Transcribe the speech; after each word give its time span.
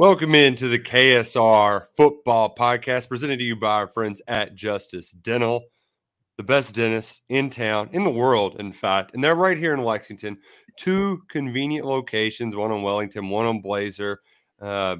Welcome 0.00 0.34
into 0.34 0.68
the 0.68 0.78
KSR 0.78 1.88
Football 1.94 2.54
Podcast, 2.54 3.10
presented 3.10 3.38
to 3.38 3.44
you 3.44 3.54
by 3.54 3.72
our 3.72 3.86
friends 3.86 4.22
at 4.26 4.54
Justice 4.54 5.10
Dental, 5.10 5.64
the 6.38 6.42
best 6.42 6.74
dentist 6.74 7.20
in 7.28 7.50
town, 7.50 7.90
in 7.92 8.02
the 8.04 8.10
world, 8.10 8.56
in 8.58 8.72
fact. 8.72 9.10
And 9.12 9.22
they're 9.22 9.34
right 9.34 9.58
here 9.58 9.74
in 9.74 9.82
Lexington. 9.82 10.38
Two 10.78 11.20
convenient 11.28 11.84
locations, 11.84 12.56
one 12.56 12.70
on 12.70 12.80
Wellington, 12.80 13.28
one 13.28 13.44
on 13.44 13.60
Blazer. 13.60 14.22
Uh, 14.58 14.96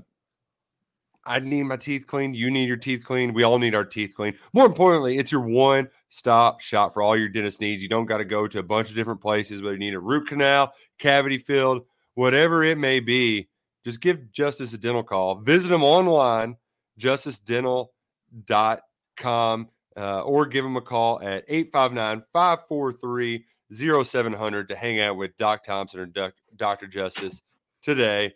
I 1.25 1.39
need 1.39 1.63
my 1.63 1.79
teeth 1.79 2.07
cleaned. 2.07 2.37
You 2.37 2.51
need 2.51 2.69
your 2.69 2.77
teeth 2.77 3.03
cleaned. 3.03 3.35
We 3.35 3.43
all 3.43 3.59
need 3.59 3.75
our 3.75 3.87
teeth 3.87 4.13
cleaned. 4.15 4.37
More 4.53 4.67
importantly, 4.67 5.17
it's 5.17 5.33
your 5.33 5.41
one 5.41 5.89
stop 6.11 6.61
shop 6.61 6.93
for 6.93 7.01
all 7.01 7.17
your 7.17 7.31
dentist 7.31 7.63
needs. 7.63 7.83
You 7.83 7.89
don't 7.89 8.05
got 8.05 8.19
to 8.19 8.27
go 8.27 8.47
to 8.47 8.59
a 8.59 8.63
bunch 8.63 8.91
of 8.91 8.97
different 8.97 9.23
places, 9.23 9.63
whether 9.63 9.77
you 9.77 9.81
need 9.81 9.95
a 9.95 9.99
root 9.99 10.29
canal, 10.29 10.75
cavity 10.99 11.39
filled, 11.39 11.87
whatever 12.17 12.63
it 12.65 12.77
may 12.77 13.01
be 13.01 13.49
just 13.85 14.01
give 14.01 14.33
Justice 14.33 14.73
a 14.73 14.79
Dental 14.79 15.03
call. 15.03 15.35
Visit 15.37 15.69
them 15.69 15.83
online, 15.83 16.57
justicedental.com, 16.99 19.69
uh, 19.97 20.23
or 20.23 20.47
give 20.47 20.65
them 20.65 20.77
a 20.77 20.81
call 20.81 21.21
at 21.23 21.45
859 21.49 22.23
543 22.33 23.45
0700 23.73 24.69
to 24.69 24.77
hang 24.77 25.01
out 25.01 25.17
with 25.17 25.37
Doc 25.37 25.65
Thompson 25.65 26.01
or 26.01 26.33
Dr. 26.57 26.87
Justice 26.87 27.43
today. 27.83 28.35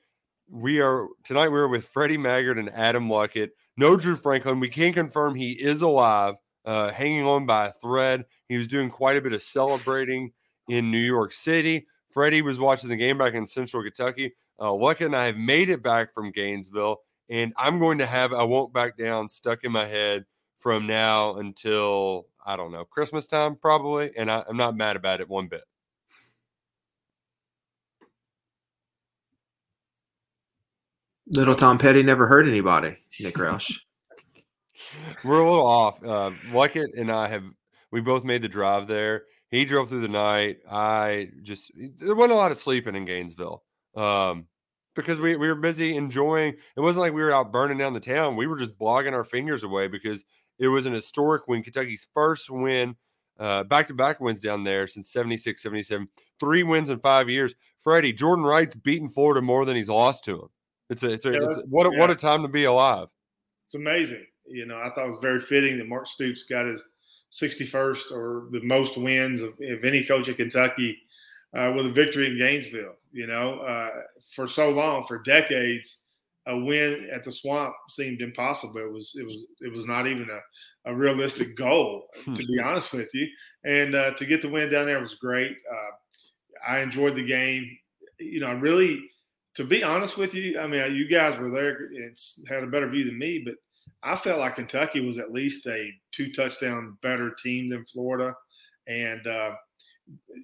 We 0.48 0.80
are 0.80 1.08
tonight, 1.24 1.48
we're 1.48 1.68
with 1.68 1.86
Freddie 1.86 2.18
Maggard 2.18 2.58
and 2.58 2.70
Adam 2.70 3.08
Luckett. 3.08 3.50
No 3.76 3.96
Drew 3.96 4.14
Franklin. 4.14 4.60
We 4.60 4.68
can 4.68 4.92
confirm 4.92 5.34
he 5.34 5.52
is 5.52 5.82
alive, 5.82 6.34
uh, 6.64 6.92
hanging 6.92 7.24
on 7.24 7.46
by 7.46 7.68
a 7.68 7.72
thread. 7.72 8.24
He 8.48 8.56
was 8.56 8.68
doing 8.68 8.90
quite 8.90 9.16
a 9.16 9.20
bit 9.20 9.32
of 9.32 9.42
celebrating 9.42 10.32
in 10.68 10.90
New 10.90 10.98
York 10.98 11.32
City. 11.32 11.86
Freddie 12.10 12.42
was 12.42 12.58
watching 12.58 12.90
the 12.90 12.96
game 12.96 13.18
back 13.18 13.34
in 13.34 13.46
Central 13.46 13.82
Kentucky. 13.82 14.34
Uh, 14.58 14.70
Luckett 14.70 15.06
and 15.06 15.16
I 15.16 15.26
have 15.26 15.36
made 15.36 15.68
it 15.68 15.82
back 15.82 16.14
from 16.14 16.30
Gainesville, 16.30 16.98
and 17.28 17.52
I'm 17.56 17.78
going 17.78 17.98
to 17.98 18.06
have 18.06 18.32
I 18.32 18.44
won't 18.44 18.72
back 18.72 18.96
down 18.96 19.28
stuck 19.28 19.64
in 19.64 19.72
my 19.72 19.86
head 19.86 20.24
from 20.60 20.86
now 20.86 21.36
until 21.36 22.26
I 22.46 22.56
don't 22.56 22.72
know 22.72 22.84
Christmas 22.84 23.26
time 23.26 23.56
probably, 23.56 24.12
and 24.16 24.30
I, 24.30 24.44
I'm 24.48 24.56
not 24.56 24.76
mad 24.76 24.96
about 24.96 25.20
it 25.20 25.28
one 25.28 25.48
bit. 25.48 25.64
Little 31.26 31.54
Tom 31.54 31.78
Petty 31.78 32.02
never 32.02 32.26
hurt 32.26 32.46
anybody, 32.46 32.98
Nick 33.18 33.34
Roush. 33.34 33.74
We're 35.24 35.40
a 35.40 35.50
little 35.50 35.66
off. 35.66 36.02
Uh, 36.04 36.30
Luckett 36.50 36.98
and 36.98 37.10
I 37.10 37.28
have 37.28 37.44
we 37.90 38.00
both 38.00 38.24
made 38.24 38.42
the 38.42 38.48
drive 38.48 38.86
there. 38.86 39.24
He 39.50 39.64
drove 39.64 39.88
through 39.88 40.02
the 40.02 40.08
night. 40.08 40.58
I 40.70 41.30
just 41.42 41.72
there 41.98 42.14
wasn't 42.14 42.32
a 42.32 42.36
lot 42.36 42.52
of 42.52 42.58
sleeping 42.58 42.94
in 42.94 43.04
Gainesville 43.04 43.63
um, 43.96 44.46
because 44.94 45.20
we, 45.20 45.36
we 45.36 45.48
were 45.48 45.54
busy 45.54 45.96
enjoying. 45.96 46.54
It 46.76 46.80
wasn't 46.80 47.02
like 47.02 47.12
we 47.12 47.22
were 47.22 47.32
out 47.32 47.52
burning 47.52 47.78
down 47.78 47.94
the 47.94 48.00
town. 48.00 48.36
We 48.36 48.46
were 48.46 48.58
just 48.58 48.78
blogging 48.78 49.12
our 49.12 49.24
fingers 49.24 49.62
away 49.62 49.88
because 49.88 50.24
it 50.58 50.68
was 50.68 50.86
an 50.86 50.92
historic 50.92 51.48
win, 51.48 51.62
Kentucky's 51.62 52.06
first 52.14 52.50
win, 52.50 52.96
back 53.38 53.88
to 53.88 53.94
back 53.94 54.20
wins 54.20 54.40
down 54.40 54.64
there 54.64 54.86
since 54.86 55.10
76, 55.10 55.62
77, 55.62 56.08
three 56.38 56.62
wins 56.62 56.90
in 56.90 57.00
five 57.00 57.28
years. 57.28 57.54
Freddie, 57.80 58.12
Jordan 58.12 58.44
Wright's 58.44 58.76
beaten 58.76 59.10
Florida 59.10 59.42
more 59.42 59.64
than 59.64 59.76
he's 59.76 59.88
lost 59.88 60.24
to 60.24 60.42
him. 60.42 60.48
It's 60.90 61.02
a, 61.02 61.10
it's 61.10 61.26
a, 61.26 61.32
yeah, 61.32 61.38
it's 61.42 61.56
a 61.56 61.60
what, 61.62 61.86
a, 61.86 61.90
yeah. 61.92 61.98
what 61.98 62.10
a 62.10 62.14
time 62.14 62.42
to 62.42 62.48
be 62.48 62.64
alive. 62.64 63.08
It's 63.66 63.74
amazing. 63.74 64.24
You 64.46 64.66
know, 64.66 64.76
I 64.76 64.90
thought 64.94 65.06
it 65.06 65.08
was 65.08 65.18
very 65.22 65.40
fitting 65.40 65.78
that 65.78 65.88
Mark 65.88 66.06
Stoops 66.06 66.44
got 66.44 66.66
his 66.66 66.82
61st 67.32 68.12
or 68.12 68.48
the 68.52 68.60
most 68.62 68.96
wins 68.96 69.40
of, 69.42 69.54
of 69.60 69.84
any 69.84 70.04
coach 70.04 70.28
at 70.28 70.36
Kentucky 70.36 70.98
uh, 71.56 71.72
with 71.74 71.86
a 71.86 71.90
victory 71.90 72.26
in 72.26 72.38
Gainesville. 72.38 72.94
You 73.14 73.28
know, 73.28 73.60
uh, 73.60 73.90
for 74.34 74.48
so 74.48 74.70
long, 74.70 75.04
for 75.06 75.22
decades, 75.22 76.00
a 76.46 76.58
win 76.58 77.08
at 77.12 77.22
the 77.22 77.30
Swamp 77.30 77.72
seemed 77.88 78.20
impossible. 78.20 78.76
It 78.78 78.92
was 78.92 79.16
it 79.18 79.24
was 79.24 79.46
it 79.60 79.72
was 79.72 79.86
not 79.86 80.08
even 80.08 80.28
a, 80.28 80.90
a 80.90 80.94
realistic 80.94 81.56
goal, 81.56 82.08
to 82.24 82.34
be 82.34 82.58
honest 82.60 82.92
with 82.92 83.08
you. 83.14 83.28
And 83.64 83.94
uh, 83.94 84.14
to 84.14 84.26
get 84.26 84.42
the 84.42 84.48
win 84.48 84.68
down 84.68 84.86
there 84.86 85.00
was 85.00 85.14
great. 85.14 85.52
Uh, 85.72 86.70
I 86.70 86.80
enjoyed 86.80 87.14
the 87.14 87.26
game. 87.26 87.78
You 88.18 88.40
know, 88.40 88.48
I 88.48 88.52
really, 88.52 89.00
to 89.54 89.64
be 89.64 89.84
honest 89.84 90.18
with 90.18 90.34
you, 90.34 90.58
I 90.58 90.66
mean, 90.66 90.94
you 90.94 91.08
guys 91.08 91.38
were 91.38 91.50
there 91.50 91.76
and 91.76 92.18
had 92.48 92.64
a 92.64 92.68
better 92.68 92.88
view 92.88 93.04
than 93.04 93.18
me, 93.18 93.42
but 93.44 93.54
I 94.02 94.16
felt 94.16 94.40
like 94.40 94.56
Kentucky 94.56 95.00
was 95.00 95.18
at 95.18 95.32
least 95.32 95.66
a 95.66 95.90
two 96.12 96.32
touchdown 96.32 96.98
better 97.00 97.30
team 97.42 97.68
than 97.68 97.86
Florida. 97.86 98.34
And 98.86 99.26
uh, 99.26 99.54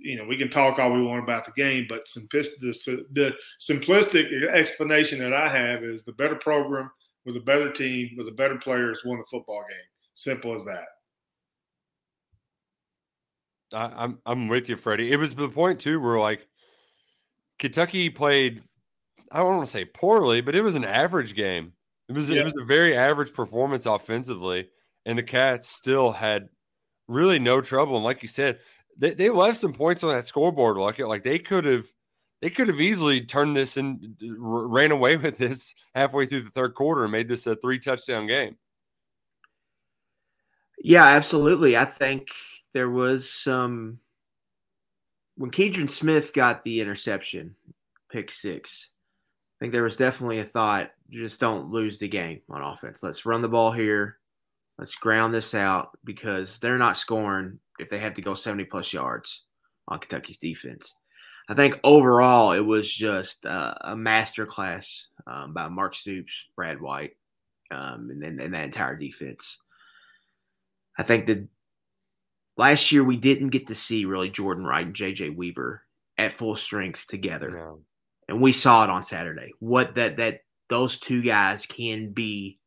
you 0.02 0.16
know, 0.16 0.24
we 0.24 0.36
can 0.36 0.48
talk 0.48 0.78
all 0.78 0.92
we 0.92 1.02
want 1.02 1.22
about 1.22 1.44
the 1.44 1.52
game, 1.52 1.86
but 1.88 2.02
the, 2.14 3.04
the 3.12 3.34
simplistic 3.60 4.48
explanation 4.48 5.18
that 5.18 5.34
I 5.34 5.48
have 5.48 5.84
is 5.84 6.04
the 6.04 6.12
better 6.12 6.36
program 6.36 6.90
with 7.26 7.36
a 7.36 7.40
better 7.40 7.70
team 7.72 8.10
with 8.16 8.28
a 8.28 8.32
better 8.32 8.56
players 8.56 9.02
won 9.04 9.18
the 9.18 9.24
football 9.30 9.64
game. 9.68 9.86
Simple 10.14 10.54
as 10.54 10.64
that. 10.64 10.86
I, 13.72 14.04
I'm 14.04 14.18
I'm 14.26 14.48
with 14.48 14.68
you, 14.68 14.76
Freddie. 14.76 15.12
It 15.12 15.16
was 15.16 15.34
the 15.34 15.48
point 15.48 15.80
too 15.80 16.00
where 16.00 16.18
like 16.18 16.46
Kentucky 17.58 18.10
played. 18.10 18.62
I 19.30 19.38
don't 19.38 19.56
want 19.56 19.66
to 19.66 19.70
say 19.70 19.84
poorly, 19.84 20.40
but 20.40 20.56
it 20.56 20.62
was 20.62 20.74
an 20.74 20.84
average 20.84 21.34
game. 21.34 21.72
It 22.08 22.14
was 22.14 22.28
yeah. 22.28 22.40
it 22.40 22.44
was 22.44 22.56
a 22.60 22.64
very 22.64 22.96
average 22.96 23.32
performance 23.32 23.86
offensively, 23.86 24.68
and 25.06 25.16
the 25.16 25.22
Cats 25.22 25.68
still 25.68 26.10
had 26.12 26.48
really 27.06 27.38
no 27.38 27.60
trouble. 27.60 27.96
And 27.96 28.04
like 28.04 28.22
you 28.22 28.28
said, 28.28 28.58
they, 28.98 29.14
they 29.14 29.30
left 29.30 29.58
some 29.58 29.72
points 29.72 30.04
on 30.04 30.14
that 30.14 30.24
scoreboard. 30.24 30.76
Like 30.76 30.98
like 30.98 31.22
they 31.22 31.38
could 31.38 31.64
have 31.64 31.86
they 32.40 32.50
could 32.50 32.68
have 32.68 32.80
easily 32.80 33.20
turned 33.20 33.56
this 33.56 33.76
and 33.76 34.16
ran 34.20 34.92
away 34.92 35.16
with 35.16 35.38
this 35.38 35.74
halfway 35.94 36.26
through 36.26 36.42
the 36.42 36.50
third 36.50 36.74
quarter 36.74 37.04
and 37.04 37.12
made 37.12 37.28
this 37.28 37.46
a 37.46 37.56
three 37.56 37.78
touchdown 37.78 38.26
game. 38.26 38.56
Yeah, 40.82 41.04
absolutely. 41.04 41.76
I 41.76 41.84
think 41.84 42.28
there 42.72 42.88
was 42.88 43.28
some 43.28 43.98
when 45.36 45.50
Keidron 45.50 45.90
Smith 45.90 46.32
got 46.32 46.62
the 46.62 46.80
interception, 46.80 47.54
pick 48.10 48.30
six. 48.30 48.88
I 49.58 49.64
think 49.64 49.72
there 49.72 49.82
was 49.82 49.96
definitely 49.96 50.40
a 50.40 50.44
thought: 50.44 50.90
just 51.10 51.40
don't 51.40 51.70
lose 51.70 51.98
the 51.98 52.08
game 52.08 52.40
on 52.48 52.62
offense. 52.62 53.02
Let's 53.02 53.26
run 53.26 53.42
the 53.42 53.48
ball 53.48 53.72
here. 53.72 54.16
Let's 54.78 54.94
ground 54.94 55.34
this 55.34 55.54
out 55.54 55.90
because 56.04 56.58
they're 56.58 56.78
not 56.78 56.96
scoring 56.96 57.58
if 57.80 57.90
they 57.90 57.98
have 57.98 58.14
to 58.14 58.22
go 58.22 58.34
70 58.34 58.64
plus 58.64 58.92
yards 58.92 59.44
on 59.88 59.98
Kentucky's 59.98 60.38
defense. 60.38 60.94
I 61.48 61.54
think 61.54 61.80
overall 61.82 62.52
it 62.52 62.60
was 62.60 62.92
just 62.92 63.44
uh, 63.44 63.74
a 63.80 63.96
master 63.96 64.46
class 64.46 65.08
um, 65.26 65.52
by 65.52 65.68
Mark 65.68 65.96
Stoops, 65.96 66.32
Brad 66.54 66.80
White, 66.80 67.16
um, 67.70 68.08
and, 68.10 68.22
and, 68.22 68.40
and 68.40 68.54
that 68.54 68.64
entire 68.64 68.96
defense. 68.96 69.58
I 70.96 71.02
think 71.02 71.26
that 71.26 71.48
last 72.56 72.92
year 72.92 73.02
we 73.02 73.16
didn't 73.16 73.48
get 73.48 73.66
to 73.66 73.74
see 73.74 74.04
really 74.04 74.30
Jordan 74.30 74.64
Wright 74.64 74.86
and 74.86 74.94
JJ 74.94 75.34
Weaver 75.34 75.82
at 76.18 76.36
full 76.36 76.56
strength 76.56 77.06
together. 77.08 77.50
No. 77.50 77.80
And 78.28 78.40
we 78.40 78.52
saw 78.52 78.84
it 78.84 78.90
on 78.90 79.02
Saturday. 79.02 79.52
What 79.58 79.96
that 79.96 80.18
that 80.18 80.42
those 80.68 80.98
two 80.98 81.20
guys 81.22 81.66
can 81.66 82.12
be 82.12 82.60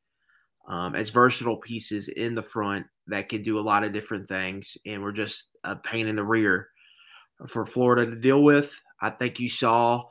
um, 0.68 0.95
as 0.95 1.09
versatile 1.09 1.57
pieces 1.57 2.09
in 2.09 2.36
the 2.36 2.44
front 2.44 2.86
that 3.08 3.30
can 3.30 3.44
do 3.44 3.60
a 3.60 3.62
lot 3.62 3.84
of 3.84 3.94
different 3.94 4.28
things, 4.28 4.78
and 4.86 5.02
we're 5.04 5.12
just 5.12 5.50
a 5.64 5.76
pain 5.76 6.08
in 6.08 6.16
the 6.16 6.24
rear 6.24 6.70
for 7.48 7.66
Florida 7.66 8.10
to 8.10 8.16
deal 8.16 8.42
with. 8.42 8.72
I 9.02 9.10
think 9.10 9.40
you 9.40 9.50
saw 9.50 10.04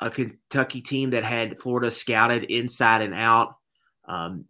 a 0.00 0.10
Kentucky 0.10 0.80
team 0.80 1.10
that 1.10 1.24
had 1.24 1.60
Florida 1.60 1.90
scouted 1.90 2.44
inside 2.44 3.02
and 3.02 3.14
out, 3.14 3.56
um, 4.06 4.44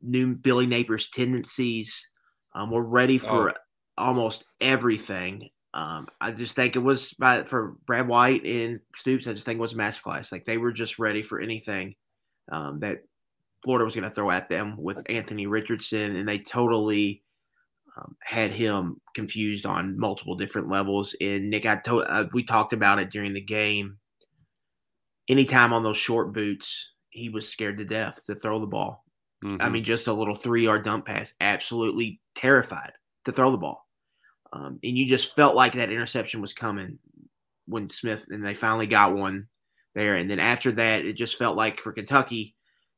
knew 0.00 0.34
Billy 0.34 0.66
Napier's 0.66 1.08
tendencies, 1.08 2.08
um, 2.54 2.70
were 2.70 2.84
ready 2.84 3.18
for 3.18 3.50
oh. 3.50 3.54
almost 3.96 4.44
everything. 4.60 5.48
Um, 5.74 6.06
I 6.20 6.32
just 6.32 6.54
think 6.54 6.76
it 6.76 6.80
was 6.80 7.12
by, 7.14 7.44
for 7.44 7.76
Brad 7.86 8.06
White 8.06 8.44
and 8.44 8.80
Stoops. 8.94 9.26
I 9.26 9.32
just 9.32 9.46
think 9.46 9.58
it 9.58 9.62
was 9.62 9.72
a 9.72 9.76
masterclass. 9.76 10.30
Like 10.30 10.44
they 10.44 10.58
were 10.58 10.72
just 10.72 10.98
ready 10.98 11.22
for 11.22 11.40
anything 11.40 11.94
um, 12.50 12.80
that 12.80 12.98
Florida 13.64 13.84
was 13.84 13.94
going 13.94 14.08
to 14.08 14.14
throw 14.14 14.30
at 14.30 14.48
them 14.48 14.76
with 14.76 15.02
Anthony 15.08 15.46
Richardson, 15.46 16.16
and 16.16 16.28
they 16.28 16.38
totally 16.38 17.22
um, 17.96 18.16
had 18.22 18.50
him 18.50 19.00
confused 19.14 19.66
on 19.66 19.98
multiple 19.98 20.34
different 20.34 20.68
levels. 20.68 21.14
And 21.20 21.50
Nick, 21.50 21.66
I 21.66 21.76
told 21.76 22.04
uh, 22.08 22.26
we 22.32 22.44
talked 22.44 22.72
about 22.72 22.98
it 22.98 23.10
during 23.10 23.34
the 23.34 23.40
game. 23.40 23.98
Anytime 25.28 25.72
on 25.72 25.82
those 25.82 25.96
short 25.96 26.32
boots, 26.32 26.88
he 27.10 27.28
was 27.28 27.48
scared 27.48 27.78
to 27.78 27.84
death 27.84 28.24
to 28.26 28.34
throw 28.34 28.58
the 28.58 28.66
ball. 28.66 29.04
Mm-hmm. 29.44 29.62
I 29.62 29.68
mean, 29.68 29.84
just 29.84 30.08
a 30.08 30.12
little 30.12 30.34
three 30.34 30.64
yard 30.64 30.84
dump 30.84 31.06
pass, 31.06 31.32
absolutely 31.40 32.20
terrified 32.34 32.92
to 33.24 33.32
throw 33.32 33.50
the 33.50 33.58
ball. 33.58 33.86
Um, 34.52 34.78
and 34.82 34.96
you 34.96 35.06
just 35.06 35.34
felt 35.34 35.54
like 35.54 35.74
that 35.74 35.90
interception 35.90 36.40
was 36.40 36.52
coming 36.52 36.98
when 37.66 37.88
Smith 37.88 38.26
and 38.28 38.44
they 38.44 38.54
finally 38.54 38.86
got 38.86 39.16
one 39.16 39.48
there. 39.94 40.16
And 40.16 40.30
then 40.30 40.38
after 40.38 40.72
that, 40.72 41.04
it 41.04 41.14
just 41.14 41.36
felt 41.36 41.56
like 41.56 41.80
for 41.80 41.92
Kentucky, 41.92 42.54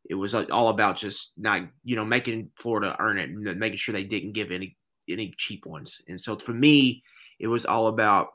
it 0.08 0.14
was 0.14 0.34
all 0.34 0.68
about 0.68 0.96
just 0.96 1.32
not, 1.36 1.62
you 1.82 1.96
know, 1.96 2.04
making 2.04 2.50
Florida 2.58 2.96
earn 2.98 3.18
it 3.18 3.30
and 3.30 3.58
making 3.58 3.78
sure 3.78 3.92
they 3.92 4.04
didn't 4.04 4.32
give 4.32 4.50
any 4.50 4.76
any 5.08 5.34
cheap 5.36 5.66
ones. 5.66 6.00
And 6.08 6.20
so 6.20 6.36
for 6.36 6.52
me, 6.52 7.02
it 7.38 7.46
was 7.46 7.64
all 7.64 7.88
about 7.88 8.28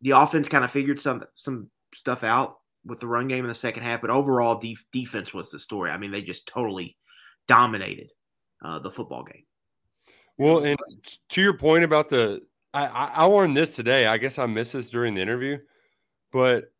the 0.00 0.10
offense 0.10 0.48
kind 0.48 0.64
of 0.64 0.70
figured 0.70 1.00
some 1.00 1.24
some 1.34 1.70
stuff 1.94 2.24
out 2.24 2.58
with 2.84 3.00
the 3.00 3.06
run 3.06 3.28
game 3.28 3.44
in 3.44 3.48
the 3.48 3.54
second 3.54 3.84
half, 3.84 4.00
but 4.00 4.10
overall 4.10 4.58
def- 4.58 4.84
defense 4.92 5.32
was 5.32 5.50
the 5.50 5.58
story. 5.58 5.90
I 5.90 5.98
mean, 5.98 6.10
they 6.10 6.22
just 6.22 6.48
totally 6.48 6.96
dominated 7.46 8.10
uh, 8.64 8.80
the 8.80 8.90
football 8.90 9.22
game. 9.22 9.44
Well, 10.38 10.64
and 10.64 10.76
to 11.28 11.40
your 11.40 11.56
point 11.56 11.84
about 11.84 12.08
the, 12.08 12.40
I, 12.74 12.86
I 12.86 13.24
learned 13.24 13.56
this 13.56 13.76
today. 13.76 14.06
I 14.06 14.16
guess 14.18 14.38
I 14.38 14.46
missed 14.46 14.72
this 14.72 14.90
during 14.90 15.14
the 15.14 15.20
interview, 15.20 15.58
but 16.32 16.71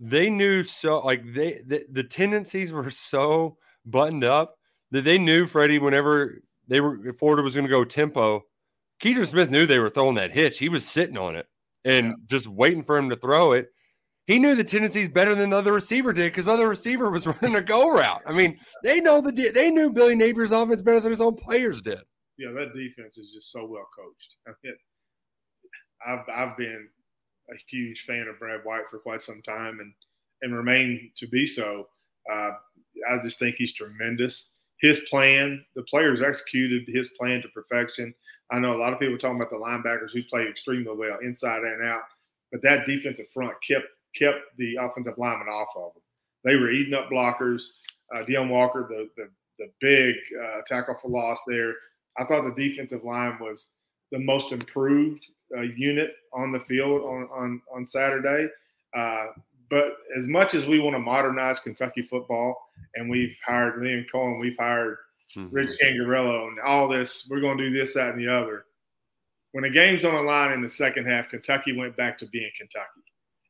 they 0.00 0.30
knew 0.30 0.64
so 0.64 1.00
like 1.00 1.22
they 1.34 1.60
the, 1.66 1.84
the 1.92 2.02
tendencies 2.02 2.72
were 2.72 2.90
so 2.90 3.58
buttoned 3.84 4.24
up 4.24 4.56
that 4.90 5.04
they 5.04 5.18
knew 5.18 5.46
Freddie 5.46 5.78
whenever 5.78 6.40
they 6.66 6.80
were 6.80 7.12
Florida 7.12 7.42
was 7.42 7.54
going 7.54 7.66
to 7.66 7.70
go 7.70 7.84
tempo. 7.84 8.42
Keidron 9.02 9.26
Smith 9.26 9.50
knew 9.50 9.66
they 9.66 9.78
were 9.78 9.90
throwing 9.90 10.16
that 10.16 10.32
hitch. 10.32 10.58
He 10.58 10.68
was 10.68 10.86
sitting 10.86 11.18
on 11.18 11.36
it 11.36 11.46
and 11.84 12.08
yeah. 12.08 12.14
just 12.26 12.46
waiting 12.46 12.82
for 12.82 12.96
him 12.96 13.08
to 13.10 13.16
throw 13.16 13.52
it. 13.52 13.68
He 14.26 14.38
knew 14.38 14.54
the 14.54 14.64
tendencies 14.64 15.08
better 15.08 15.34
than 15.34 15.50
the 15.50 15.56
other 15.56 15.72
receiver 15.72 16.12
did 16.12 16.32
because 16.32 16.48
other 16.48 16.68
receiver 16.68 17.10
was 17.10 17.26
running 17.42 17.56
a 17.56 17.62
go 17.62 17.90
route. 17.90 18.22
I 18.26 18.32
mean, 18.32 18.58
they 18.82 19.00
know 19.00 19.20
the 19.20 19.32
they 19.54 19.70
knew 19.70 19.90
Billy 19.90 20.16
Napier's 20.16 20.52
offense 20.52 20.82
better 20.82 21.00
than 21.00 21.10
his 21.10 21.20
own 21.20 21.34
players 21.34 21.82
did. 21.82 22.00
Yeah, 22.38 22.52
that 22.52 22.74
defense 22.74 23.18
is 23.18 23.32
just 23.34 23.52
so 23.52 23.66
well 23.66 23.86
coached. 23.94 24.36
I 24.46 24.52
mean, 24.64 24.76
I've 26.06 26.48
I've 26.48 26.56
been 26.56 26.88
a 27.52 27.56
huge 27.68 28.04
fan 28.06 28.26
of 28.28 28.38
Brad 28.38 28.60
White 28.64 28.84
for 28.90 28.98
quite 28.98 29.22
some 29.22 29.42
time 29.42 29.80
and 29.80 29.92
and 30.42 30.56
remain 30.56 31.10
to 31.16 31.26
be 31.26 31.46
so. 31.46 31.88
Uh, 32.30 32.52
I 33.10 33.18
just 33.22 33.38
think 33.38 33.56
he's 33.56 33.74
tremendous. 33.74 34.50
His 34.80 35.00
plan, 35.10 35.62
the 35.76 35.82
players 35.82 36.22
executed 36.22 36.88
his 36.88 37.10
plan 37.18 37.42
to 37.42 37.48
perfection. 37.48 38.14
I 38.50 38.58
know 38.58 38.72
a 38.72 38.80
lot 38.80 38.92
of 38.92 38.98
people 38.98 39.18
talking 39.18 39.36
about 39.36 39.50
the 39.50 39.56
linebackers 39.56 40.12
who 40.12 40.22
played 40.24 40.48
extremely 40.48 40.96
well 40.96 41.18
inside 41.22 41.62
and 41.62 41.84
out, 41.86 42.02
but 42.50 42.62
that 42.62 42.86
defensive 42.86 43.26
front 43.32 43.54
kept 43.66 43.86
kept 44.16 44.38
the 44.58 44.76
offensive 44.76 45.18
lineman 45.18 45.48
off 45.48 45.68
of 45.76 45.92
them. 45.94 46.02
They 46.44 46.56
were 46.56 46.70
eating 46.70 46.94
up 46.94 47.10
blockers. 47.10 47.62
Uh, 48.14 48.24
Deone 48.24 48.48
Walker, 48.48 48.86
the 48.88 49.08
the, 49.16 49.28
the 49.58 49.70
big 49.80 50.16
uh, 50.42 50.60
tackle 50.66 50.96
for 51.00 51.10
loss 51.10 51.38
there. 51.46 51.74
I 52.18 52.24
thought 52.24 52.42
the 52.54 52.68
defensive 52.68 53.04
line 53.04 53.38
was 53.40 53.68
the 54.10 54.18
most 54.18 54.52
improved 54.52 55.24
uh, 55.56 55.62
unit 55.62 56.10
on 56.32 56.52
the 56.52 56.60
field 56.60 57.02
on 57.02 57.28
on 57.32 57.62
on 57.74 57.86
Saturday. 57.86 58.48
Uh, 58.96 59.26
but 59.70 59.98
as 60.18 60.26
much 60.26 60.54
as 60.54 60.66
we 60.66 60.80
want 60.80 60.94
to 60.94 61.00
modernize 61.00 61.60
Kentucky 61.60 62.02
football, 62.02 62.70
and 62.96 63.08
we've 63.08 63.36
hired 63.46 63.80
Liam 63.80 64.04
Coen, 64.12 64.40
we've 64.40 64.58
hired 64.58 64.98
mm-hmm. 65.36 65.54
Rich 65.54 65.70
Scangarello, 65.80 66.48
and 66.48 66.58
all 66.60 66.88
this, 66.88 67.26
we're 67.30 67.40
going 67.40 67.56
to 67.56 67.70
do 67.70 67.78
this, 67.78 67.94
that, 67.94 68.10
and 68.10 68.20
the 68.20 68.32
other. 68.32 68.64
When 69.52 69.62
the 69.62 69.70
game's 69.70 70.04
on 70.04 70.14
the 70.14 70.22
line 70.22 70.52
in 70.52 70.60
the 70.60 70.68
second 70.68 71.06
half, 71.06 71.28
Kentucky 71.28 71.76
went 71.76 71.96
back 71.96 72.18
to 72.18 72.26
being 72.26 72.50
Kentucky 72.58 72.86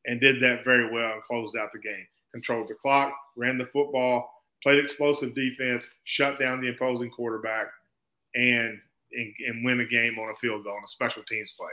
and 0.05 0.21
did 0.21 0.41
that 0.41 0.63
very 0.63 0.91
well 0.91 1.13
and 1.13 1.23
closed 1.23 1.55
out 1.57 1.69
the 1.73 1.79
game. 1.79 2.05
Controlled 2.31 2.69
the 2.69 2.75
clock, 2.75 3.13
ran 3.35 3.57
the 3.57 3.65
football, 3.65 4.31
played 4.63 4.79
explosive 4.79 5.35
defense, 5.35 5.89
shut 6.05 6.39
down 6.39 6.61
the 6.61 6.69
opposing 6.69 7.09
quarterback, 7.09 7.67
and 8.35 8.79
and, 9.13 9.33
and 9.47 9.65
win 9.65 9.81
a 9.81 9.85
game 9.85 10.17
on 10.17 10.29
a 10.29 10.35
field 10.35 10.63
goal 10.63 10.73
on 10.73 10.83
a 10.85 10.87
special 10.87 11.21
teams 11.27 11.53
play 11.57 11.67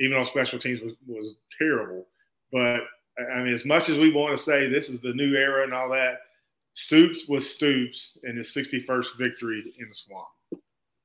even 0.00 0.18
though 0.18 0.24
special 0.24 0.58
teams 0.58 0.80
was, 0.80 0.94
was 1.06 1.36
terrible. 1.58 2.06
But 2.52 2.80
I 3.18 3.42
mean, 3.42 3.54
as 3.54 3.64
much 3.64 3.88
as 3.88 3.98
we 3.98 4.12
want 4.12 4.36
to 4.36 4.42
say 4.42 4.68
this 4.68 4.88
is 4.88 5.00
the 5.00 5.12
new 5.12 5.34
era 5.34 5.64
and 5.64 5.74
all 5.74 5.88
that, 5.90 6.18
Stoops 6.74 7.28
was 7.28 7.48
Stoops 7.48 8.18
in 8.24 8.36
his 8.36 8.54
61st 8.54 9.06
victory 9.18 9.74
in 9.78 9.88
the 9.88 9.94
swamp. 9.94 10.26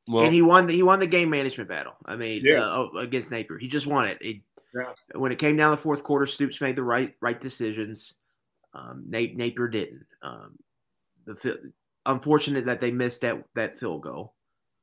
Well, 0.07 0.23
and 0.23 0.33
he 0.33 0.41
won. 0.41 0.65
The, 0.65 0.73
he 0.73 0.81
won 0.81 0.99
the 0.99 1.07
game 1.07 1.29
management 1.29 1.69
battle. 1.69 1.93
I 2.03 2.15
mean, 2.15 2.41
yeah. 2.43 2.63
uh, 2.63 2.87
oh, 2.93 2.97
against 2.97 3.29
Napier, 3.29 3.59
he 3.59 3.67
just 3.67 3.85
won 3.85 4.07
it. 4.07 4.17
it 4.21 4.37
yeah. 4.73 4.93
When 5.13 5.31
it 5.31 5.37
came 5.37 5.55
down 5.55 5.71
the 5.71 5.77
fourth 5.77 6.03
quarter, 6.03 6.25
Stoops 6.25 6.61
made 6.61 6.75
the 6.75 6.83
right 6.83 7.15
right 7.21 7.39
decisions. 7.39 8.15
Um, 8.73 9.05
Nate 9.07 9.37
Napier 9.37 9.67
didn't. 9.67 10.05
Um, 10.23 10.57
the 11.25 11.71
unfortunate 12.07 12.65
that 12.65 12.81
they 12.81 12.89
missed 12.89 13.21
that 13.21 13.43
that 13.53 13.79
field 13.79 14.01
goal. 14.01 14.33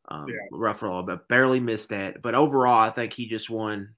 Um, 0.08 0.26
yeah. 0.29 0.37
Ruffalo, 0.53 1.05
but 1.05 1.26
barely 1.29 1.61
missed 1.61 1.88
that. 1.88 2.23
But 2.23 2.35
overall, 2.35 2.81
I 2.81 2.91
think 2.91 3.12
he 3.12 3.26
just 3.26 3.50
won 3.50 3.94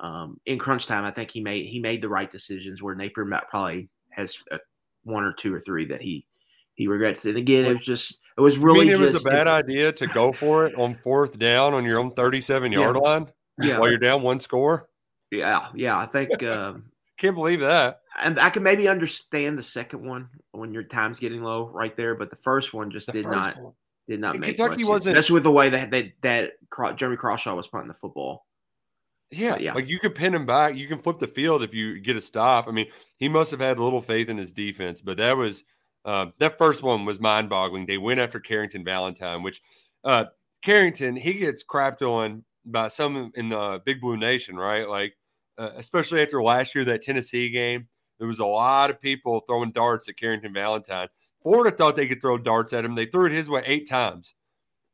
um, 0.00 0.40
in 0.46 0.58
crunch 0.58 0.86
time. 0.86 1.04
I 1.04 1.10
think 1.10 1.30
he 1.30 1.40
made 1.40 1.66
he 1.66 1.80
made 1.80 2.02
the 2.02 2.08
right 2.08 2.30
decisions. 2.30 2.82
Where 2.82 2.94
Napier 2.94 3.26
probably 3.50 3.88
has 4.10 4.36
a, 4.50 4.60
one 5.04 5.24
or 5.24 5.32
two 5.32 5.52
or 5.52 5.60
three 5.60 5.86
that 5.86 6.00
he 6.00 6.26
he 6.74 6.86
regrets. 6.86 7.24
And 7.24 7.36
again, 7.36 7.66
it 7.66 7.74
was 7.74 7.84
just 7.84 8.20
it 8.36 8.40
was 8.40 8.56
really. 8.56 8.88
it 8.88 8.98
was 8.98 9.20
a 9.20 9.24
bad 9.24 9.46
it, 9.46 9.50
idea 9.50 9.92
to 9.92 10.06
go 10.06 10.32
for 10.32 10.64
it 10.64 10.74
on 10.76 10.96
fourth 11.02 11.38
down 11.38 11.74
on 11.74 11.84
your 11.84 11.98
own 11.98 12.12
thirty-seven 12.12 12.70
yard 12.70 12.96
yeah. 12.96 13.02
line 13.02 13.26
yeah. 13.58 13.78
while 13.78 13.88
you're 13.88 13.98
down 13.98 14.22
one 14.22 14.38
score. 14.38 14.88
Yeah, 15.30 15.68
yeah, 15.74 15.98
I 15.98 16.06
think. 16.06 16.42
Um, 16.42 16.92
Can't 17.18 17.34
believe 17.34 17.60
that. 17.60 18.02
And 18.22 18.38
I 18.38 18.48
can 18.48 18.62
maybe 18.62 18.86
understand 18.86 19.58
the 19.58 19.62
second 19.64 20.06
one 20.06 20.28
when 20.52 20.72
your 20.72 20.84
time's 20.84 21.18
getting 21.18 21.42
low 21.42 21.66
right 21.66 21.96
there, 21.96 22.14
but 22.14 22.30
the 22.30 22.36
first 22.36 22.72
one 22.72 22.92
just 22.92 23.06
the 23.06 23.12
did 23.12 23.26
not. 23.26 23.60
One 23.60 23.72
did 24.08 24.20
not 24.20 24.38
make 24.38 24.56
Kentucky 24.56 24.84
wasn't 24.84 25.16
especially 25.16 25.34
with 25.34 25.42
the 25.44 25.52
way 25.52 25.70
that 25.70 25.90
that 25.90 26.12
that 26.22 26.52
Jeremy 26.96 27.16
Crawshaw 27.16 27.54
was 27.54 27.68
punting 27.68 27.88
the 27.88 27.94
football. 27.94 28.46
Yeah, 29.30 29.52
but 29.52 29.60
yeah, 29.60 29.74
like 29.74 29.88
you 29.88 29.98
could 29.98 30.14
pin 30.14 30.34
him 30.34 30.46
back, 30.46 30.74
you 30.74 30.88
can 30.88 31.00
flip 31.00 31.18
the 31.18 31.26
field 31.26 31.62
if 31.62 31.74
you 31.74 32.00
get 32.00 32.16
a 32.16 32.20
stop. 32.20 32.66
I 32.66 32.70
mean, 32.70 32.86
he 33.18 33.28
must 33.28 33.50
have 33.50 33.60
had 33.60 33.76
a 33.76 33.84
little 33.84 34.00
faith 34.00 34.30
in 34.30 34.38
his 34.38 34.52
defense, 34.52 35.02
but 35.02 35.18
that 35.18 35.36
was 35.36 35.64
uh, 36.06 36.26
that 36.38 36.56
first 36.56 36.82
one 36.82 37.04
was 37.04 37.20
mind-boggling. 37.20 37.84
They 37.84 37.98
went 37.98 38.20
after 38.20 38.40
Carrington 38.40 38.84
Valentine, 38.84 39.42
which 39.42 39.60
uh, 40.04 40.26
Carrington 40.62 41.14
he 41.14 41.34
gets 41.34 41.62
crapped 41.62 42.00
on 42.00 42.44
by 42.64 42.88
some 42.88 43.30
in 43.34 43.50
the 43.50 43.82
Big 43.84 44.00
Blue 44.00 44.16
Nation, 44.16 44.56
right? 44.56 44.88
Like 44.88 45.14
uh, 45.58 45.70
especially 45.76 46.22
after 46.22 46.42
last 46.42 46.74
year 46.74 46.86
that 46.86 47.02
Tennessee 47.02 47.50
game, 47.50 47.88
there 48.18 48.28
was 48.28 48.38
a 48.38 48.46
lot 48.46 48.88
of 48.88 49.00
people 49.00 49.40
throwing 49.40 49.72
darts 49.72 50.08
at 50.08 50.16
Carrington 50.16 50.54
Valentine. 50.54 51.08
Florida 51.48 51.74
thought 51.74 51.96
they 51.96 52.06
could 52.06 52.20
throw 52.20 52.36
darts 52.36 52.74
at 52.74 52.84
him. 52.84 52.94
They 52.94 53.06
threw 53.06 53.24
it 53.24 53.32
his 53.32 53.48
way 53.48 53.62
eight 53.64 53.88
times. 53.88 54.34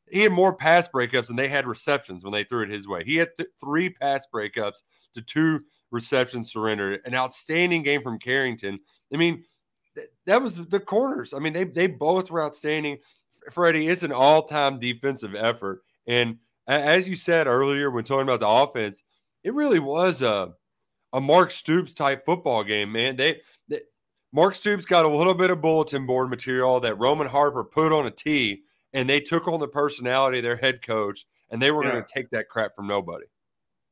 He 0.08 0.20
had 0.20 0.30
more 0.30 0.54
pass 0.54 0.88
breakups 0.88 1.26
than 1.26 1.34
they 1.34 1.48
had 1.48 1.66
receptions 1.66 2.22
when 2.22 2.32
they 2.32 2.44
threw 2.44 2.62
it 2.62 2.68
his 2.68 2.86
way. 2.86 3.02
He 3.04 3.16
had 3.16 3.30
th- 3.36 3.50
three 3.58 3.90
pass 3.90 4.24
breakups 4.32 4.82
to 5.14 5.22
two 5.22 5.62
receptions 5.90 6.52
surrendered. 6.52 7.00
An 7.06 7.14
outstanding 7.14 7.82
game 7.82 8.02
from 8.02 8.20
Carrington. 8.20 8.78
I 9.12 9.16
mean, 9.16 9.42
th- 9.96 10.06
that 10.26 10.40
was 10.40 10.64
the 10.68 10.78
corners. 10.78 11.34
I 11.34 11.40
mean, 11.40 11.54
they 11.54 11.64
they 11.64 11.88
both 11.88 12.30
were 12.30 12.44
outstanding. 12.44 12.98
Freddie, 13.50 13.88
it's 13.88 14.04
an 14.04 14.12
all-time 14.12 14.78
defensive 14.78 15.34
effort. 15.34 15.82
And 16.06 16.38
as 16.68 17.08
you 17.08 17.16
said 17.16 17.48
earlier 17.48 17.90
when 17.90 18.04
talking 18.04 18.28
about 18.28 18.38
the 18.38 18.48
offense, 18.48 19.02
it 19.42 19.54
really 19.54 19.80
was 19.80 20.22
a 20.22 20.54
a 21.12 21.20
Mark 21.20 21.50
Stoops 21.50 21.94
type 21.94 22.24
football 22.24 22.62
game, 22.62 22.92
man. 22.92 23.16
They, 23.16 23.40
they 23.68 23.80
Mark 24.34 24.56
Stoops 24.56 24.84
got 24.84 25.04
a 25.04 25.08
little 25.08 25.32
bit 25.32 25.50
of 25.50 25.60
bulletin 25.60 26.06
board 26.06 26.28
material 26.28 26.80
that 26.80 26.98
Roman 26.98 27.28
Harper 27.28 27.62
put 27.62 27.92
on 27.92 28.06
a 28.06 28.10
tee, 28.10 28.62
and 28.92 29.08
they 29.08 29.20
took 29.20 29.46
on 29.46 29.60
the 29.60 29.68
personality 29.68 30.38
of 30.38 30.42
their 30.42 30.56
head 30.56 30.84
coach, 30.84 31.24
and 31.50 31.62
they 31.62 31.70
were 31.70 31.84
yeah. 31.84 31.92
going 31.92 32.04
to 32.04 32.12
take 32.12 32.30
that 32.30 32.48
crap 32.48 32.74
from 32.74 32.88
nobody. 32.88 33.26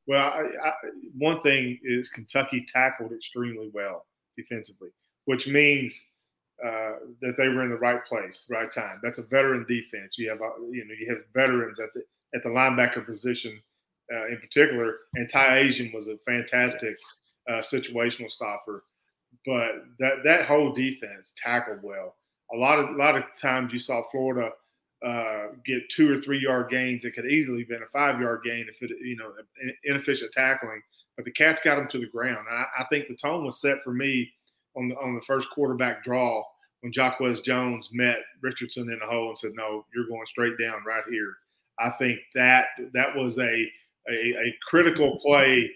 Well, 0.09 0.21
I, 0.21 0.41
I, 0.41 0.73
one 1.17 1.41
thing 1.41 1.79
is 1.85 2.09
Kentucky 2.09 2.67
tackled 2.67 3.13
extremely 3.13 3.71
well 3.73 4.05
defensively, 4.37 4.89
which 5.27 5.47
means 5.47 5.95
uh, 6.61 6.95
that 7.21 7.35
they 7.39 7.47
were 7.47 7.63
in 7.63 7.71
the 7.71 7.77
right 7.77 8.05
place, 8.05 8.45
right 8.51 8.71
time. 8.73 8.99
That's 9.01 9.21
a 9.21 9.23
veteran 9.23 9.65
defense. 9.69 10.19
You 10.19 10.31
have, 10.31 10.41
uh, 10.43 10.59
you 10.73 10.85
know, 10.85 10.95
you 10.99 11.09
have 11.09 11.19
veterans 11.33 11.79
at 11.79 11.91
the 11.95 12.03
at 12.35 12.43
the 12.43 12.49
linebacker 12.49 13.07
position 13.07 13.63
uh, 14.13 14.27
in 14.27 14.41
particular, 14.41 14.97
and 15.15 15.31
Ty 15.31 15.63
Ajian 15.63 15.95
was 15.95 16.09
a 16.09 16.19
fantastic 16.27 16.97
uh, 17.49 17.61
situational 17.61 18.29
stopper 18.29 18.83
but 19.47 19.85
that 19.99 20.17
that 20.25 20.47
whole 20.47 20.73
defense 20.73 21.33
tackled 21.43 21.81
well. 21.83 22.17
A 22.55 22.57
lot 22.57 22.79
of 22.79 22.91
a 22.91 22.99
lot 22.99 23.17
of 23.17 23.25
times 23.41 23.73
you 23.73 23.79
saw 23.79 24.03
Florida 24.11 24.51
uh, 25.05 25.47
get 25.67 25.83
two 25.91 26.13
or 26.13 26.21
three 26.21 26.41
yard 26.41 26.71
gains. 26.71 27.05
It 27.05 27.15
could 27.15 27.27
easily 27.27 27.61
have 27.61 27.69
been 27.69 27.83
a 27.83 27.91
five 27.93 28.21
yard 28.21 28.43
gain 28.45 28.67
if 28.69 28.77
it 28.81 28.97
you 29.03 29.17
know 29.17 29.33
inefficient 29.85 30.33
tackling. 30.33 30.81
But 31.17 31.25
the 31.25 31.33
Cats 31.33 31.61
got 31.63 31.77
them 31.77 31.89
to 31.91 31.99
the 31.99 32.07
ground. 32.07 32.47
I, 32.51 32.65
I, 32.79 32.85
think 32.91 33.07
the 33.07 33.17
tone 33.17 33.45
was 33.45 33.61
set 33.61 33.83
for 33.85 33.93
me 33.93 34.31
on 34.77 34.89
the 34.89 34.95
on 34.97 35.15
the 35.15 35.21
first 35.27 35.49
quarterback 35.51 36.03
draw 36.05 36.43
when 36.81 36.93
Jaquez 36.95 37.41
Jones 37.41 37.89
met 37.93 38.21
Richardson 38.41 38.91
in 38.91 38.99
the 38.99 39.07
hole 39.07 39.29
and 39.31 39.39
said, 39.39 39.53
"No, 39.55 39.85
you're 39.95 40.09
going 40.09 40.27
straight 40.27 40.55
down 40.61 40.83
right 40.87 41.05
here." 41.11 41.35
I 41.79 41.91
think 41.99 42.19
that 42.35 42.67
that 42.95 43.15
was 43.17 43.39
a 43.39 43.69
a, 44.09 44.15
a 44.15 44.55
critical 44.69 45.19
play 45.21 45.71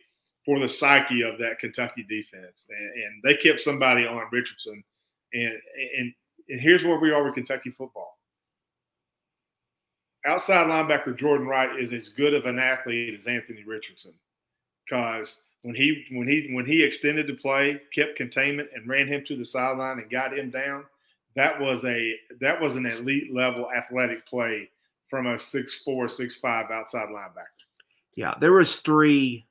for 0.47 0.61
the 0.61 0.69
psyche 0.69 1.23
of 1.23 1.37
that 1.39 1.59
Kentucky 1.59 2.05
defense, 2.09 2.67
and, 2.71 3.03
and 3.03 3.23
they 3.25 3.37
kept 3.37 3.61
somebody 3.61 4.07
on 4.07 4.23
Richardson. 4.33 4.83
And, 5.35 5.53
and 5.99 6.15
and 6.49 6.61
here's 6.61 6.85
where 6.85 6.99
we 6.99 7.11
are 7.11 7.25
with 7.25 7.35
Kentucky 7.35 7.71
football. 7.71 8.17
Outside 10.25 10.69
linebacker 10.69 11.17
Jordan 11.17 11.47
Wright 11.47 11.79
is 11.79 11.93
as 11.93 12.09
good 12.11 12.33
of 12.33 12.47
an 12.47 12.59
athlete 12.59 13.15
as 13.15 13.27
Anthony 13.27 13.65
Richardson, 13.65 14.15
because 14.85 15.43
when 15.63 15.75
he 15.75 16.07
when 16.13 16.29
he 16.29 16.49
when 16.53 16.65
he 16.65 16.83
extended 16.83 17.27
the 17.27 17.35
play, 17.35 17.81
kept 17.93 18.17
containment, 18.17 18.69
and 18.75 18.89
ran 18.89 19.09
him 19.09 19.25
to 19.27 19.37
the 19.37 19.45
sideline 19.45 19.99
and 19.99 20.11
got 20.11 20.39
him 20.39 20.51
down, 20.51 20.85
that 21.35 21.61
was 21.61 21.85
a 21.85 22.15
that 22.41 22.61
was 22.61 22.77
an 22.77 22.87
elite 22.87 23.35
level 23.35 23.69
athletic 23.77 24.25
play 24.27 24.71
from 25.11 25.27
a 25.27 25.39
six 25.39 25.75
four 25.85 26.09
six 26.09 26.37
five 26.37 26.71
outside 26.71 27.09
linebacker. 27.09 27.47
Yeah, 28.15 28.35
there 28.41 28.53
was 28.53 28.81
three 28.81 29.47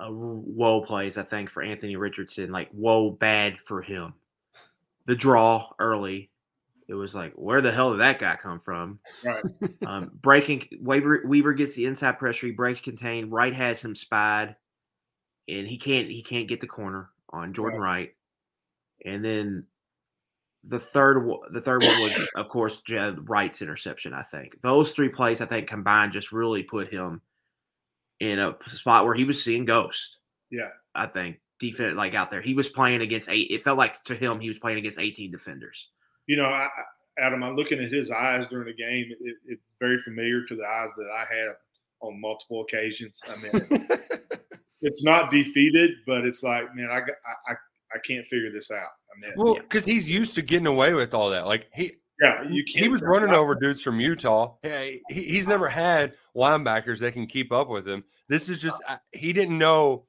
uh, 0.00 0.10
whoa 0.10 0.82
plays 0.82 1.18
I 1.18 1.22
think 1.22 1.50
for 1.50 1.62
Anthony 1.62 1.96
Richardson. 1.96 2.50
Like 2.50 2.70
whoa, 2.70 3.10
bad 3.10 3.58
for 3.66 3.82
him. 3.82 4.14
The 5.06 5.16
draw 5.16 5.70
early, 5.78 6.30
it 6.88 6.94
was 6.94 7.14
like 7.14 7.32
where 7.34 7.60
the 7.60 7.72
hell 7.72 7.92
did 7.92 8.00
that 8.00 8.18
guy 8.18 8.36
come 8.36 8.60
from? 8.60 8.98
Right. 9.24 9.44
um, 9.86 10.10
breaking 10.20 10.66
Weaver, 10.80 11.22
Weaver 11.24 11.52
gets 11.52 11.74
the 11.74 11.86
inside 11.86 12.18
pressure. 12.18 12.46
He 12.46 12.52
breaks 12.52 12.80
contain. 12.80 13.30
Wright 13.30 13.54
has 13.54 13.82
him 13.82 13.94
spied, 13.94 14.56
and 15.48 15.66
he 15.66 15.78
can't 15.78 16.08
he 16.08 16.22
can't 16.22 16.48
get 16.48 16.60
the 16.60 16.66
corner 16.66 17.10
on 17.30 17.54
Jordan 17.54 17.80
right. 17.80 17.86
Wright. 17.86 18.14
And 19.04 19.24
then 19.24 19.66
the 20.64 20.78
third 20.78 21.28
the 21.52 21.60
third 21.60 21.82
one 21.82 22.00
was 22.02 22.18
of 22.36 22.48
course 22.48 22.82
Wright's 22.88 23.62
interception. 23.62 24.12
I 24.12 24.22
think 24.22 24.60
those 24.62 24.92
three 24.92 25.08
plays 25.08 25.40
I 25.40 25.46
think 25.46 25.68
combined 25.68 26.12
just 26.12 26.32
really 26.32 26.62
put 26.62 26.92
him 26.92 27.20
in 28.20 28.38
a 28.38 28.54
spot 28.66 29.04
where 29.04 29.14
he 29.14 29.24
was 29.24 29.42
seeing 29.42 29.64
ghosts. 29.64 30.16
Yeah, 30.50 30.68
I 30.94 31.06
think 31.06 31.40
defense 31.58 31.94
like 31.96 32.14
out 32.14 32.30
there 32.30 32.40
he 32.40 32.54
was 32.54 32.68
playing 32.68 33.02
against 33.02 33.28
eight. 33.28 33.48
It 33.50 33.64
felt 33.64 33.78
like 33.78 34.02
to 34.04 34.14
him 34.14 34.40
he 34.40 34.48
was 34.48 34.58
playing 34.58 34.78
against 34.78 34.98
eighteen 34.98 35.30
defenders. 35.30 35.88
You 36.26 36.36
know, 36.36 36.44
I, 36.44 36.68
Adam, 37.18 37.42
I'm 37.42 37.56
looking 37.56 37.82
at 37.82 37.90
his 37.90 38.10
eyes 38.10 38.46
during 38.50 38.66
the 38.66 38.74
game. 38.74 39.12
It, 39.20 39.36
it's 39.46 39.62
very 39.80 40.00
familiar 40.02 40.44
to 40.46 40.56
the 40.56 40.64
eyes 40.64 40.90
that 40.96 41.06
I 41.12 41.34
had 41.34 41.48
on 42.00 42.20
multiple 42.20 42.62
occasions. 42.62 43.20
I 43.28 43.36
mean, 43.42 43.88
it's 44.82 45.04
not 45.04 45.30
defeated, 45.30 45.90
but 46.06 46.24
it's 46.24 46.42
like, 46.42 46.74
man, 46.74 46.88
I 46.90 46.98
I 46.98 47.54
I 47.94 47.98
can't 48.06 48.26
figure 48.28 48.52
this 48.52 48.70
out. 48.70 48.78
I 48.78 49.20
mean, 49.20 49.32
well, 49.36 49.54
because 49.54 49.86
yeah. 49.86 49.94
he's 49.94 50.08
used 50.08 50.34
to 50.36 50.42
getting 50.42 50.66
away 50.66 50.94
with 50.94 51.14
all 51.14 51.30
that. 51.30 51.46
Like 51.46 51.68
he, 51.74 51.92
yeah, 52.20 52.42
you 52.48 52.64
he 52.66 52.88
was 52.88 53.00
running 53.00 53.34
over 53.34 53.54
dudes 53.54 53.82
from 53.82 53.98
Utah. 53.98 54.54
Hey, 54.62 55.00
he, 55.08 55.22
he's 55.22 55.48
never 55.48 55.68
had 55.68 56.12
linebackers 56.36 56.98
that 56.98 57.12
can 57.12 57.26
keep 57.26 57.50
up 57.50 57.68
with 57.68 57.88
him. 57.88 58.04
This 58.28 58.48
is 58.48 58.60
just 58.60 58.82
he 59.12 59.32
didn't 59.32 59.56
know. 59.56 60.04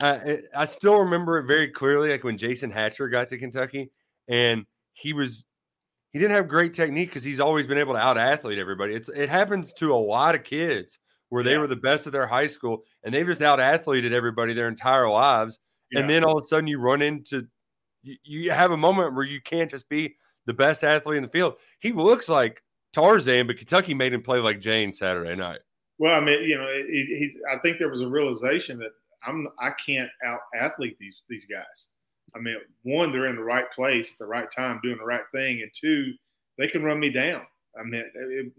Uh, 0.00 0.18
I 0.56 0.64
still 0.64 0.98
remember 0.98 1.38
it 1.38 1.46
very 1.46 1.68
clearly, 1.68 2.10
like 2.10 2.24
when 2.24 2.38
Jason 2.38 2.72
Hatcher 2.72 3.08
got 3.08 3.28
to 3.28 3.38
Kentucky, 3.38 3.92
and 4.26 4.66
he 4.94 5.12
was 5.12 5.44
he 6.10 6.18
didn't 6.18 6.34
have 6.34 6.48
great 6.48 6.74
technique 6.74 7.10
because 7.10 7.22
he's 7.22 7.40
always 7.40 7.68
been 7.68 7.78
able 7.78 7.94
to 7.94 8.00
out 8.00 8.18
athlete 8.18 8.58
everybody. 8.58 8.94
It's 8.94 9.08
it 9.08 9.28
happens 9.28 9.72
to 9.74 9.92
a 9.92 9.96
lot 9.96 10.34
of 10.34 10.42
kids 10.42 10.98
where 11.28 11.44
they 11.44 11.52
yeah. 11.52 11.58
were 11.58 11.66
the 11.68 11.76
best 11.76 12.06
of 12.06 12.12
their 12.12 12.26
high 12.26 12.48
school 12.48 12.82
and 13.04 13.14
they've 13.14 13.26
just 13.26 13.42
out 13.42 13.60
athleted 13.60 14.12
everybody 14.12 14.54
their 14.54 14.68
entire 14.68 15.08
lives, 15.08 15.60
yeah. 15.92 16.00
and 16.00 16.10
then 16.10 16.24
all 16.24 16.38
of 16.38 16.42
a 16.42 16.46
sudden 16.46 16.66
you 16.66 16.80
run 16.80 17.00
into 17.00 17.46
you, 18.02 18.16
you 18.24 18.50
have 18.50 18.72
a 18.72 18.76
moment 18.76 19.14
where 19.14 19.24
you 19.24 19.40
can't 19.40 19.70
just 19.70 19.88
be 19.88 20.16
the 20.46 20.54
best 20.54 20.84
athlete 20.84 21.18
in 21.18 21.22
the 21.22 21.28
field. 21.28 21.54
He 21.80 21.92
looks 21.92 22.28
like 22.28 22.62
Tarzan, 22.92 23.46
but 23.46 23.56
Kentucky 23.56 23.94
made 23.94 24.12
him 24.12 24.22
play 24.22 24.38
like 24.38 24.60
Jane 24.60 24.92
Saturday 24.92 25.34
night. 25.34 25.60
Well, 25.98 26.14
I 26.14 26.20
mean, 26.20 26.42
you 26.42 26.56
know, 26.56 26.68
he, 26.68 27.04
he, 27.18 27.34
I 27.52 27.58
think 27.58 27.78
there 27.78 27.90
was 27.90 28.00
a 28.00 28.08
realization 28.08 28.78
that 28.78 28.90
I'm 29.26 29.48
I 29.60 29.70
can't 29.84 30.10
out 30.26 30.40
athlete 30.58 30.96
these 30.98 31.22
these 31.28 31.46
guys. 31.46 31.88
I 32.34 32.40
mean, 32.40 32.56
one, 32.82 33.12
they're 33.12 33.26
in 33.26 33.36
the 33.36 33.42
right 33.42 33.70
place 33.74 34.10
at 34.10 34.18
the 34.18 34.26
right 34.26 34.48
time, 34.54 34.80
doing 34.82 34.98
the 34.98 35.04
right 35.04 35.22
thing, 35.32 35.62
and 35.62 35.70
two, 35.78 36.12
they 36.58 36.68
can 36.68 36.82
run 36.82 36.98
me 36.98 37.10
down. 37.10 37.42
I 37.78 37.84
mean, 37.84 38.04
it, 38.14 38.52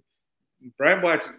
Brad 0.77 1.03
White's 1.03 1.29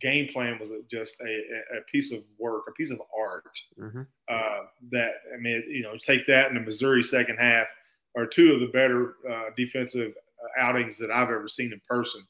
game 0.00 0.28
plan 0.32 0.58
was 0.58 0.70
just 0.90 1.14
a, 1.20 1.78
a, 1.78 1.82
piece 1.90 2.12
of 2.12 2.20
work, 2.38 2.64
a 2.68 2.72
piece 2.72 2.90
of 2.90 3.00
art. 3.16 3.44
Mm-hmm. 3.78 4.02
Uh, 4.28 4.58
that 4.90 5.12
I 5.34 5.38
mean, 5.38 5.62
you 5.68 5.82
know, 5.82 5.94
take 6.04 6.26
that 6.26 6.48
in 6.48 6.54
the 6.54 6.60
Missouri 6.60 7.02
second 7.02 7.36
half 7.36 7.66
are 8.16 8.26
two 8.26 8.52
of 8.52 8.60
the 8.60 8.66
better 8.66 9.14
uh, 9.30 9.50
defensive 9.56 10.12
uh, 10.42 10.60
outings 10.60 10.98
that 10.98 11.10
I've 11.10 11.30
ever 11.30 11.48
seen 11.48 11.72
in 11.72 11.80
person. 11.88 12.22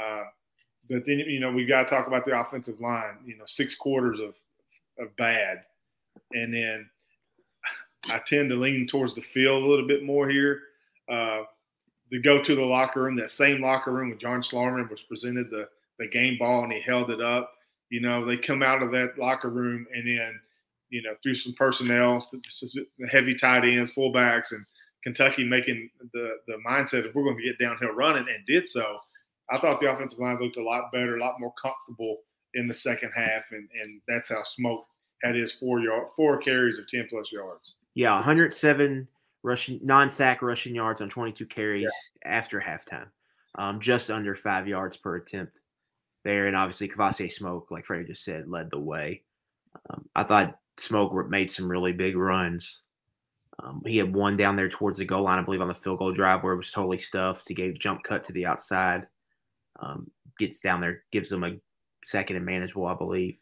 Uh, 0.00 0.24
but 0.88 1.04
then 1.06 1.20
you 1.20 1.40
know 1.40 1.50
we've 1.50 1.68
got 1.68 1.84
to 1.84 1.88
talk 1.88 2.06
about 2.06 2.24
the 2.24 2.38
offensive 2.38 2.80
line. 2.80 3.16
You 3.24 3.36
know, 3.36 3.44
six 3.46 3.74
quarters 3.74 4.20
of 4.20 4.34
of 4.98 5.14
bad, 5.16 5.62
and 6.32 6.52
then 6.52 6.88
I 8.06 8.20
tend 8.26 8.50
to 8.50 8.56
lean 8.56 8.86
towards 8.86 9.14
the 9.14 9.22
field 9.22 9.62
a 9.62 9.66
little 9.66 9.86
bit 9.86 10.04
more 10.04 10.28
here. 10.28 10.60
Uh, 11.10 11.42
to 12.12 12.20
go 12.20 12.42
to 12.42 12.54
the 12.54 12.62
locker 12.62 13.02
room, 13.02 13.16
that 13.16 13.30
same 13.30 13.60
locker 13.60 13.90
room 13.90 14.10
with 14.10 14.20
John 14.20 14.42
Schlarman 14.42 14.90
was 14.90 15.00
presented 15.08 15.50
the 15.50 15.68
the 15.98 16.08
game 16.08 16.36
ball 16.38 16.64
and 16.64 16.72
he 16.72 16.80
held 16.80 17.10
it 17.10 17.20
up. 17.20 17.52
You 17.90 18.00
know, 18.00 18.24
they 18.24 18.36
come 18.36 18.62
out 18.62 18.82
of 18.82 18.90
that 18.92 19.18
locker 19.18 19.50
room 19.50 19.86
and 19.94 20.06
then, 20.06 20.40
you 20.88 21.02
know, 21.02 21.14
through 21.22 21.36
some 21.36 21.54
personnel, 21.54 22.26
heavy 23.10 23.34
tight 23.34 23.64
ends, 23.64 23.92
fullbacks, 23.92 24.52
and 24.52 24.64
Kentucky 25.04 25.44
making 25.44 25.90
the 26.12 26.38
the 26.48 26.56
mindset 26.66 27.06
of 27.06 27.14
we're 27.14 27.24
going 27.24 27.36
to 27.36 27.42
get 27.44 27.58
downhill 27.58 27.94
running 27.94 28.26
and 28.34 28.44
did 28.46 28.68
so. 28.68 28.98
I 29.50 29.58
thought 29.58 29.80
the 29.80 29.92
offensive 29.92 30.18
line 30.18 30.40
looked 30.40 30.56
a 30.56 30.62
lot 30.62 30.90
better, 30.90 31.16
a 31.16 31.20
lot 31.20 31.38
more 31.38 31.52
comfortable 31.60 32.18
in 32.54 32.66
the 32.66 32.74
second 32.74 33.12
half, 33.14 33.44
and 33.52 33.68
and 33.82 34.00
that's 34.08 34.30
how 34.30 34.42
Smoke 34.42 34.84
had 35.22 35.36
his 35.36 35.52
four 35.52 35.80
yard 35.80 36.08
four 36.16 36.38
carries 36.38 36.78
of 36.78 36.88
ten 36.88 37.06
plus 37.08 37.30
yards. 37.30 37.74
Yeah, 37.94 38.14
107 38.14 39.06
rushing 39.44 39.78
non-sack 39.82 40.42
rushing 40.42 40.74
yards 40.74 41.00
on 41.00 41.08
22 41.08 41.46
carries 41.46 41.82
yeah. 41.82 42.32
after 42.32 42.60
halftime, 42.60 43.06
um, 43.56 43.78
just 43.80 44.10
under 44.10 44.34
five 44.34 44.66
yards 44.66 44.96
per 44.96 45.16
attempt 45.16 45.60
there, 46.24 46.46
and 46.46 46.56
obviously 46.56 46.88
Kavosiey 46.88 47.30
Smoke, 47.30 47.70
like 47.70 47.84
Freddie 47.84 48.06
just 48.06 48.24
said, 48.24 48.48
led 48.48 48.70
the 48.70 48.80
way. 48.80 49.22
Um, 49.90 50.08
I 50.16 50.24
thought 50.24 50.58
Smoke 50.78 51.28
made 51.28 51.50
some 51.50 51.70
really 51.70 51.92
big 51.92 52.16
runs. 52.16 52.80
Um, 53.62 53.82
he 53.86 53.98
had 53.98 54.14
one 54.14 54.36
down 54.36 54.56
there 54.56 54.68
towards 54.68 54.98
the 54.98 55.04
goal 55.04 55.24
line, 55.24 55.38
I 55.38 55.42
believe, 55.42 55.60
on 55.60 55.68
the 55.68 55.74
field 55.74 55.98
goal 55.98 56.12
drive 56.12 56.42
where 56.42 56.54
it 56.54 56.58
was 56.58 56.70
totally 56.70 56.98
stuffed. 56.98 57.48
He 57.48 57.54
gave 57.54 57.78
jump 57.78 58.02
cut 58.02 58.24
to 58.24 58.32
the 58.32 58.46
outside, 58.46 59.06
um, 59.80 60.10
gets 60.38 60.58
down 60.58 60.80
there, 60.80 61.04
gives 61.12 61.28
them 61.28 61.44
a 61.44 61.56
second 62.02 62.36
and 62.36 62.44
manageable, 62.44 62.86
I 62.86 62.94
believe. 62.94 63.38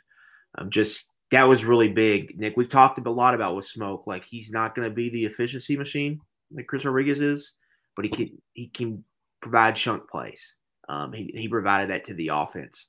Um, 0.59 0.71
just 0.71 1.09
that 1.31 1.49
was 1.49 1.65
really 1.65 1.89
big, 1.89 2.39
Nick. 2.39 2.57
We've 2.57 2.69
talked 2.69 2.99
a 2.99 3.11
lot 3.11 3.35
about 3.35 3.57
with 3.57 3.67
Smoke, 3.67 4.07
like 4.07 4.25
he's 4.25 4.51
not 4.51 4.75
going 4.75 4.89
to 4.89 4.95
be 4.95 5.09
the 5.09 5.25
efficiency 5.25 5.77
machine 5.77 6.21
like 6.55 6.67
Chris 6.67 6.85
Rodriguez 6.85 7.21
is, 7.21 7.55
but 7.97 8.05
he 8.05 8.11
can 8.11 8.39
he 8.53 8.69
can 8.69 9.05
provide 9.41 9.77
chunk 9.77 10.09
plays. 10.11 10.55
Um, 10.89 11.13
he, 11.13 11.31
he 11.35 11.49
provided 11.49 11.91
that 11.91 12.05
to 12.07 12.15
the 12.15 12.29
offense 12.29 12.89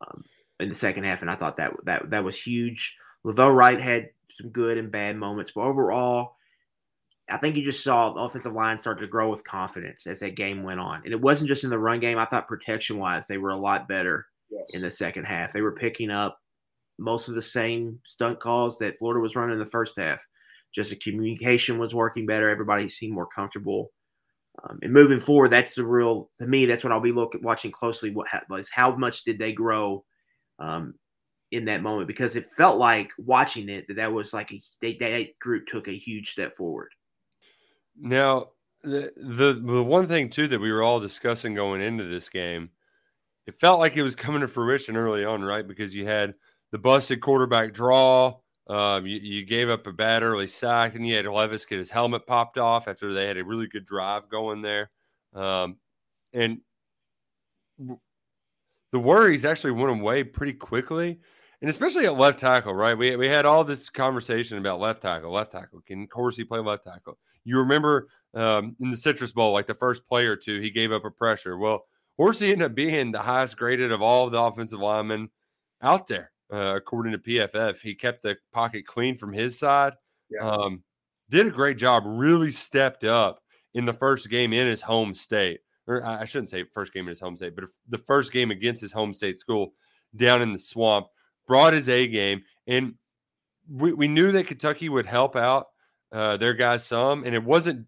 um, 0.00 0.24
in 0.60 0.68
the 0.68 0.74
second 0.74 1.04
half, 1.04 1.22
and 1.22 1.30
I 1.30 1.36
thought 1.36 1.56
that 1.58 1.72
that 1.84 2.10
that 2.10 2.24
was 2.24 2.40
huge. 2.40 2.96
Lavelle 3.24 3.50
Wright 3.50 3.80
had 3.80 4.10
some 4.28 4.50
good 4.50 4.78
and 4.78 4.90
bad 4.90 5.16
moments, 5.16 5.52
but 5.54 5.62
overall, 5.62 6.36
I 7.28 7.38
think 7.38 7.56
you 7.56 7.64
just 7.64 7.82
saw 7.82 8.12
the 8.12 8.20
offensive 8.20 8.52
line 8.52 8.78
start 8.78 9.00
to 9.00 9.06
grow 9.06 9.30
with 9.30 9.42
confidence 9.44 10.06
as 10.06 10.20
that 10.20 10.36
game 10.36 10.62
went 10.62 10.80
on. 10.80 11.02
And 11.04 11.12
it 11.12 11.20
wasn't 11.20 11.48
just 11.48 11.64
in 11.64 11.70
the 11.70 11.78
run 11.78 11.98
game. 11.98 12.18
I 12.18 12.24
thought 12.24 12.46
protection 12.46 12.98
wise, 12.98 13.26
they 13.26 13.38
were 13.38 13.50
a 13.50 13.56
lot 13.56 13.88
better 13.88 14.26
yes. 14.50 14.62
in 14.70 14.82
the 14.82 14.90
second 14.90 15.24
half. 15.24 15.52
They 15.52 15.60
were 15.60 15.74
picking 15.74 16.10
up 16.10 16.38
most 16.98 17.28
of 17.28 17.34
the 17.34 17.42
same 17.42 18.00
stunt 18.04 18.40
calls 18.40 18.78
that 18.78 18.98
Florida 18.98 19.20
was 19.20 19.34
running 19.34 19.54
in 19.54 19.58
the 19.58 19.66
first 19.66 19.94
half. 19.98 20.20
Just 20.74 20.90
the 20.90 20.96
communication 20.96 21.78
was 21.78 21.94
working 21.94 22.26
better. 22.26 22.48
Everybody 22.48 22.88
seemed 22.88 23.14
more 23.14 23.26
comfortable. 23.26 23.90
Um, 24.62 24.78
and 24.82 24.92
moving 24.92 25.20
forward, 25.20 25.50
that's 25.50 25.74
the 25.74 25.84
real 25.84 26.30
to 26.40 26.46
me. 26.46 26.66
That's 26.66 26.82
what 26.82 26.92
I'll 26.92 27.00
be 27.00 27.12
looking 27.12 27.42
watching 27.42 27.72
closely. 27.72 28.10
What 28.10 28.28
was 28.48 28.68
how 28.70 28.94
much 28.96 29.24
did 29.24 29.38
they 29.38 29.52
grow 29.52 30.04
um, 30.58 30.94
in 31.50 31.66
that 31.66 31.82
moment? 31.82 32.08
Because 32.08 32.36
it 32.36 32.48
felt 32.56 32.78
like 32.78 33.10
watching 33.18 33.68
it 33.68 33.86
that 33.88 33.96
that 33.96 34.12
was 34.12 34.32
like 34.32 34.52
a 34.52 34.62
they, 34.80 34.94
that 34.94 35.38
group 35.40 35.66
took 35.66 35.88
a 35.88 35.96
huge 35.96 36.30
step 36.30 36.56
forward. 36.56 36.88
Now, 37.98 38.50
the, 38.82 39.12
the 39.16 39.52
the 39.54 39.82
one 39.82 40.06
thing 40.06 40.30
too 40.30 40.48
that 40.48 40.60
we 40.60 40.72
were 40.72 40.82
all 40.82 41.00
discussing 41.00 41.54
going 41.54 41.80
into 41.80 42.04
this 42.04 42.28
game, 42.28 42.70
it 43.46 43.54
felt 43.54 43.80
like 43.80 43.96
it 43.96 44.02
was 44.02 44.16
coming 44.16 44.42
to 44.42 44.48
fruition 44.48 44.96
early 44.96 45.24
on, 45.24 45.42
right? 45.44 45.66
Because 45.66 45.94
you 45.94 46.06
had 46.06 46.34
the 46.72 46.78
busted 46.78 47.20
quarterback 47.20 47.72
draw, 47.74 48.36
Um, 48.68 49.06
you, 49.06 49.18
you, 49.22 49.44
gave 49.46 49.68
up 49.70 49.86
a 49.86 49.92
bad 49.92 50.22
early 50.24 50.46
sack, 50.48 50.94
and 50.96 51.06
you 51.06 51.16
had 51.16 51.26
Levis 51.26 51.64
get 51.64 51.78
his 51.78 51.90
helmet 51.90 52.26
popped 52.26 52.58
off 52.58 52.88
after 52.88 53.12
they 53.12 53.26
had 53.26 53.38
a 53.38 53.44
really 53.44 53.68
good 53.68 53.84
drive 53.86 54.28
going 54.28 54.62
there. 54.62 54.90
Um, 55.34 55.78
and 56.32 56.60
the 58.92 58.98
worries 58.98 59.44
actually 59.44 59.72
went 59.72 60.00
away 60.00 60.24
pretty 60.24 60.52
quickly, 60.54 61.20
and 61.60 61.70
especially 61.70 62.06
at 62.06 62.16
left 62.16 62.38
tackle, 62.38 62.74
right? 62.74 62.96
We, 62.96 63.16
we 63.16 63.28
had 63.28 63.46
all 63.46 63.64
this 63.64 63.88
conversation 63.90 64.58
about 64.58 64.80
left 64.80 65.02
tackle, 65.02 65.32
left 65.32 65.52
tackle. 65.52 65.80
Can 65.86 66.08
Horsey 66.12 66.44
play 66.44 66.60
left 66.60 66.84
tackle? 66.84 67.18
You 67.46 67.60
remember 67.60 68.08
um, 68.34 68.76
in 68.80 68.90
the 68.90 68.96
Citrus 68.96 69.32
Bowl, 69.32 69.52
like 69.52 69.66
the 69.66 69.74
first 69.74 70.06
play 70.06 70.26
or 70.26 70.36
two, 70.36 70.60
he 70.60 70.70
gave 70.70 70.92
up 70.92 71.04
a 71.04 71.10
pressure. 71.10 71.56
Well, 71.56 71.86
Horsey 72.18 72.52
ended 72.52 72.66
up 72.66 72.74
being 72.74 73.12
the 73.12 73.20
highest 73.20 73.56
graded 73.56 73.92
of 73.92 74.02
all 74.02 74.26
of 74.26 74.32
the 74.32 74.40
offensive 74.40 74.80
linemen 74.80 75.30
out 75.80 76.06
there, 76.06 76.32
uh, 76.52 76.74
according 76.74 77.12
to 77.12 77.18
PFF. 77.18 77.80
He 77.80 77.94
kept 77.94 78.22
the 78.22 78.36
pocket 78.52 78.86
clean 78.86 79.16
from 79.16 79.32
his 79.32 79.58
side. 79.58 79.94
Yeah. 80.28 80.50
Um, 80.50 80.82
did 81.30 81.46
a 81.46 81.50
great 81.50 81.78
job. 81.78 82.02
Really 82.04 82.50
stepped 82.50 83.04
up 83.04 83.40
in 83.74 83.84
the 83.84 83.92
first 83.92 84.28
game 84.28 84.52
in 84.52 84.66
his 84.66 84.82
home 84.82 85.14
state, 85.14 85.60
or 85.86 86.04
I 86.04 86.24
shouldn't 86.24 86.50
say 86.50 86.64
first 86.72 86.92
game 86.92 87.04
in 87.04 87.10
his 87.10 87.20
home 87.20 87.36
state, 87.36 87.54
but 87.54 87.64
the 87.88 87.98
first 87.98 88.32
game 88.32 88.50
against 88.50 88.82
his 88.82 88.92
home 88.92 89.12
state 89.12 89.38
school 89.38 89.74
down 90.16 90.42
in 90.42 90.52
the 90.52 90.58
swamp. 90.58 91.06
Brought 91.46 91.74
his 91.74 91.88
A 91.88 92.08
game, 92.08 92.42
and 92.66 92.94
we, 93.70 93.92
we 93.92 94.08
knew 94.08 94.32
that 94.32 94.48
Kentucky 94.48 94.88
would 94.88 95.06
help 95.06 95.36
out 95.36 95.66
uh, 96.12 96.36
their 96.36 96.54
guys 96.54 96.84
some, 96.84 97.24
and 97.24 97.34
it 97.34 97.42
wasn't 97.42 97.86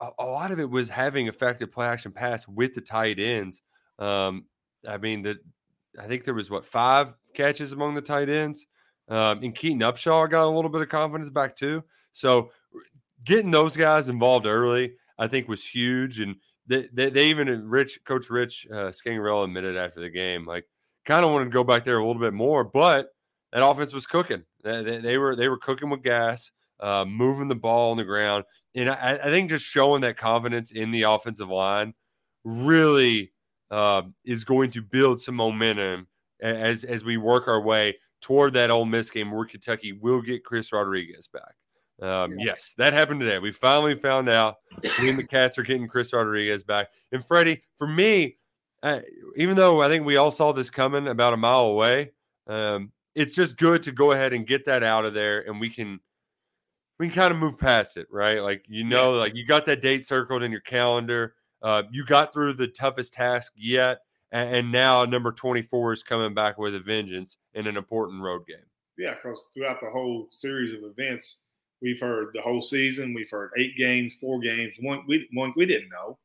a, 0.00 0.08
a, 0.18 0.24
lot 0.24 0.50
of 0.50 0.60
it 0.60 0.68
was 0.68 0.88
having 0.88 1.26
effective 1.26 1.72
play 1.72 1.86
action 1.86 2.12
pass 2.12 2.46
with 2.46 2.74
the 2.74 2.80
tight 2.80 3.18
ends. 3.18 3.62
Um, 3.98 4.46
I 4.86 4.98
mean, 4.98 5.22
the 5.22 5.38
I 5.98 6.06
think 6.06 6.24
there 6.24 6.34
was 6.34 6.50
what 6.50 6.66
five 6.66 7.14
catches 7.34 7.72
among 7.72 7.94
the 7.94 8.02
tight 8.02 8.28
ends. 8.28 8.66
Um, 9.08 9.42
and 9.42 9.54
Keaton 9.54 9.80
Upshaw 9.80 10.28
got 10.28 10.44
a 10.44 10.48
little 10.48 10.70
bit 10.70 10.82
of 10.82 10.88
confidence 10.88 11.30
back 11.30 11.54
too. 11.54 11.84
So 12.12 12.50
getting 13.24 13.50
those 13.50 13.76
guys 13.76 14.08
involved 14.08 14.46
early, 14.46 14.94
I 15.18 15.28
think, 15.28 15.48
was 15.48 15.64
huge. 15.64 16.20
And 16.20 16.36
they, 16.66 16.88
they, 16.92 17.10
they 17.10 17.26
even 17.26 17.48
uh, 17.48 17.60
Rich 17.64 18.00
Coach 18.04 18.30
Rich 18.30 18.66
uh, 18.70 18.90
Scangarello 18.90 19.44
admitted 19.44 19.76
after 19.76 20.00
the 20.00 20.10
game, 20.10 20.44
like 20.44 20.64
kind 21.04 21.24
of 21.24 21.30
wanted 21.30 21.46
to 21.46 21.50
go 21.50 21.64
back 21.64 21.84
there 21.84 21.98
a 21.98 22.06
little 22.06 22.20
bit 22.20 22.34
more, 22.34 22.64
but 22.64 23.10
that 23.52 23.64
offense 23.64 23.92
was 23.92 24.06
cooking. 24.06 24.42
They, 24.64 24.82
they, 24.82 24.98
they 24.98 25.18
were 25.18 25.36
they 25.36 25.48
were 25.48 25.58
cooking 25.58 25.88
with 25.88 26.02
gas, 26.02 26.50
uh, 26.80 27.04
moving 27.06 27.48
the 27.48 27.54
ball 27.54 27.90
on 27.90 27.96
the 27.96 28.04
ground, 28.04 28.44
and 28.74 28.90
I, 28.90 29.18
I, 29.22 29.24
think 29.24 29.50
just 29.50 29.64
showing 29.64 30.02
that 30.02 30.18
confidence 30.18 30.72
in 30.72 30.90
the 30.90 31.02
offensive 31.02 31.48
line 31.48 31.94
really 32.44 33.32
uh, 33.70 34.02
is 34.24 34.44
going 34.44 34.70
to 34.72 34.82
build 34.82 35.20
some 35.20 35.36
momentum 35.36 36.06
as 36.40 36.84
as 36.84 37.04
we 37.04 37.16
work 37.16 37.48
our 37.48 37.60
way 37.60 37.96
toward 38.20 38.52
that 38.54 38.70
Ole 38.70 38.84
Miss 38.84 39.10
game 39.10 39.30
where 39.30 39.44
Kentucky 39.44 39.92
will 39.92 40.20
get 40.20 40.44
Chris 40.44 40.72
Rodriguez 40.72 41.28
back. 41.28 41.54
Um, 42.02 42.38
yes, 42.38 42.74
that 42.76 42.92
happened 42.92 43.20
today. 43.20 43.38
We 43.38 43.52
finally 43.52 43.94
found 43.94 44.28
out 44.28 44.56
when 44.98 45.16
the 45.16 45.26
Cats 45.26 45.58
are 45.58 45.62
getting 45.62 45.88
Chris 45.88 46.12
Rodriguez 46.12 46.62
back. 46.62 46.88
And 47.10 47.24
Freddie, 47.24 47.62
for 47.78 47.86
me, 47.86 48.36
uh, 48.82 49.00
even 49.36 49.56
though 49.56 49.80
I 49.80 49.88
think 49.88 50.04
we 50.04 50.16
all 50.16 50.30
saw 50.30 50.52
this 50.52 50.68
coming 50.68 51.08
about 51.08 51.32
a 51.32 51.38
mile 51.38 51.66
away, 51.66 52.12
um, 52.46 52.92
it's 53.14 53.34
just 53.34 53.56
good 53.56 53.82
to 53.84 53.92
go 53.92 54.12
ahead 54.12 54.34
and 54.34 54.46
get 54.46 54.66
that 54.66 54.82
out 54.82 55.06
of 55.06 55.14
there, 55.14 55.40
and 55.40 55.58
we 55.58 55.70
can 55.70 56.00
we 56.98 57.08
can 57.08 57.14
kind 57.14 57.32
of 57.32 57.38
move 57.38 57.58
past 57.58 57.96
it, 57.96 58.06
right? 58.10 58.40
Like 58.40 58.64
you 58.68 58.84
know, 58.84 59.12
like 59.12 59.34
you 59.34 59.44
got 59.44 59.66
that 59.66 59.82
date 59.82 60.06
circled 60.06 60.42
in 60.42 60.50
your 60.50 60.60
calendar. 60.60 61.34
Uh, 61.62 61.82
you 61.90 62.04
got 62.04 62.32
through 62.32 62.54
the 62.54 62.68
toughest 62.68 63.14
task 63.14 63.52
yet, 63.56 64.00
and, 64.32 64.56
and 64.56 64.72
now 64.72 65.04
number 65.04 65.32
twenty 65.32 65.62
four 65.62 65.92
is 65.92 66.02
coming 66.02 66.34
back 66.34 66.58
with 66.58 66.74
a 66.74 66.80
vengeance 66.80 67.36
in 67.54 67.66
an 67.66 67.76
important 67.76 68.22
road 68.22 68.46
game. 68.46 68.58
Yeah, 68.98 69.14
because 69.14 69.48
throughout 69.54 69.80
the 69.80 69.90
whole 69.90 70.28
series 70.30 70.72
of 70.72 70.80
events, 70.84 71.40
we've 71.82 72.00
heard 72.00 72.28
the 72.34 72.40
whole 72.40 72.62
season. 72.62 73.14
We've 73.14 73.30
heard 73.30 73.50
eight 73.58 73.76
games, 73.76 74.14
four 74.20 74.40
games. 74.40 74.72
One 74.80 75.04
we 75.06 75.28
one 75.32 75.52
we 75.56 75.66
didn't 75.66 75.90
know, 75.90 76.18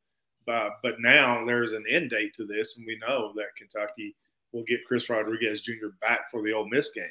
but 0.45 0.77
but 0.83 0.95
now 0.99 1.45
there's 1.45 1.73
an 1.73 1.85
end 1.89 2.11
date 2.11 2.33
to 2.35 2.45
this, 2.45 2.77
and 2.77 2.85
we 2.85 2.97
know 2.99 3.33
that 3.35 3.55
Kentucky 3.57 4.15
will 4.53 4.63
get 4.63 4.85
Chris 4.85 5.09
Rodriguez 5.09 5.61
Jr. 5.61 5.87
back 6.01 6.29
for 6.29 6.41
the 6.41 6.53
Ole 6.53 6.67
Miss 6.69 6.89
game. 6.93 7.05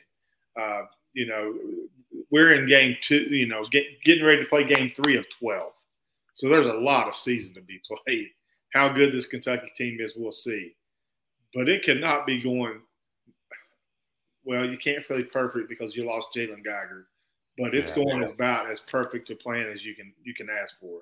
Uh, 0.60 0.82
you 1.12 1.26
know, 1.26 1.54
we're 2.30 2.54
in 2.54 2.68
game 2.68 2.96
two. 3.02 3.26
You 3.30 3.46
know, 3.46 3.64
get, 3.70 3.84
getting 4.04 4.24
ready 4.24 4.42
to 4.42 4.48
play 4.48 4.64
game 4.64 4.92
three 4.94 5.16
of 5.16 5.26
twelve. 5.38 5.72
So 6.34 6.48
there's 6.48 6.66
a 6.66 6.78
lot 6.78 7.08
of 7.08 7.14
season 7.14 7.54
to 7.54 7.60
be 7.60 7.80
played. 8.06 8.28
How 8.72 8.88
good 8.88 9.12
this 9.12 9.26
Kentucky 9.26 9.70
team 9.76 9.98
is, 10.00 10.14
we'll 10.16 10.32
see. 10.32 10.74
But 11.54 11.68
it 11.68 11.82
cannot 11.82 12.26
be 12.26 12.40
going. 12.40 12.80
Well, 14.44 14.64
you 14.64 14.78
can't 14.78 15.04
say 15.04 15.22
perfect 15.22 15.68
because 15.68 15.94
you 15.94 16.04
lost 16.04 16.28
Jalen 16.34 16.64
Geiger 16.64 17.06
but 17.60 17.74
it's 17.74 17.90
yeah, 17.90 18.04
going 18.04 18.22
yeah. 18.22 18.28
about 18.28 18.70
as 18.70 18.80
perfect 18.80 19.30
a 19.30 19.36
plan 19.36 19.66
as 19.72 19.84
you 19.84 19.94
can 19.94 20.12
you 20.24 20.34
can 20.34 20.48
ask 20.50 20.74
for. 20.80 21.00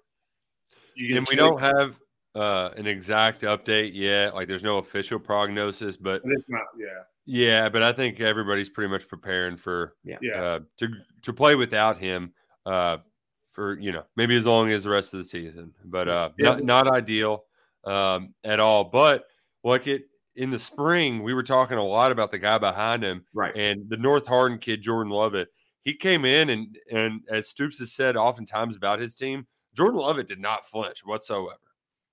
and 0.99 1.27
we 1.29 1.37
don't 1.37 1.61
have 1.61 1.97
uh, 2.35 2.71
an 2.77 2.87
exact 2.87 3.43
update 3.43 3.93
yet. 3.95 4.35
Like 4.35 4.49
there's 4.49 4.62
no 4.62 4.79
official 4.79 5.19
prognosis, 5.19 5.97
but, 5.97 6.23
but 6.23 6.33
it's 6.33 6.49
not. 6.49 6.62
Yeah. 6.79 7.03
Yeah, 7.31 7.69
but 7.69 7.83
I 7.83 7.93
think 7.93 8.21
everybody's 8.21 8.71
pretty 8.71 8.91
much 8.91 9.07
preparing 9.07 9.59
for 9.59 9.97
yeah. 10.03 10.17
Uh, 10.35 10.61
to 10.79 10.88
to 11.23 11.33
play 11.35 11.57
without 11.57 11.99
him 11.99 12.33
uh, 12.64 12.99
for 13.51 13.79
you 13.79 13.93
know 13.93 14.05
maybe 14.17 14.35
as 14.35 14.47
long 14.47 14.71
as 14.71 14.85
the 14.85 14.91
rest 14.91 15.12
of 15.12 15.19
the 15.19 15.27
season, 15.27 15.75
but 15.85 16.09
uh, 16.09 16.31
yeah. 16.38 16.55
not 16.55 16.62
not 16.62 16.88
ideal 16.88 17.45
um, 17.85 18.33
at 18.45 18.61
all. 18.61 18.85
But 18.85 19.27
like 19.62 19.87
it 19.87 20.05
in 20.37 20.49
the 20.49 20.59
spring, 20.59 21.23
we 21.23 21.35
were 21.35 21.43
talking 21.43 21.77
a 21.77 21.85
lot 21.85 22.12
about 22.12 22.31
the 22.31 22.38
guy 22.38 22.57
behind 22.57 23.05
him, 23.05 23.27
right? 23.35 23.55
And 23.55 23.91
the 23.91 23.99
North 23.99 24.27
Hardin 24.27 24.57
kid, 24.57 24.81
Jordan 24.81 25.12
Lovett 25.12 25.49
he 25.88 25.95
came 25.95 26.27
in 26.27 26.51
and 26.51 26.77
and 26.93 27.23
as 27.31 27.49
Stoops 27.49 27.79
has 27.79 27.93
said 27.93 28.14
oftentimes 28.14 28.77
about 28.77 29.01
his 29.01 29.14
team, 29.14 29.47
Jordan 29.75 30.01
Lovett 30.01 30.29
did 30.29 30.38
not 30.38 30.67
flinch 30.67 31.01
whatsoever. 31.03 31.57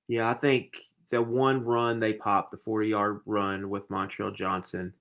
Yeah, 0.07 0.29
I 0.29 0.33
think 0.33 0.73
the 1.09 1.21
one 1.21 1.63
run 1.63 1.99
they 1.99 2.13
popped, 2.13 2.51
the 2.51 2.57
40 2.57 2.87
yard 2.89 3.21
run 3.25 3.69
with 3.69 3.89
Montrell 3.89 4.35
Johnson, 4.35 4.93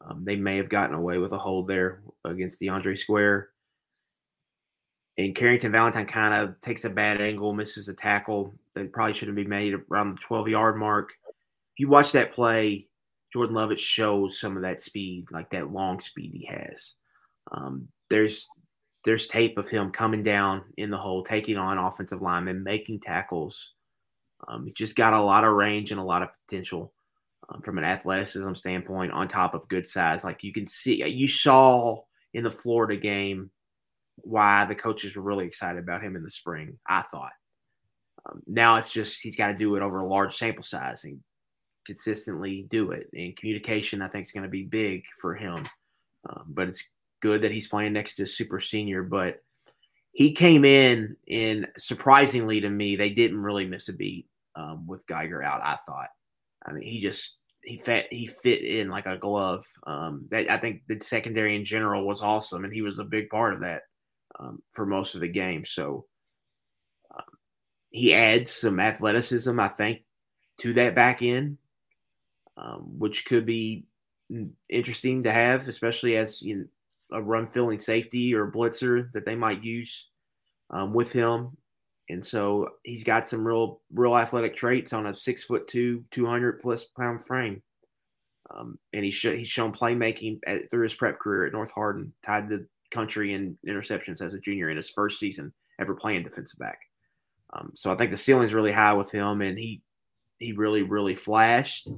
um, 0.00 0.24
they 0.24 0.36
may 0.36 0.56
have 0.56 0.68
gotten 0.68 0.94
away 0.94 1.18
with 1.18 1.32
a 1.32 1.38
hold 1.38 1.68
there 1.68 2.02
against 2.24 2.60
DeAndre 2.60 2.98
Square. 2.98 3.50
And 5.18 5.34
Carrington 5.34 5.72
Valentine 5.72 6.06
kind 6.06 6.34
of 6.34 6.60
takes 6.60 6.84
a 6.84 6.90
bad 6.90 7.20
angle, 7.20 7.54
misses 7.54 7.88
a 7.88 7.94
tackle 7.94 8.54
that 8.74 8.92
probably 8.92 9.14
shouldn't 9.14 9.36
be 9.36 9.46
made 9.46 9.74
around 9.90 10.16
the 10.16 10.20
12 10.20 10.48
yard 10.48 10.76
mark. 10.76 11.12
If 11.28 11.80
you 11.80 11.88
watch 11.88 12.12
that 12.12 12.32
play, 12.32 12.86
Jordan 13.32 13.54
Lovett 13.54 13.80
shows 13.80 14.38
some 14.38 14.56
of 14.56 14.62
that 14.62 14.80
speed, 14.80 15.26
like 15.30 15.50
that 15.50 15.72
long 15.72 16.00
speed 16.00 16.32
he 16.34 16.46
has. 16.46 16.92
Um, 17.52 17.88
there's 18.10 18.48
there's 19.04 19.28
tape 19.28 19.56
of 19.56 19.68
him 19.68 19.90
coming 19.90 20.22
down 20.22 20.64
in 20.76 20.90
the 20.90 20.96
hole, 20.96 21.22
taking 21.22 21.56
on 21.56 21.78
offensive 21.78 22.22
linemen, 22.22 22.64
making 22.64 23.00
tackles. 23.00 23.72
Um, 24.46 24.66
he 24.66 24.72
just 24.72 24.96
got 24.96 25.12
a 25.12 25.20
lot 25.20 25.44
of 25.44 25.54
range 25.54 25.90
and 25.90 26.00
a 26.00 26.04
lot 26.04 26.22
of 26.22 26.28
potential 26.46 26.92
um, 27.48 27.62
from 27.62 27.78
an 27.78 27.84
athleticism 27.84 28.54
standpoint, 28.54 29.12
on 29.12 29.28
top 29.28 29.54
of 29.54 29.68
good 29.68 29.86
size. 29.86 30.24
Like 30.24 30.42
you 30.42 30.52
can 30.52 30.66
see, 30.66 31.04
you 31.06 31.28
saw 31.28 32.02
in 32.34 32.44
the 32.44 32.50
Florida 32.50 32.96
game 32.96 33.50
why 34.16 34.64
the 34.64 34.74
coaches 34.74 35.16
were 35.16 35.22
really 35.22 35.46
excited 35.46 35.78
about 35.78 36.02
him 36.02 36.16
in 36.16 36.22
the 36.22 36.30
spring. 36.30 36.78
I 36.86 37.02
thought. 37.02 37.32
Um, 38.26 38.42
now 38.46 38.76
it's 38.76 38.92
just 38.92 39.22
he's 39.22 39.36
got 39.36 39.48
to 39.48 39.56
do 39.56 39.76
it 39.76 39.82
over 39.82 40.00
a 40.00 40.08
large 40.08 40.36
sample 40.36 40.62
size 40.64 41.04
and 41.04 41.20
consistently 41.86 42.66
do 42.68 42.90
it. 42.90 43.08
And 43.14 43.36
communication, 43.36 44.02
I 44.02 44.08
think, 44.08 44.26
is 44.26 44.32
going 44.32 44.42
to 44.42 44.48
be 44.48 44.64
big 44.64 45.04
for 45.20 45.34
him. 45.34 45.56
Um, 46.28 46.44
but 46.48 46.68
it's 46.68 46.90
good 47.20 47.42
that 47.42 47.52
he's 47.52 47.68
playing 47.68 47.92
next 47.92 48.16
to 48.16 48.24
a 48.24 48.26
super 48.26 48.60
senior, 48.60 49.02
but 49.02 49.42
he 50.16 50.32
came 50.32 50.64
in 50.64 51.14
and 51.28 51.68
surprisingly 51.76 52.62
to 52.62 52.70
me, 52.70 52.96
they 52.96 53.10
didn't 53.10 53.42
really 53.42 53.66
miss 53.66 53.90
a 53.90 53.92
beat 53.92 54.26
um, 54.54 54.86
with 54.86 55.06
Geiger 55.06 55.42
out. 55.42 55.60
I 55.62 55.76
thought. 55.86 56.08
I 56.64 56.72
mean, 56.72 56.84
he 56.84 57.02
just 57.02 57.36
he 57.60 57.76
fit 57.76 58.06
he 58.10 58.26
fit 58.26 58.64
in 58.64 58.88
like 58.88 59.04
a 59.04 59.18
glove. 59.18 59.66
Um, 59.86 60.26
that 60.30 60.50
I 60.50 60.56
think 60.56 60.84
the 60.88 60.98
secondary 61.02 61.54
in 61.54 61.66
general 61.66 62.06
was 62.06 62.22
awesome, 62.22 62.64
and 62.64 62.72
he 62.72 62.80
was 62.80 62.98
a 62.98 63.04
big 63.04 63.28
part 63.28 63.52
of 63.52 63.60
that 63.60 63.82
um, 64.40 64.62
for 64.70 64.86
most 64.86 65.16
of 65.16 65.20
the 65.20 65.28
game. 65.28 65.66
So 65.66 66.06
um, 67.14 67.24
he 67.90 68.14
adds 68.14 68.50
some 68.50 68.80
athleticism, 68.80 69.60
I 69.60 69.68
think, 69.68 70.02
to 70.60 70.72
that 70.72 70.94
back 70.94 71.20
end, 71.20 71.58
um, 72.56 72.98
which 72.98 73.26
could 73.26 73.44
be 73.44 73.84
interesting 74.70 75.24
to 75.24 75.30
have, 75.30 75.68
especially 75.68 76.16
as 76.16 76.40
you 76.40 76.56
know, 76.56 76.64
a 77.12 77.22
run 77.22 77.48
filling 77.48 77.78
safety 77.78 78.34
or 78.34 78.50
blitzer 78.50 79.10
that 79.12 79.24
they 79.24 79.36
might 79.36 79.64
use 79.64 80.08
um, 80.70 80.92
with 80.92 81.12
him. 81.12 81.56
And 82.08 82.24
so 82.24 82.68
he's 82.84 83.04
got 83.04 83.28
some 83.28 83.46
real, 83.46 83.80
real 83.92 84.16
athletic 84.16 84.56
traits 84.56 84.92
on 84.92 85.06
a 85.06 85.16
six 85.16 85.44
foot 85.44 85.66
two, 85.68 86.04
200 86.12 86.60
plus 86.60 86.84
pound 86.96 87.26
frame. 87.26 87.62
Um, 88.54 88.78
and 88.92 89.04
he's, 89.04 89.14
sh- 89.14 89.36
he's 89.36 89.48
shown 89.48 89.72
playmaking 89.72 90.38
at, 90.46 90.70
through 90.70 90.84
his 90.84 90.94
prep 90.94 91.18
career 91.18 91.46
at 91.46 91.52
North 91.52 91.72
Hardin, 91.72 92.12
tied 92.24 92.46
the 92.46 92.66
country 92.92 93.32
in 93.32 93.58
interceptions 93.66 94.22
as 94.22 94.34
a 94.34 94.40
junior 94.40 94.70
in 94.70 94.76
his 94.76 94.90
first 94.90 95.18
season 95.18 95.52
ever 95.80 95.94
playing 95.94 96.22
defensive 96.22 96.58
back. 96.58 96.78
Um, 97.52 97.72
so 97.76 97.90
I 97.90 97.96
think 97.96 98.10
the 98.10 98.16
ceiling's 98.16 98.54
really 98.54 98.72
high 98.72 98.92
with 98.92 99.10
him, 99.10 99.40
and 99.40 99.58
he 99.58 99.82
he 100.38 100.52
really 100.52 100.82
really 100.82 101.14
flashed. 101.14 101.88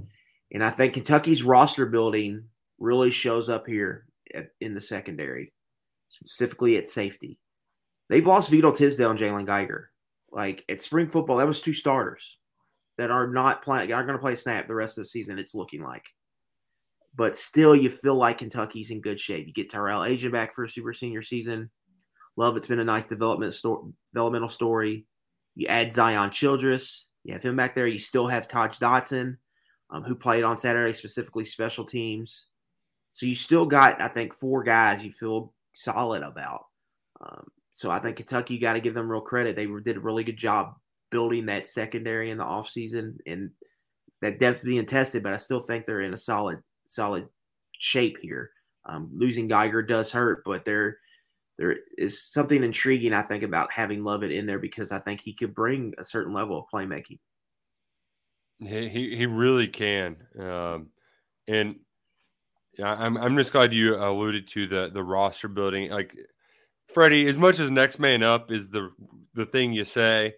And 0.53 0.65
I 0.65 0.71
think 0.71 0.95
Kentucky's 0.95 1.43
roster 1.43 1.87
building 1.87 2.45
really 2.79 3.11
shows 3.11 3.49
up 3.49 3.67
here 3.67 4.08
in 4.61 4.75
the 4.75 4.81
secondary. 4.81 5.53
specifically 6.09 6.77
at 6.77 6.87
safety. 6.87 7.39
They've 8.09 8.27
lost 8.27 8.51
Vito 8.51 8.73
Tisdale 8.73 9.11
and 9.11 9.19
Jalen 9.19 9.47
Geiger. 9.47 9.91
Like 10.31 10.65
at 10.69 10.81
spring 10.81 11.09
football, 11.09 11.37
that 11.39 11.47
was 11.47 11.61
two 11.61 11.75
starters 11.75 12.39
that 12.97 13.11
are 13.11 13.27
not 13.27 13.63
playing, 13.63 13.93
are 13.93 14.03
going 14.03 14.17
to 14.17 14.23
play 14.23 14.35
snap 14.35 14.67
the 14.67 14.75
rest 14.75 14.99
of 14.99 15.05
the 15.05 15.09
season. 15.11 15.39
It's 15.39 15.55
looking 15.55 15.83
like, 15.83 16.05
but 17.15 17.37
still, 17.37 17.75
you 17.75 17.91
feel 17.91 18.15
like 18.15 18.39
Kentucky's 18.39 18.91
in 18.91 19.01
good 19.01 19.21
shape. 19.21 19.47
You 19.47 19.53
get 19.53 19.71
Tyrell 19.71 20.01
Ajian 20.01 20.33
back 20.33 20.55
for 20.55 20.65
a 20.65 20.71
super 20.71 20.93
senior 20.93 21.23
season. 21.23 21.71
Love, 22.37 22.57
it's 22.57 22.67
been 22.67 22.79
a 22.79 22.85
nice 22.85 23.07
development 23.07 23.55
sto- 23.55 23.93
developmental 24.13 24.49
story. 24.49 25.07
You 25.55 25.67
add 25.67 25.93
Zion 25.93 26.31
Childress, 26.31 27.09
you 27.25 27.33
have 27.33 27.43
him 27.43 27.57
back 27.57 27.75
there. 27.75 27.87
You 27.87 27.99
still 27.99 28.29
have 28.29 28.49
Taj 28.49 28.79
Dotson, 28.79 29.39
um, 29.91 30.05
who 30.05 30.15
played 30.15 30.45
on 30.45 30.59
Saturday, 30.59 30.93
specifically 30.93 31.45
special 31.45 31.85
teams. 31.85 32.48
So 33.19 33.27
you 33.27 33.35
still 33.35 33.67
got, 33.67 34.01
I 34.01 34.07
think, 34.07 34.33
four 34.33 34.63
guys 34.63 35.03
you 35.03 35.11
feel 35.11 35.53
solid 35.73 36.23
about. 36.23 36.67
Um, 37.21 37.49
so 37.73 37.91
I 37.91 37.99
think 37.99 38.17
Kentucky 38.17 38.59
got 38.59 38.75
to 38.75 38.81
give 38.81 38.95
them 38.95 39.11
real 39.11 39.21
credit. 39.21 39.57
They 39.57 39.67
did 39.67 39.97
a 39.97 40.01
really 40.01 40.23
good 40.23 40.37
job 40.37 40.77
building 41.11 41.47
that 41.47 41.67
secondary 41.67 42.31
in 42.31 42.39
the 42.39 42.45
offseason 42.45 43.17
and 43.27 43.51
that 44.23 44.39
depth 44.39 44.63
being 44.63 44.87
tested, 44.87 45.25
but 45.25 45.33
I 45.33 45.37
still 45.39 45.59
think 45.59 45.85
they're 45.85 46.03
in 46.03 46.15
a 46.15 46.17
solid, 46.17 46.61
solid 46.87 47.27
shape 47.77 48.19
here. 48.23 48.53
Um, 48.87 49.11
losing 49.13 49.49
Geiger 49.49 49.83
does 49.83 50.13
hurt, 50.13 50.45
but 50.45 50.65
there, 50.65 50.99
there 51.59 51.75
is 51.97 52.23
something 52.23 52.63
intriguing 52.63 53.13
I 53.13 53.23
think 53.23 53.43
about 53.43 53.73
having 53.73 54.05
Lovett 54.05 54.31
in 54.31 54.47
there 54.47 54.61
because 54.61 54.93
I 54.93 55.01
think 55.01 55.23
he 55.23 55.33
could 55.33 55.57
bring 55.57 55.93
a 55.99 56.05
certain 56.05 56.33
level 56.33 56.57
of 56.57 56.67
playmaking. 56.73 57.19
He 58.61 58.89
he, 58.89 59.17
he 59.17 59.27
really 59.27 59.67
can, 59.67 60.19
um, 60.39 60.91
and 61.49 61.81
yeah, 62.79 62.95
I'm 62.95 63.17
I'm 63.17 63.37
just 63.37 63.53
glad 63.53 63.73
you 63.73 63.97
alluded 63.97 64.47
to 64.49 64.67
the 64.67 64.91
the 64.93 65.03
roster 65.03 65.49
building. 65.49 65.91
Like 65.91 66.17
Freddie, 66.87 67.27
as 67.27 67.37
much 67.37 67.59
as 67.59 67.71
next 67.71 67.99
man 67.99 68.23
up 68.23 68.51
is 68.51 68.71
the 68.71 68.93
the 69.35 69.47
thing 69.47 69.73
you 69.73 69.85
say, 69.85 70.35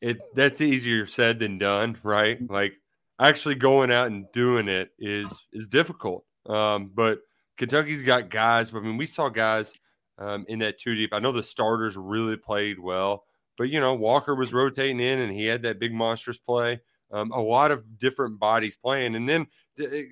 it 0.00 0.18
that's 0.34 0.60
easier 0.60 1.06
said 1.06 1.38
than 1.38 1.58
done, 1.58 1.96
right? 2.02 2.38
Like 2.50 2.74
actually 3.20 3.54
going 3.54 3.90
out 3.90 4.08
and 4.08 4.30
doing 4.32 4.68
it 4.68 4.90
is 4.98 5.46
is 5.52 5.68
difficult. 5.68 6.24
Um, 6.46 6.90
but 6.94 7.20
Kentucky's 7.56 8.02
got 8.02 8.30
guys. 8.30 8.74
I 8.74 8.80
mean, 8.80 8.96
we 8.96 9.06
saw 9.06 9.28
guys 9.28 9.72
um, 10.18 10.44
in 10.48 10.58
that 10.58 10.78
two 10.78 10.94
deep. 10.94 11.10
I 11.12 11.20
know 11.20 11.32
the 11.32 11.42
starters 11.42 11.96
really 11.96 12.36
played 12.36 12.78
well, 12.78 13.24
but 13.56 13.70
you 13.70 13.80
know 13.80 13.94
Walker 13.94 14.34
was 14.34 14.52
rotating 14.52 15.00
in 15.00 15.20
and 15.20 15.32
he 15.32 15.46
had 15.46 15.62
that 15.62 15.78
big 15.78 15.94
monstrous 15.94 16.38
play 16.38 16.80
um, 17.12 17.30
a 17.32 17.40
lot 17.40 17.70
of 17.70 17.98
different 17.98 18.38
bodies 18.38 18.76
playing. 18.76 19.14
And 19.14 19.28
then 19.28 19.46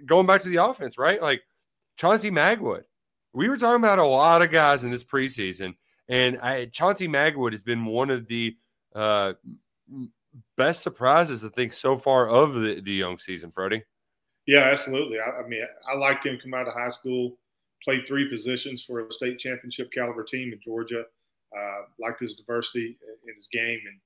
going 0.06 0.26
back 0.26 0.42
to 0.42 0.48
the 0.48 0.64
offense, 0.64 0.98
right? 0.98 1.20
Like 1.20 1.42
Chauncey 1.96 2.30
Magwood. 2.30 2.84
We 3.32 3.48
were 3.48 3.56
talking 3.56 3.82
about 3.82 3.98
a 3.98 4.06
lot 4.06 4.42
of 4.42 4.50
guys 4.50 4.84
in 4.84 4.90
this 4.90 5.04
preseason, 5.04 5.74
and 6.08 6.38
I, 6.40 6.66
Chauncey 6.66 7.08
Magwood 7.08 7.52
has 7.52 7.62
been 7.62 7.84
one 7.84 8.10
of 8.10 8.26
the 8.28 8.56
uh, 8.94 9.32
best 10.56 10.82
surprises, 10.82 11.44
I 11.44 11.48
think, 11.48 11.72
so 11.72 11.96
far 11.96 12.28
of 12.28 12.54
the, 12.54 12.80
the 12.80 12.92
young 12.92 13.18
season, 13.18 13.50
Freddie. 13.50 13.82
Yeah, 14.46 14.60
absolutely. 14.60 15.18
I, 15.18 15.42
I, 15.42 15.48
mean, 15.48 15.62
I 15.90 15.96
liked 15.96 16.26
him 16.26 16.38
come 16.40 16.54
out 16.54 16.68
of 16.68 16.74
high 16.74 16.90
school, 16.90 17.38
played 17.82 18.06
three 18.06 18.28
positions 18.28 18.84
for 18.84 19.00
a 19.00 19.12
state 19.12 19.38
championship 19.38 19.90
caliber 19.92 20.22
team 20.22 20.52
in 20.52 20.60
Georgia. 20.64 21.04
Uh, 21.56 21.82
liked 22.00 22.20
his 22.20 22.34
diversity 22.34 22.98
in 23.28 23.34
his 23.34 23.48
game, 23.52 23.78
and 23.86 23.98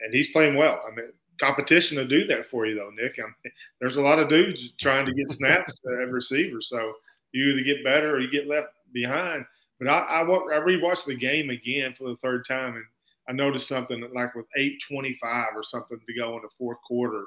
and 0.00 0.14
he's 0.14 0.30
playing 0.30 0.56
well. 0.56 0.80
I 0.90 0.94
mean, 0.94 1.12
competition 1.38 1.98
to 1.98 2.06
do 2.06 2.26
that 2.28 2.46
for 2.46 2.66
you, 2.66 2.74
though, 2.74 2.90
Nick. 2.90 3.18
I 3.18 3.22
mean, 3.22 3.52
there's 3.80 3.96
a 3.96 4.00
lot 4.00 4.18
of 4.18 4.30
dudes 4.30 4.72
trying 4.80 5.04
to 5.04 5.12
get 5.12 5.28
snaps 5.28 5.82
at 6.00 6.10
receiver, 6.10 6.62
so 6.62 6.94
you 7.34 7.50
either 7.50 7.64
get 7.64 7.84
better 7.84 8.14
or 8.14 8.20
you 8.20 8.30
get 8.30 8.48
left 8.48 8.68
behind. 8.92 9.44
But 9.78 9.88
I, 9.88 9.98
I, 9.98 10.22
I 10.22 10.60
rewatched 10.60 11.06
the 11.06 11.16
game 11.16 11.50
again 11.50 11.94
for 11.96 12.08
the 12.08 12.16
third 12.16 12.44
time, 12.46 12.76
and 12.76 12.84
I 13.28 13.32
noticed 13.32 13.68
something 13.68 14.08
like 14.14 14.34
with 14.34 14.46
8:25 14.56 15.54
or 15.54 15.64
something 15.64 15.98
to 16.06 16.14
go 16.14 16.36
in 16.36 16.42
the 16.42 16.48
fourth 16.58 16.78
quarter. 16.86 17.24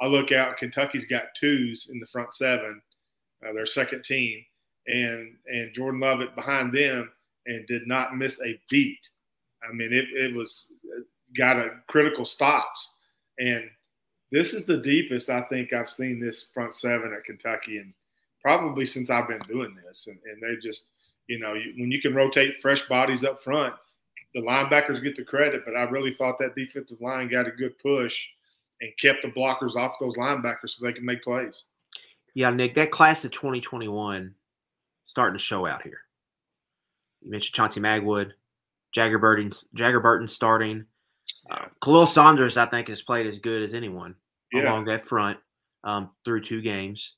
I 0.00 0.06
look 0.06 0.30
out, 0.30 0.58
Kentucky's 0.58 1.06
got 1.06 1.34
twos 1.38 1.88
in 1.90 1.98
the 1.98 2.06
front 2.08 2.34
seven, 2.34 2.82
uh, 3.46 3.52
their 3.52 3.66
second 3.66 4.04
team, 4.04 4.44
and 4.86 5.34
and 5.46 5.74
Jordan 5.74 6.00
Lovett 6.00 6.34
behind 6.36 6.72
them, 6.72 7.10
and 7.46 7.66
did 7.66 7.86
not 7.86 8.16
miss 8.16 8.40
a 8.40 8.60
beat. 8.70 9.00
I 9.68 9.72
mean, 9.72 9.92
it, 9.92 10.06
it 10.12 10.34
was 10.34 10.72
uh, 10.94 11.00
got 11.34 11.56
a 11.56 11.70
critical 11.88 12.24
stops 12.24 12.90
and 13.38 13.68
this 14.32 14.54
is 14.54 14.66
the 14.66 14.78
deepest 14.78 15.30
I 15.30 15.42
think 15.42 15.72
I've 15.72 15.90
seen 15.90 16.20
this 16.20 16.46
front 16.52 16.74
seven 16.74 17.12
at 17.16 17.24
Kentucky, 17.24 17.78
and 17.78 17.92
probably 18.42 18.86
since 18.86 19.10
I've 19.10 19.28
been 19.28 19.40
doing 19.48 19.76
this. 19.86 20.06
And, 20.06 20.18
and 20.24 20.42
they 20.42 20.60
just, 20.60 20.90
you 21.26 21.38
know, 21.38 21.54
you, 21.54 21.74
when 21.78 21.90
you 21.90 22.00
can 22.00 22.14
rotate 22.14 22.60
fresh 22.60 22.86
bodies 22.88 23.24
up 23.24 23.42
front, 23.42 23.74
the 24.34 24.42
linebackers 24.42 25.02
get 25.02 25.16
the 25.16 25.24
credit. 25.24 25.62
But 25.64 25.76
I 25.76 25.82
really 25.84 26.14
thought 26.14 26.38
that 26.38 26.54
defensive 26.54 27.00
line 27.00 27.28
got 27.28 27.46
a 27.46 27.52
good 27.52 27.78
push 27.78 28.14
and 28.80 28.92
kept 29.00 29.22
the 29.22 29.28
blockers 29.28 29.76
off 29.76 29.96
those 30.00 30.16
linebackers 30.16 30.70
so 30.70 30.84
they 30.84 30.92
can 30.92 31.04
make 31.04 31.22
plays. 31.22 31.64
Yeah, 32.34 32.50
Nick, 32.50 32.74
that 32.74 32.90
class 32.90 33.24
of 33.24 33.32
2021 33.32 34.34
starting 35.06 35.38
to 35.38 35.42
show 35.42 35.66
out 35.66 35.82
here. 35.82 36.00
You 37.22 37.30
mentioned 37.30 37.54
Chauncey 37.54 37.80
Magwood, 37.80 38.32
Jagger 38.94 39.18
Burton, 39.18 39.50
Jagger 39.74 40.00
Burton 40.00 40.28
starting. 40.28 40.84
Uh, 41.50 41.64
Khalil 41.82 42.06
Saunders, 42.06 42.56
I 42.56 42.66
think, 42.66 42.88
has 42.88 43.02
played 43.02 43.26
as 43.26 43.38
good 43.38 43.62
as 43.62 43.74
anyone 43.74 44.14
yeah. 44.52 44.64
along 44.64 44.84
that 44.84 45.06
front 45.06 45.38
um, 45.82 46.10
through 46.24 46.42
two 46.42 46.60
games. 46.60 47.14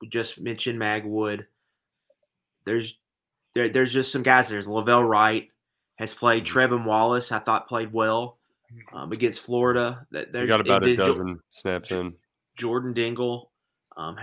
We 0.00 0.08
just 0.08 0.40
mentioned 0.40 0.78
Magwood. 0.78 1.46
There's 2.64 2.96
there, 3.54 3.68
there's 3.68 3.92
just 3.92 4.12
some 4.12 4.22
guys. 4.22 4.48
There's 4.48 4.68
Lavelle 4.68 5.04
Wright 5.04 5.48
has 5.96 6.14
played. 6.14 6.44
Mm-hmm. 6.44 6.58
Trevin 6.58 6.84
Wallace, 6.84 7.32
I 7.32 7.38
thought, 7.38 7.68
played 7.68 7.92
well 7.92 8.38
mm-hmm. 8.72 8.96
um, 8.96 9.12
against 9.12 9.40
Florida. 9.40 10.06
That 10.10 10.32
got 10.32 10.60
about 10.60 10.84
a 10.84 10.96
dozen 10.96 11.40
snaps 11.50 11.90
in. 11.90 12.14
Jordan 12.56 12.92
Dingle 12.92 13.50
um, 13.96 14.16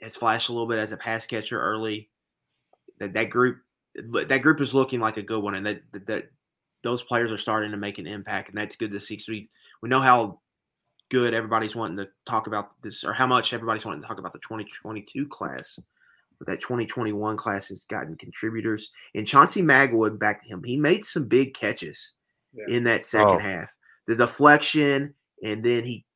has 0.00 0.16
flashed 0.16 0.48
a 0.48 0.52
little 0.52 0.68
bit 0.68 0.78
as 0.78 0.92
a 0.92 0.96
pass 0.96 1.26
catcher 1.26 1.60
early. 1.60 2.08
That 2.98 3.14
that 3.14 3.30
group 3.30 3.58
that 3.94 4.42
group 4.42 4.60
is 4.60 4.74
looking 4.74 5.00
like 5.00 5.16
a 5.16 5.22
good 5.22 5.42
one, 5.42 5.54
and 5.54 5.66
that 5.66 5.82
that 6.06 6.30
those 6.82 7.02
players 7.02 7.30
are 7.30 7.38
starting 7.38 7.70
to 7.70 7.76
make 7.76 7.98
an 7.98 8.06
impact, 8.06 8.50
and 8.50 8.58
that's 8.58 8.76
good 8.76 8.92
to 8.92 9.00
see. 9.00 9.18
So 9.18 9.32
we 9.32 9.48
we 9.82 9.88
know 9.88 10.00
how 10.00 10.40
good 11.10 11.34
everybody's 11.34 11.76
wanting 11.76 11.96
to 11.98 12.08
talk 12.26 12.46
about 12.46 12.70
this, 12.82 13.04
or 13.04 13.12
how 13.12 13.26
much 13.26 13.52
everybody's 13.52 13.84
wanting 13.84 14.00
to 14.00 14.08
talk 14.08 14.18
about 14.18 14.32
the 14.32 14.38
2022 14.38 15.26
class. 15.28 15.78
But 16.38 16.46
that 16.46 16.60
2021 16.62 17.36
class 17.36 17.68
has 17.68 17.84
gotten 17.84 18.16
contributors. 18.16 18.90
And 19.14 19.26
Chauncey 19.26 19.60
Magwood, 19.60 20.18
back 20.18 20.42
to 20.42 20.48
him, 20.48 20.62
he 20.64 20.76
made 20.76 21.04
some 21.04 21.28
big 21.28 21.52
catches 21.52 22.14
yeah. 22.54 22.74
in 22.74 22.84
that 22.84 23.04
second 23.04 23.36
oh. 23.36 23.38
half. 23.38 23.70
The 24.06 24.16
deflection, 24.16 25.14
and 25.44 25.62
then 25.62 25.84
he 25.84 26.06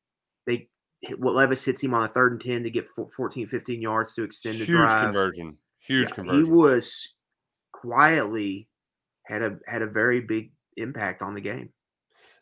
they 0.47 0.69
what 1.17 1.35
Levis 1.35 1.63
hits 1.63 1.83
him 1.83 1.93
on 1.93 2.03
a 2.03 2.07
third 2.07 2.31
and 2.31 2.41
10 2.41 2.63
to 2.63 2.71
get 2.71 2.87
14, 3.15 3.47
15 3.47 3.81
yards 3.81 4.13
to 4.13 4.23
extend 4.23 4.59
the 4.59 4.65
drive. 4.65 4.67
Huge 4.67 4.77
drive. 4.77 5.03
conversion. 5.03 5.57
Huge 5.79 6.09
yeah, 6.09 6.15
conversion. 6.15 6.45
He 6.45 6.51
was 6.51 7.13
quietly 7.71 8.67
had 9.23 9.41
a 9.41 9.57
had 9.67 9.81
a 9.81 9.87
very 9.87 10.21
big 10.21 10.51
impact 10.77 11.21
on 11.21 11.35
the 11.35 11.41
game. 11.41 11.69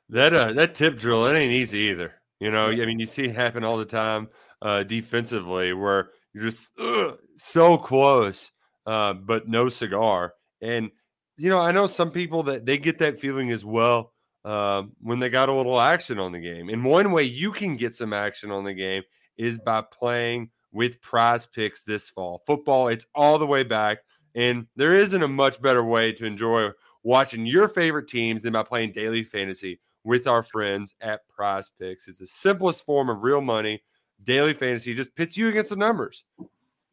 That 0.10 0.34
uh, 0.34 0.54
that 0.54 0.76
tip 0.76 0.98
drill, 0.98 1.26
it 1.28 1.38
ain't 1.38 1.52
easy 1.52 1.80
either. 1.80 2.14
You 2.44 2.52
know, 2.52 2.68
I 2.68 2.86
mean, 2.86 3.00
you 3.00 3.06
see 3.06 3.24
it 3.24 3.36
happen 3.38 3.64
all 3.64 3.78
the 3.78 3.86
time 3.86 4.28
uh, 4.62 4.84
defensively 4.84 5.72
where 5.72 6.10
you're 6.34 6.44
just 6.44 6.74
ugh, 6.78 7.18
so 7.38 7.78
close, 7.78 8.52
uh, 8.86 9.14
but 9.14 9.48
no 9.48 9.70
cigar. 9.70 10.34
And 10.62 10.92
you 11.38 11.50
know, 11.50 11.60
I 11.60 11.72
know 11.72 11.86
some 11.86 12.12
people 12.12 12.44
that 12.44 12.66
they 12.66 12.78
get 12.78 12.98
that 12.98 13.18
feeling 13.18 13.52
as 13.52 13.64
well 13.64 14.12
uh, 14.44 14.84
when 15.00 15.20
they 15.20 15.30
got 15.30 15.48
a 15.48 15.54
little 15.54 15.80
action 15.80 16.20
on 16.20 16.34
the 16.34 16.40
game. 16.40 16.68
And 16.68 16.84
one 16.84 17.14
way 17.14 17.24
you 17.24 17.54
can 17.54 17.78
get 17.78 17.94
some 17.94 18.12
action 18.12 18.52
on 18.52 18.66
the 18.66 18.74
game 18.74 19.04
is 19.38 19.58
by 19.58 19.82
playing 19.82 20.50
with 20.74 21.02
prize 21.02 21.46
picks 21.46 21.84
this 21.84 22.10
fall. 22.10 22.44
Football, 22.46 22.90
it's 22.90 23.06
all 23.16 23.38
the 23.38 23.48
way 23.48 23.64
back. 23.64 24.00
And 24.36 24.68
there 24.76 24.96
isn't 24.96 25.24
a 25.24 25.30
much 25.30 25.62
better 25.62 25.84
way 25.84 26.12
to 26.12 26.26
enjoy 26.26 26.72
watching 27.04 27.46
your 27.46 27.70
favorite 27.70 28.08
teams 28.10 28.44
than 28.44 28.52
by 28.52 28.64
playing 28.64 28.92
daily 28.92 29.24
fantasy 29.24 29.80
with 30.04 30.28
our 30.28 30.44
friends 30.44 30.94
at 31.02 31.28
Prize 31.28 31.72
Picks. 31.80 32.08
It's 32.08 32.20
the 32.20 32.28
simplest 32.28 32.86
form 32.86 33.10
of 33.10 33.24
real 33.24 33.42
money. 33.42 33.84
Daily 34.24 34.54
fantasy 34.54 34.94
just 34.94 35.16
pits 35.16 35.38
you 35.38 35.50
against 35.50 35.70
the 35.70 35.76
numbers. 35.76 36.24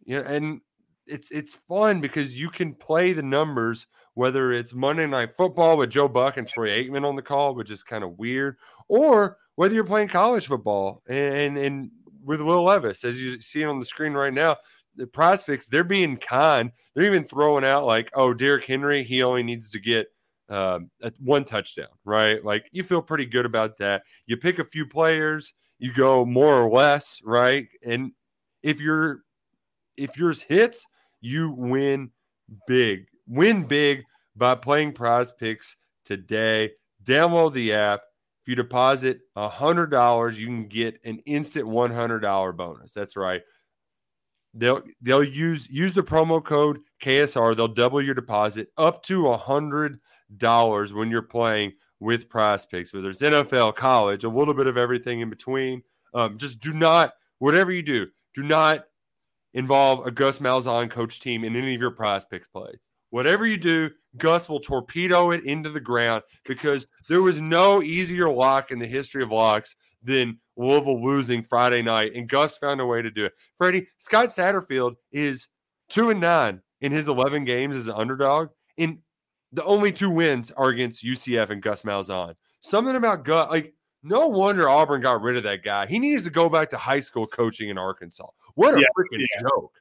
You 0.05 0.17
know, 0.17 0.23
and 0.23 0.61
it's 1.07 1.31
it's 1.31 1.55
fun 1.55 2.01
because 2.01 2.39
you 2.39 2.49
can 2.49 2.75
play 2.75 3.13
the 3.13 3.23
numbers, 3.23 3.87
whether 4.15 4.53
it's 4.53 4.75
Monday 4.75 5.07
Night 5.07 5.37
Football 5.37 5.77
with 5.77 5.91
Joe 5.91 6.09
Buck 6.09 6.37
and 6.37 6.49
Troy 6.49 6.69
Aikman 6.69 7.07
on 7.07 7.15
the 7.17 7.23
call, 7.23 7.55
which 7.55 7.71
is 7.71 7.83
kind 7.83 8.03
of 8.03 8.19
weird, 8.19 8.57
or 8.89 9.39
whether 9.55 9.75
you're 9.75 9.85
playing 9.85 10.09
college 10.09 10.47
football 10.47 11.03
and 11.09 11.57
and 11.57 11.91
with 12.25 12.41
Will 12.41 12.65
Levis, 12.65 13.05
as 13.05 13.21
you 13.21 13.41
see 13.41 13.65
on 13.65 13.79
the 13.79 13.85
screen 13.85 14.13
right 14.13 14.35
now 14.35 14.57
the 14.97 15.07
prospects, 15.07 15.67
they're 15.67 15.85
being 15.85 16.17
kind. 16.17 16.73
They're 16.95 17.05
even 17.05 17.25
throwing 17.25 17.65
out 17.65 17.87
like, 17.87 18.11
oh, 18.15 18.35
Derrick 18.35 18.65
Henry, 18.65 19.03
he 19.03 19.23
only 19.23 19.43
needs 19.43 19.71
to 19.71 19.81
get 19.81 20.09
uh, 20.51 20.81
one 21.21 21.45
touchdown, 21.45 21.89
right? 22.05 22.45
Like 22.45 22.67
you 22.73 22.83
feel 22.83 23.01
pretty 23.01 23.27
good 23.27 23.47
about 23.47 23.79
that. 23.79 24.03
You 24.27 24.37
pick 24.37 24.59
a 24.59 24.65
few 24.65 24.87
players, 24.87 25.55
you 25.79 25.93
go 25.93 26.27
more 26.27 26.61
or 26.61 26.69
less, 26.69 27.21
right? 27.25 27.67
And 27.85 28.13
if 28.63 28.81
you're 28.81 29.23
if 29.97 30.17
yours 30.19 30.43
hits, 30.43 30.87
you 31.21 31.51
win 31.51 32.11
big 32.67 33.07
win 33.31 33.65
big 33.65 34.05
by 34.37 34.55
playing 34.57 34.93
prize 34.93 35.33
picks 35.33 35.77
today. 36.05 36.73
Download 37.05 37.53
the 37.53 37.73
app. 37.73 38.01
If 38.43 38.49
you 38.49 38.57
deposit 38.57 39.21
$100, 39.37 40.37
you 40.37 40.47
can 40.47 40.67
get 40.67 40.99
an 41.05 41.21
instant 41.27 41.67
$100 41.67 42.57
bonus. 42.57 42.93
That's 42.93 43.17
right. 43.17 43.43
They'll 44.53 44.83
they'll 45.01 45.23
use 45.23 45.71
use 45.71 45.95
the 45.95 46.03
promo 46.03 46.43
code 46.43 46.81
KSR. 47.01 47.57
They'll 47.57 47.69
double 47.69 48.03
your 48.03 48.15
deposit 48.15 48.73
up 48.77 49.01
to 49.05 49.29
a 49.29 49.37
hundred 49.37 50.01
dollars 50.37 50.93
when 50.93 51.11
you're 51.11 51.23
playing 51.23 51.73
with 52.01 52.29
Prize 52.29 52.67
Picks, 52.67 52.93
whether 52.93 53.11
it's 53.11 53.21
NFL, 53.21 53.77
college, 53.77 54.25
a 54.25 54.29
little 54.29 54.55
bit 54.55 54.67
of 54.67 54.77
everything 54.77 55.21
in 55.21 55.31
between. 55.31 55.83
Um, 56.15 56.39
just 56.39 56.61
do 56.61 56.73
not 56.73 57.13
whatever 57.39 57.73
you 57.73 57.83
do, 57.83 58.07
do 58.35 58.43
not 58.43 58.85
involve 59.55 60.07
a 60.07 60.11
Gus 60.11 60.39
Malzahn 60.39 60.91
coach 60.91 61.21
team 61.21 61.45
in 61.45 61.57
any 61.57 61.75
of 61.75 61.81
your 61.81 61.91
Prize 61.91 62.25
Picks 62.25 62.49
play. 62.49 62.73
Whatever 63.11 63.45
you 63.45 63.57
do, 63.57 63.91
Gus 64.17 64.49
will 64.49 64.61
torpedo 64.61 65.33
it 65.33 65.45
into 65.45 65.69
the 65.69 65.81
ground 65.81 66.23
because 66.45 66.87
there 67.09 67.23
was 67.23 67.41
no 67.41 67.83
easier 67.83 68.29
lock 68.29 68.71
in 68.71 68.79
the 68.79 68.87
history 68.87 69.23
of 69.23 69.31
locks 69.31 69.75
than 70.03 70.39
Louisville 70.57 71.03
losing 71.03 71.43
Friday 71.43 71.83
night, 71.83 72.13
and 72.15 72.29
Gus 72.29 72.57
found 72.59 72.81
a 72.81 72.87
way 72.87 73.03
to 73.03 73.11
do 73.11 73.25
it. 73.25 73.33
Freddie 73.59 73.89
Scott 73.99 74.29
Satterfield 74.29 74.95
is 75.11 75.49
two 75.89 76.11
and 76.11 76.21
nine 76.21 76.61
in 76.81 76.93
his 76.93 77.09
eleven 77.09 77.45
games 77.45 77.77
as 77.77 77.89
an 77.89 77.95
underdog, 77.97 78.51
and 78.79 78.99
the 79.53 79.65
only 79.65 79.93
two 79.93 80.11
wins 80.11 80.51
are 80.53 80.69
against 80.69 81.05
UCF 81.05 81.51
and 81.51 81.63
Gus 81.63 81.83
Malzahn. 81.83 82.35
Something 82.61 82.97
about 82.97 83.25
Gus, 83.25 83.51
like 83.51 83.75
no 84.03 84.27
wonder 84.29 84.69
Auburn 84.69 85.01
got 85.03 85.21
rid 85.23 85.37
of 85.37 85.43
that 85.45 85.63
guy. 85.63 85.87
He 85.87 85.99
needs 85.99 86.25
to 86.25 86.31
go 86.31 86.49
back 86.49 86.71
to 86.71 86.77
high 86.79 87.01
school 87.01 87.27
coaching 87.27 87.69
in 87.69 87.77
Arkansas. 87.79 88.29
What 88.55 88.75
a 88.75 88.81
Yeah, 88.81 88.87
freaking 88.99 89.21
yeah. 89.35 89.41
joke! 89.43 89.73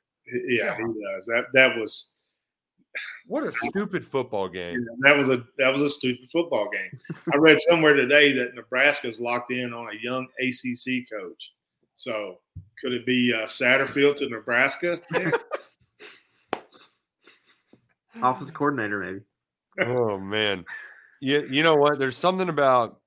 Yeah, 0.47 0.75
he 0.77 0.83
does. 0.83 1.25
That 1.27 1.45
that 1.53 1.75
was 1.77 2.09
What 3.27 3.43
a 3.43 3.51
stupid 3.51 4.03
football 4.05 4.49
game. 4.49 4.85
that 5.01 5.15
was 5.17 5.29
a 5.29 5.43
that 5.57 5.71
was 5.73 5.81
a 5.83 5.89
stupid 5.89 6.27
football 6.31 6.67
game. 6.71 6.99
I 7.33 7.37
read 7.37 7.59
somewhere 7.61 7.93
today 7.93 8.33
that 8.33 8.55
Nebraska's 8.55 9.19
locked 9.19 9.51
in 9.51 9.73
on 9.73 9.89
a 9.89 9.95
young 10.03 10.27
ACC 10.41 11.09
coach. 11.11 11.51
So 11.95 12.39
could 12.81 12.93
it 12.93 13.05
be 13.05 13.33
uh, 13.33 13.45
Satterfield 13.45 14.15
to 14.17 14.29
Nebraska? 14.29 14.99
Offensive 18.21 18.53
coordinator, 18.55 18.99
maybe. 18.99 19.19
Oh 19.81 20.17
man, 20.19 20.65
you 21.19 21.47
you 21.49 21.63
know 21.63 21.75
what? 21.75 21.99
There's 21.99 22.17
something 22.17 22.49
about. 22.49 22.99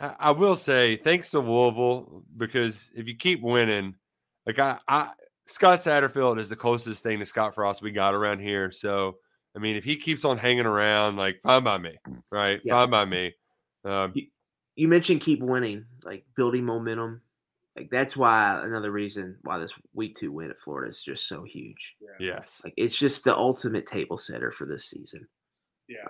I, 0.00 0.14
I 0.18 0.30
will 0.32 0.56
say 0.56 0.96
thanks 0.96 1.30
to 1.30 1.40
Louisville 1.40 2.24
because 2.36 2.90
if 2.94 3.06
you 3.06 3.16
keep 3.16 3.42
winning, 3.42 3.94
like 4.46 4.58
I, 4.58 4.78
I 4.88 5.10
Scott 5.46 5.80
Satterfield 5.80 6.38
is 6.38 6.48
the 6.48 6.56
closest 6.56 7.02
thing 7.02 7.18
to 7.18 7.26
Scott 7.26 7.54
Frost 7.54 7.82
we 7.82 7.90
got 7.90 8.14
around 8.14 8.40
here. 8.40 8.70
So 8.70 9.16
I 9.54 9.58
mean, 9.58 9.76
if 9.76 9.84
he 9.84 9.96
keeps 9.96 10.24
on 10.24 10.38
hanging 10.38 10.66
around, 10.66 11.16
like 11.16 11.40
fine 11.42 11.64
by 11.64 11.78
me, 11.78 11.98
right? 12.30 12.60
Yeah. 12.64 12.74
Fine 12.74 12.90
by 12.90 13.04
me. 13.04 13.34
Um, 13.84 14.14
You 14.76 14.88
mentioned 14.88 15.20
keep 15.20 15.40
winning, 15.40 15.84
like 16.04 16.24
building 16.36 16.64
momentum. 16.64 17.20
Like 17.76 17.90
that's 17.90 18.16
why 18.16 18.60
another 18.64 18.90
reason 18.90 19.36
why 19.42 19.58
this 19.58 19.74
week 19.94 20.16
two 20.16 20.30
win 20.32 20.50
at 20.50 20.58
Florida 20.58 20.90
is 20.90 21.02
just 21.02 21.26
so 21.26 21.42
huge. 21.44 21.94
yes, 22.20 22.60
Like 22.64 22.74
it's 22.76 22.96
just 22.96 23.24
the 23.24 23.36
ultimate 23.36 23.86
table 23.86 24.18
setter 24.18 24.50
for 24.50 24.66
this 24.66 24.86
season. 24.86 25.26
Yeah, 25.88 26.06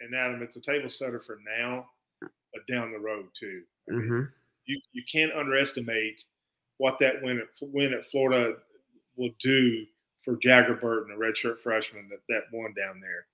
and 0.00 0.14
Adam, 0.14 0.42
it's 0.42 0.56
a 0.56 0.60
table 0.60 0.88
setter 0.88 1.20
for 1.20 1.38
now, 1.60 1.86
but 2.52 2.66
down 2.72 2.92
the 2.92 2.98
road 2.98 3.26
too. 3.38 3.62
I 3.88 3.92
mean, 3.92 4.08
hmm 4.08 4.22
You 4.66 4.80
you 4.92 5.02
can't 5.10 5.32
underestimate 5.32 6.22
what 6.78 6.98
that 7.00 7.22
win 7.22 7.38
at 7.40 7.48
win 7.60 7.92
at 7.94 8.10
Florida 8.10 8.56
will 9.16 9.30
do 9.42 9.86
for 10.24 10.36
Jagger 10.38 10.74
Burton, 10.74 11.14
a 11.14 11.18
redshirt 11.18 11.60
freshman 11.62 12.08
that 12.10 12.20
that 12.28 12.44
won 12.52 12.74
down 12.74 13.00
there, 13.00 13.26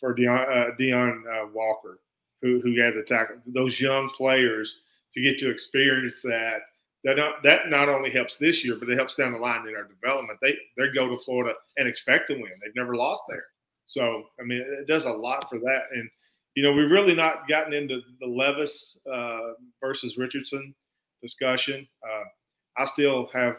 for 0.00 0.14
Deone 0.14 0.48
uh, 0.48 0.74
Deone 0.78 1.24
uh, 1.26 1.48
Walker, 1.54 2.00
who 2.42 2.60
who 2.60 2.80
had 2.80 2.94
the 2.94 3.04
tackle. 3.04 3.36
Those 3.46 3.80
young 3.80 4.10
players 4.10 4.76
to 5.12 5.20
get 5.22 5.38
to 5.38 5.50
experience 5.50 6.20
that. 6.22 6.62
That 7.04 7.16
not, 7.16 7.42
that 7.42 7.68
not 7.68 7.88
only 7.88 8.10
helps 8.10 8.36
this 8.36 8.64
year, 8.64 8.76
but 8.76 8.88
it 8.88 8.96
helps 8.96 9.16
down 9.16 9.32
the 9.32 9.38
line 9.38 9.66
in 9.66 9.74
our 9.74 9.84
development. 9.88 10.38
They 10.40 10.56
they 10.76 10.88
go 10.94 11.08
to 11.08 11.18
Florida 11.24 11.54
and 11.76 11.88
expect 11.88 12.28
to 12.28 12.34
win. 12.34 12.52
They've 12.62 12.76
never 12.76 12.94
lost 12.94 13.24
there. 13.28 13.44
So 13.92 14.24
I 14.40 14.44
mean, 14.44 14.64
it 14.80 14.86
does 14.86 15.04
a 15.04 15.10
lot 15.10 15.48
for 15.50 15.58
that. 15.58 15.82
And 15.94 16.08
you 16.54 16.62
know, 16.62 16.72
we've 16.72 16.90
really 16.90 17.14
not 17.14 17.48
gotten 17.48 17.72
into 17.72 18.00
the 18.20 18.26
Levis 18.26 18.96
uh, 19.10 19.52
versus 19.80 20.16
Richardson 20.16 20.74
discussion. 21.22 21.86
Uh, 22.02 22.24
I 22.82 22.86
still 22.86 23.28
have 23.32 23.56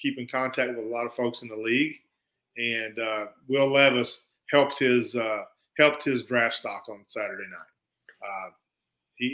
keep 0.00 0.18
in 0.18 0.28
contact 0.28 0.68
with 0.68 0.84
a 0.84 0.88
lot 0.88 1.06
of 1.06 1.14
folks 1.14 1.42
in 1.42 1.48
the 1.48 1.56
league, 1.56 1.94
and 2.56 2.98
uh, 2.98 3.26
Will 3.48 3.72
Levis 3.72 4.22
helped 4.50 4.78
his 4.78 5.14
uh, 5.14 5.42
helped 5.78 6.04
his 6.04 6.24
draft 6.24 6.56
stock 6.56 6.84
on 6.88 7.04
Saturday 7.06 7.44
night. 7.48 8.28
Uh, 8.28 8.50
he, 9.16 9.28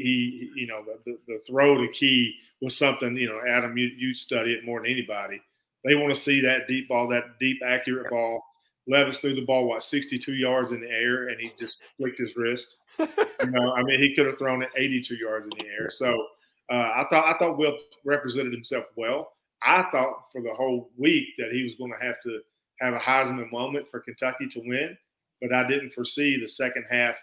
he, 0.55 0.61
you 0.61 0.67
know, 0.67 0.85
the, 0.85 0.99
the, 1.05 1.19
the 1.27 1.41
throw 1.47 1.77
to 1.77 1.89
Key 1.93 2.35
was 2.61 2.77
something. 2.77 3.17
You 3.17 3.29
know, 3.29 3.41
Adam, 3.49 3.77
you, 3.77 3.91
you 3.97 4.15
study 4.15 4.53
it 4.53 4.65
more 4.65 4.81
than 4.81 4.91
anybody. 4.91 5.43
They 5.85 5.97
want 5.97 6.15
to 6.15 6.21
see 6.21 6.41
that 6.43 6.69
deep 6.69 6.89
ball, 6.89 7.09
that 7.09 7.39
deep 7.41 7.61
accurate 7.67 8.11
ball. 8.11 8.45
Levis 8.89 9.19
threw 9.19 9.35
the 9.35 9.45
ball 9.45 9.67
what 9.67 9.83
62 9.83 10.33
yards 10.35 10.73
in 10.73 10.81
the 10.81 10.91
air, 10.91 11.29
and 11.29 11.39
he 11.41 11.51
just 11.59 11.83
flicked 11.97 12.19
his 12.19 12.35
wrist. 12.37 12.77
you 12.99 13.07
know, 13.51 13.73
I 13.75 13.83
mean, 13.83 14.01
he 14.01 14.15
could 14.15 14.27
have 14.27 14.39
thrown 14.39 14.63
it 14.63 14.71
82 14.77 15.15
yards 15.17 15.47
in 15.47 15.51
the 15.59 15.71
air. 15.71 15.91
So 15.91 16.27
uh, 16.71 16.75
I 16.75 17.05
thought 17.11 17.35
I 17.35 17.39
thought 17.39 17.59
Will 17.59 17.77
represented 18.05 18.53
himself 18.53 18.85
well. 18.97 19.33
I 19.63 19.85
thought 19.93 20.25
for 20.33 20.43
the 20.43 20.53
whole 20.55 20.91
week 20.97 21.29
that 21.39 21.53
he 21.53 21.63
was 21.63 21.75
going 21.79 21.93
to 21.93 22.05
have 22.05 22.17
to 22.25 22.41
have 22.81 22.95
a 22.95 22.99
Heisman 22.99 23.51
moment 23.53 23.87
for 23.89 24.01
Kentucky 24.01 24.49
to 24.49 24.61
win, 24.65 24.97
but 25.41 25.53
I 25.53 25.67
didn't 25.69 25.93
foresee 25.93 26.41
the 26.41 26.49
second 26.49 26.85
half 26.91 27.15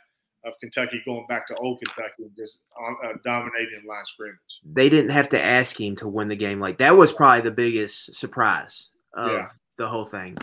of 0.45 0.54
Kentucky 0.62 1.02
going 1.04 1.26
back 1.28 1.45
to 1.48 1.56
old 1.56 1.82
Kentucky 1.82 2.24
and 2.24 2.32
just 2.38 2.60
uh, 2.82 3.12
dominating 3.26 3.82
line 3.86 4.06
scrimmage. 4.06 4.38
They 4.63 4.88
didn't 4.88 5.10
have 5.10 5.28
to 5.30 5.43
ask 5.43 5.80
him 5.80 5.98
to 5.98 6.08
win 6.08 6.30
the 6.30 6.36
game. 6.38 6.62
Like 6.62 6.78
that 6.78 6.95
was 6.95 7.12
probably 7.12 7.41
the 7.41 7.52
biggest 7.54 8.15
surprise 8.15 8.88
of 9.13 9.32
Yeah. 9.34 9.48
the 9.78 9.89
whole 9.89 10.06
thing. 10.06 10.38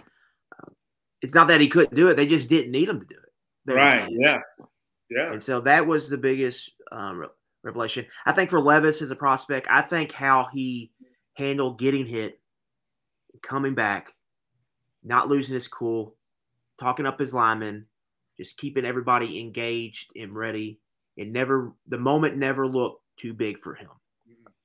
It's 1.26 1.34
not 1.34 1.48
that 1.48 1.60
he 1.60 1.66
couldn't 1.66 1.96
do 1.96 2.08
it; 2.08 2.16
they 2.16 2.28
just 2.28 2.48
didn't 2.48 2.70
need 2.70 2.88
him 2.88 3.00
to 3.00 3.04
do 3.04 3.16
it. 3.16 3.32
They 3.64 3.74
Right? 3.74 4.08
Yeah. 4.08 4.38
Yeah. 5.10 5.32
And 5.32 5.42
so 5.42 5.60
that 5.62 5.84
was 5.84 6.08
the 6.08 6.16
biggest 6.16 6.70
um, 6.92 7.18
re- 7.18 7.26
revelation. 7.64 8.06
I 8.24 8.30
think 8.30 8.48
for 8.48 8.60
Levis 8.60 9.02
as 9.02 9.10
a 9.10 9.16
prospect, 9.16 9.66
I 9.68 9.82
think 9.82 10.12
how 10.12 10.48
he 10.52 10.92
handled 11.34 11.80
getting 11.80 12.06
hit, 12.06 12.40
coming 13.42 13.74
back, 13.74 14.14
not 15.02 15.26
losing 15.26 15.54
his 15.54 15.66
cool, 15.66 16.14
talking 16.78 17.06
up 17.06 17.18
his 17.18 17.34
linemen, 17.34 17.86
just 18.36 18.56
keeping 18.56 18.84
everybody 18.84 19.40
engaged 19.40 20.12
and 20.14 20.32
ready. 20.32 20.78
And 21.18 21.32
never, 21.32 21.72
the 21.88 21.98
moment 21.98 22.36
never 22.36 22.68
looked 22.68 23.02
too 23.18 23.34
big 23.34 23.58
for 23.58 23.74
him. 23.74 23.88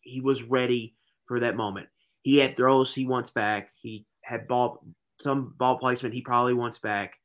He 0.02 0.22
was 0.22 0.44
ready 0.44 0.94
for 1.26 1.40
that 1.40 1.56
moment. 1.56 1.88
He 2.22 2.38
had 2.38 2.56
throws 2.56 2.94
he 2.94 3.08
wants 3.08 3.32
back. 3.32 3.72
He 3.82 4.06
had 4.22 4.48
ball, 4.48 4.86
some 5.22 5.54
ball 5.58 5.78
placement 5.78 6.14
he 6.14 6.22
probably 6.22 6.54
wants 6.54 6.80
back. 6.80 7.16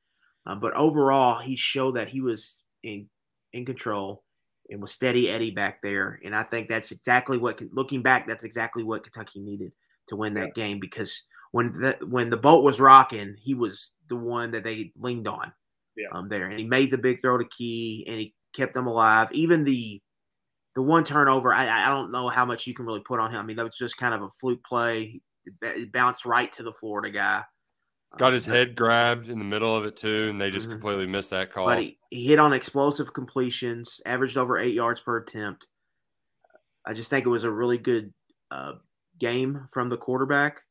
Um, 0.47 0.61
but 0.61 0.75
overall, 0.75 1.41
he 1.41 1.57
showed 1.57 1.97
that 1.97 2.09
he 2.09 2.21
was 2.21 2.57
in 2.83 3.09
in 3.53 3.65
control 3.65 4.23
and 4.71 4.81
was 4.81 4.93
steady 4.93 5.31
Eddie 5.31 5.51
back 5.51 5.81
there. 5.83 6.21
And 6.25 6.35
I 6.35 6.43
think 6.43 6.69
that's 6.69 6.91
exactly 6.91 7.39
what, 7.39 7.61
looking 7.73 8.03
back, 8.03 8.27
that's 8.27 8.45
exactly 8.45 8.83
what 8.83 9.03
Kentucky 9.03 9.41
needed 9.41 9.73
to 10.09 10.17
win 10.17 10.35
that 10.35 10.55
game 10.55 10.79
because 10.81 11.25
when 11.53 11.73
the 11.73 11.97
when 12.07 12.31
the 12.31 12.37
boat 12.37 12.63
was 12.63 12.81
rocking, 12.81 13.37
he 13.41 13.55
was 13.55 13.93
the 14.09 14.17
one 14.17 14.53
that 14.53 14.65
they 14.65 14.93
leaned 14.97 15.27
on. 15.27 15.53
Yeah. 15.97 16.09
Um, 16.13 16.29
there 16.29 16.47
and 16.49 16.59
he 16.59 16.67
made 16.67 16.91
the 16.91 16.99
big 16.99 17.23
throw 17.23 17.39
to 17.39 17.45
Key 17.45 18.05
and 18.07 18.19
he 18.19 18.35
kept 18.55 18.75
them 18.75 18.87
alive. 18.87 19.29
Even 19.33 19.65
the 19.65 20.01
the 20.75 20.83
one 20.83 21.05
turnover, 21.05 21.55
I, 21.55 21.87
I 21.87 21.89
don't 21.89 22.13
know 22.13 22.29
how 22.29 22.45
much 22.45 22.67
you 22.67 22.75
can 22.75 22.85
really 22.85 23.01
put 23.01 23.19
on 23.19 23.31
him. 23.31 23.41
I 23.41 23.43
mean, 23.43 23.57
that 23.57 23.65
was 23.65 23.77
just 23.77 23.97
kind 23.97 24.15
of 24.15 24.23
a 24.23 24.29
fluke 24.39 24.63
play. 24.65 25.23
It 25.63 25.91
bounced 25.91 26.27
right 26.27 26.53
to 26.53 26.63
the 26.63 26.75
Florida 26.75 27.11
guy. 27.11 27.43
Got 28.19 28.33
his 28.33 28.47
Um, 28.47 28.55
head 28.55 28.77
grabbed 28.77 29.29
in 29.29 29.39
the 29.39 29.45
middle 29.45 29.75
of 29.77 29.85
it 29.85 29.97
too, 29.97 30.29
and 30.31 30.41
they 30.41 30.51
just 30.51 30.69
Mhm. 30.69 30.73
completely 30.73 31.07
missed 31.07 31.31
that 31.31 31.53
call. 31.53 31.67
But 31.67 31.81
he, 31.81 31.99
he 32.11 32.27
hit 32.27 32.39
on 32.39 32.53
explosive 32.53 33.13
completions, 33.13 34.01
averaged 34.07 34.37
over 34.37 34.59
eight 34.59 34.75
yards 34.75 35.01
per 35.01 35.19
attempt. 35.19 35.67
I 36.85 36.93
just 36.95 37.11
think 37.11 37.27
it 37.27 37.31
was 37.31 37.45
a 37.45 37.51
really 37.51 37.79
good 37.79 38.13
uh, 38.51 38.75
game 39.19 39.67
from 39.73 39.89
the 39.89 39.97
quarterback. 39.97 40.63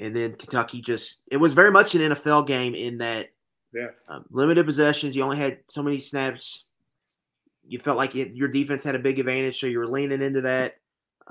And 0.00 0.14
then 0.14 0.34
Kentucky 0.34 0.80
just, 0.80 1.22
it 1.30 1.36
was 1.36 1.54
very 1.54 1.70
much 1.70 1.94
an 1.94 2.00
NFL 2.02 2.42
game 2.46 2.74
in 2.74 2.98
that 2.98 3.28
Yeah. 3.72 3.90
um, 4.08 4.24
limited 4.30 4.66
possessions. 4.66 5.14
You 5.14 5.22
only 5.22 5.36
had 5.36 5.60
so 5.68 5.82
many 5.82 6.00
snaps. 6.00 6.64
You 7.66 7.78
felt 7.78 7.96
like 7.96 8.16
it, 8.16 8.34
your 8.34 8.48
defense 8.48 8.82
had 8.82 8.94
a 8.94 8.98
big 8.98 9.18
advantage, 9.18 9.60
so 9.60 9.66
you 9.68 9.78
were 9.78 9.86
leaning 9.86 10.20
into 10.22 10.40
that. 10.42 10.78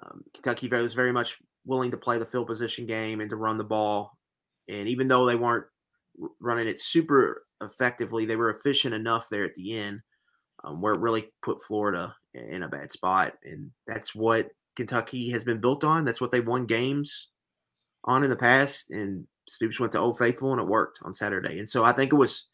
Um, 0.01 0.23
Kentucky 0.33 0.67
was 0.69 0.93
very 0.93 1.11
much 1.11 1.39
willing 1.65 1.91
to 1.91 1.97
play 1.97 2.17
the 2.19 2.25
field 2.25 2.47
position 2.47 2.85
game 2.85 3.19
and 3.19 3.29
to 3.29 3.35
run 3.35 3.57
the 3.57 3.63
ball. 3.63 4.17
And 4.69 4.87
even 4.87 5.07
though 5.07 5.25
they 5.25 5.35
weren't 5.35 5.65
running 6.39 6.67
it 6.67 6.79
super 6.79 7.45
effectively, 7.61 8.25
they 8.25 8.35
were 8.35 8.51
efficient 8.51 8.93
enough 8.93 9.29
there 9.29 9.45
at 9.45 9.55
the 9.55 9.77
end 9.77 10.01
um, 10.63 10.81
where 10.81 10.93
it 10.93 10.99
really 10.99 11.31
put 11.43 11.63
Florida 11.63 12.15
in 12.33 12.63
a 12.63 12.67
bad 12.67 12.91
spot. 12.91 13.33
And 13.43 13.71
that's 13.85 14.13
what 14.13 14.49
Kentucky 14.75 15.29
has 15.31 15.43
been 15.43 15.61
built 15.61 15.83
on. 15.83 16.05
That's 16.05 16.21
what 16.21 16.31
they 16.31 16.41
won 16.41 16.65
games 16.65 17.29
on 18.03 18.23
in 18.23 18.29
the 18.29 18.35
past. 18.35 18.89
And 18.89 19.25
Stoops 19.47 19.79
went 19.79 19.91
to 19.93 19.99
Old 19.99 20.17
Faithful 20.17 20.51
and 20.51 20.61
it 20.61 20.67
worked 20.67 20.99
on 21.03 21.13
Saturday. 21.13 21.59
And 21.59 21.69
so 21.69 21.83
I 21.83 21.93
think 21.93 22.11
it 22.11 22.17
was 22.17 22.45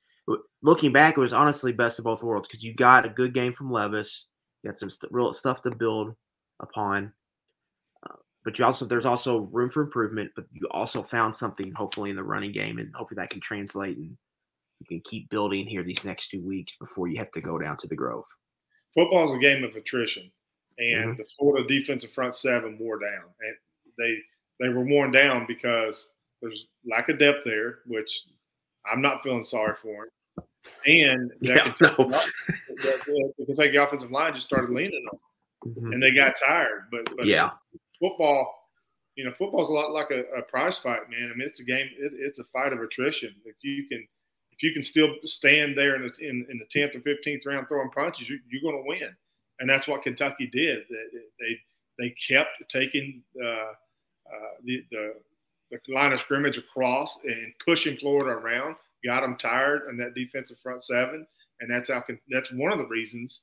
looking 0.61 0.93
back, 0.93 1.17
it 1.17 1.21
was 1.21 1.33
honestly 1.33 1.73
best 1.73 1.99
of 1.99 2.05
both 2.05 2.23
worlds 2.23 2.47
because 2.47 2.63
you 2.63 2.73
got 2.73 3.05
a 3.05 3.09
good 3.09 3.33
game 3.33 3.53
from 3.53 3.71
Levis, 3.71 4.27
you 4.61 4.69
got 4.69 4.79
some 4.79 4.89
st- 4.89 5.11
real 5.11 5.33
stuff 5.33 5.61
to 5.63 5.71
build 5.71 6.15
upon, 6.61 7.11
but 8.43 8.57
you 8.59 8.65
also 8.65 8.85
there's 8.85 9.05
also 9.05 9.39
room 9.51 9.69
for 9.69 9.81
improvement. 9.83 10.31
But 10.35 10.45
you 10.51 10.67
also 10.71 11.01
found 11.03 11.35
something 11.35 11.71
hopefully 11.73 12.09
in 12.09 12.15
the 12.15 12.23
running 12.23 12.51
game, 12.51 12.77
and 12.79 12.93
hopefully 12.95 13.21
that 13.21 13.29
can 13.29 13.41
translate 13.41 13.97
and 13.97 14.17
you 14.79 14.85
can 14.87 15.01
keep 15.05 15.29
building 15.29 15.65
here 15.65 15.83
these 15.83 16.03
next 16.03 16.27
two 16.29 16.41
weeks 16.41 16.75
before 16.79 17.07
you 17.07 17.17
have 17.17 17.31
to 17.31 17.41
go 17.41 17.57
down 17.57 17.77
to 17.77 17.87
the 17.87 17.95
Grove. 17.95 18.25
Football 18.93 19.25
is 19.29 19.33
a 19.33 19.39
game 19.39 19.63
of 19.63 19.75
attrition, 19.75 20.29
and 20.77 21.13
Mhm. 21.13 21.17
the 21.17 21.25
Florida 21.37 21.65
defensive 21.67 22.11
front 22.13 22.35
seven 22.35 22.77
wore 22.77 22.99
down, 22.99 23.25
and 23.39 23.55
they 23.97 24.17
they 24.59 24.69
were 24.69 24.83
worn 24.85 25.11
down 25.11 25.45
because 25.47 26.09
there's 26.41 26.67
lack 26.85 27.09
of 27.09 27.17
depth 27.19 27.39
there, 27.45 27.79
which 27.87 28.09
I'm 28.85 29.01
not 29.01 29.23
feeling 29.23 29.43
sorry 29.45 29.75
for. 29.81 30.09
And 30.85 31.31
that 31.41 31.55
Yeah, 31.55 31.63
Kentucky, 31.73 32.03
no. 32.03 32.07
the, 32.67 33.33
the 33.39 33.45
Kentucky 33.45 33.77
offensive 33.77 34.11
line 34.11 34.33
just 34.35 34.45
started 34.47 34.69
leaning 34.69 35.05
on, 35.11 35.19
them, 35.75 35.83
Mhm. 35.85 35.93
and 35.93 36.03
they 36.03 36.11
got 36.13 36.35
tired. 36.45 36.87
But, 36.91 37.15
but 37.15 37.25
Yeah. 37.25 37.51
Football, 38.03 38.53
you 39.15 39.23
know, 39.23 39.31
football's 39.37 39.69
a 39.69 39.73
lot 39.73 39.91
like 39.91 40.11
a, 40.11 40.23
a 40.37 40.41
prize 40.41 40.77
fight, 40.79 41.09
man. 41.09 41.31
I 41.31 41.37
mean, 41.37 41.47
it's 41.47 41.59
a 41.59 41.63
game. 41.63 41.87
It, 41.97 42.13
it's 42.15 42.39
a 42.39 42.43
fight 42.45 42.73
of 42.73 42.81
attrition. 42.81 43.33
If 43.45 43.55
you 43.61 43.87
can, 43.87 44.05
if 44.51 44.61
you 44.61 44.73
can 44.73 44.83
still 44.83 45.15
stand 45.23 45.77
there 45.77 45.95
in 45.95 46.01
the 46.01 46.29
in, 46.29 46.45
in 46.49 46.59
the 46.59 46.65
tenth 46.71 46.95
or 46.95 47.01
fifteenth 47.01 47.45
round 47.45 47.67
throwing 47.69 47.91
punches, 47.91 48.27
you, 48.27 48.39
you're 48.49 48.61
going 48.61 48.83
to 48.83 48.87
win. 48.87 49.15
And 49.59 49.69
that's 49.69 49.87
what 49.87 50.01
Kentucky 50.01 50.49
did. 50.51 50.79
They 50.89 51.19
they, 51.39 51.59
they 51.99 52.15
kept 52.27 52.49
taking 52.69 53.21
uh, 53.41 53.47
uh, 53.47 54.53
the, 54.65 54.83
the 54.91 55.13
the 55.71 55.93
line 55.93 56.11
of 56.11 56.19
scrimmage 56.19 56.57
across 56.57 57.17
and 57.23 57.53
pushing 57.65 57.95
Florida 57.97 58.31
around. 58.31 58.75
Got 59.05 59.21
them 59.21 59.37
tired 59.37 59.83
and 59.89 59.99
that 59.99 60.15
defensive 60.15 60.57
front 60.63 60.83
seven, 60.83 61.27
and 61.59 61.69
that's 61.69 61.89
how 61.89 62.03
that's 62.29 62.51
one 62.53 62.71
of 62.71 62.79
the 62.79 62.87
reasons 62.87 63.41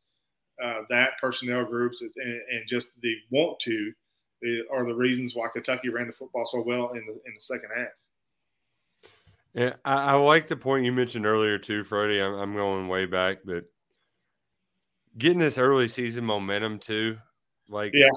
uh, 0.62 0.82
that 0.90 1.10
personnel 1.20 1.64
groups 1.64 2.02
and, 2.02 2.12
and 2.16 2.68
just 2.68 2.88
the 3.02 3.14
want 3.30 3.58
to 3.60 3.92
are 4.70 4.84
the 4.84 4.94
reasons 4.94 5.34
why 5.34 5.48
Kentucky 5.52 5.88
ran 5.88 6.06
the 6.06 6.12
football 6.12 6.46
so 6.46 6.60
well 6.62 6.90
in 6.90 7.04
the 7.06 7.12
in 7.12 7.34
the 7.34 7.40
second 7.40 7.70
half. 7.76 7.88
Yeah, 9.54 9.74
I, 9.84 10.12
I 10.12 10.14
like 10.14 10.46
the 10.46 10.56
point 10.56 10.84
you 10.84 10.92
mentioned 10.92 11.26
earlier 11.26 11.58
too, 11.58 11.82
Freddie. 11.84 12.20
I'm, 12.20 12.34
I'm 12.34 12.54
going 12.54 12.86
way 12.88 13.06
back, 13.06 13.38
but 13.44 13.64
getting 15.18 15.40
this 15.40 15.58
early 15.58 15.88
season 15.88 16.24
momentum 16.24 16.78
too, 16.78 17.18
like 17.68 17.92
Yeah. 17.94 18.10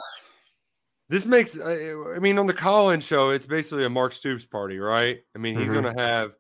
this 1.09 1.25
makes. 1.25 1.59
I 1.59 2.19
mean, 2.19 2.38
on 2.38 2.45
the 2.45 2.53
Collins 2.53 3.03
show, 3.05 3.31
it's 3.31 3.47
basically 3.47 3.83
a 3.86 3.89
Mark 3.89 4.13
Stoops 4.13 4.45
party, 4.45 4.77
right? 4.79 5.21
I 5.36 5.39
mean, 5.39 5.57
he's 5.57 5.69
Mhm. 5.69 5.81
going 5.81 5.95
to 5.95 6.01
have 6.01 6.36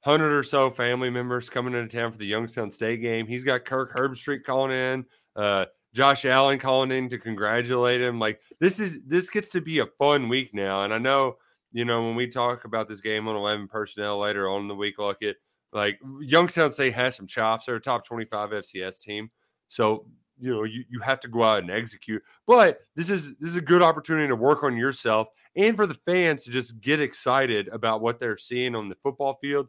hundred 0.00 0.32
or 0.32 0.44
so 0.44 0.70
family 0.70 1.10
members 1.10 1.50
coming 1.50 1.74
into 1.74 1.94
town 1.96 2.12
for 2.12 2.18
the 2.18 2.26
Youngstown 2.26 2.70
State 2.70 3.00
game. 3.00 3.26
He's 3.26 3.42
got 3.42 3.64
Kirk 3.64 3.92
Herbstreit 3.92 4.44
calling 4.44 4.70
in, 4.70 5.04
uh, 5.34 5.66
Josh 5.96 6.26
Allen 6.26 6.58
calling 6.58 6.92
in 6.92 7.08
to 7.08 7.18
congratulate 7.18 8.00
him. 8.00 8.18
Like 8.18 8.40
this 8.60 8.80
is 8.80 9.00
this 9.06 9.30
gets 9.30 9.50
to 9.50 9.60
be 9.60 9.78
a 9.78 9.86
fun 9.98 10.28
week 10.28 10.52
now, 10.52 10.84
and 10.84 10.92
I 10.92 10.98
know 10.98 11.36
you 11.76 11.84
know, 11.84 12.02
when 12.06 12.14
we 12.14 12.26
talk 12.26 12.64
about 12.64 12.88
this 12.88 13.02
game 13.02 13.28
on 13.28 13.36
11 13.36 13.68
personnel 13.68 14.18
later 14.18 14.48
on 14.48 14.62
in 14.62 14.68
the 14.68 14.74
week, 14.74 14.98
look 14.98 15.22
at 15.22 15.36
like 15.74 16.00
Youngstown 16.22 16.70
State 16.70 16.94
has 16.94 17.14
some 17.14 17.26
chops. 17.26 17.66
They're 17.66 17.76
a 17.76 17.80
top 17.80 18.06
25 18.06 18.48
FCS 18.48 19.02
team. 19.02 19.30
So, 19.68 20.06
you 20.38 20.54
know, 20.54 20.64
you, 20.64 20.84
you 20.88 21.00
have 21.00 21.20
to 21.20 21.28
go 21.28 21.42
out 21.42 21.60
and 21.60 21.70
execute. 21.70 22.22
But 22.46 22.80
this 22.94 23.10
is 23.10 23.36
this 23.36 23.50
is 23.50 23.56
a 23.56 23.60
good 23.60 23.82
opportunity 23.82 24.26
to 24.28 24.36
work 24.36 24.62
on 24.62 24.74
yourself 24.74 25.28
and 25.54 25.76
for 25.76 25.86
the 25.86 25.98
fans 26.06 26.44
to 26.44 26.50
just 26.50 26.80
get 26.80 26.98
excited 26.98 27.68
about 27.68 28.00
what 28.00 28.20
they're 28.20 28.38
seeing 28.38 28.74
on 28.74 28.88
the 28.88 28.96
football 29.02 29.38
field. 29.42 29.66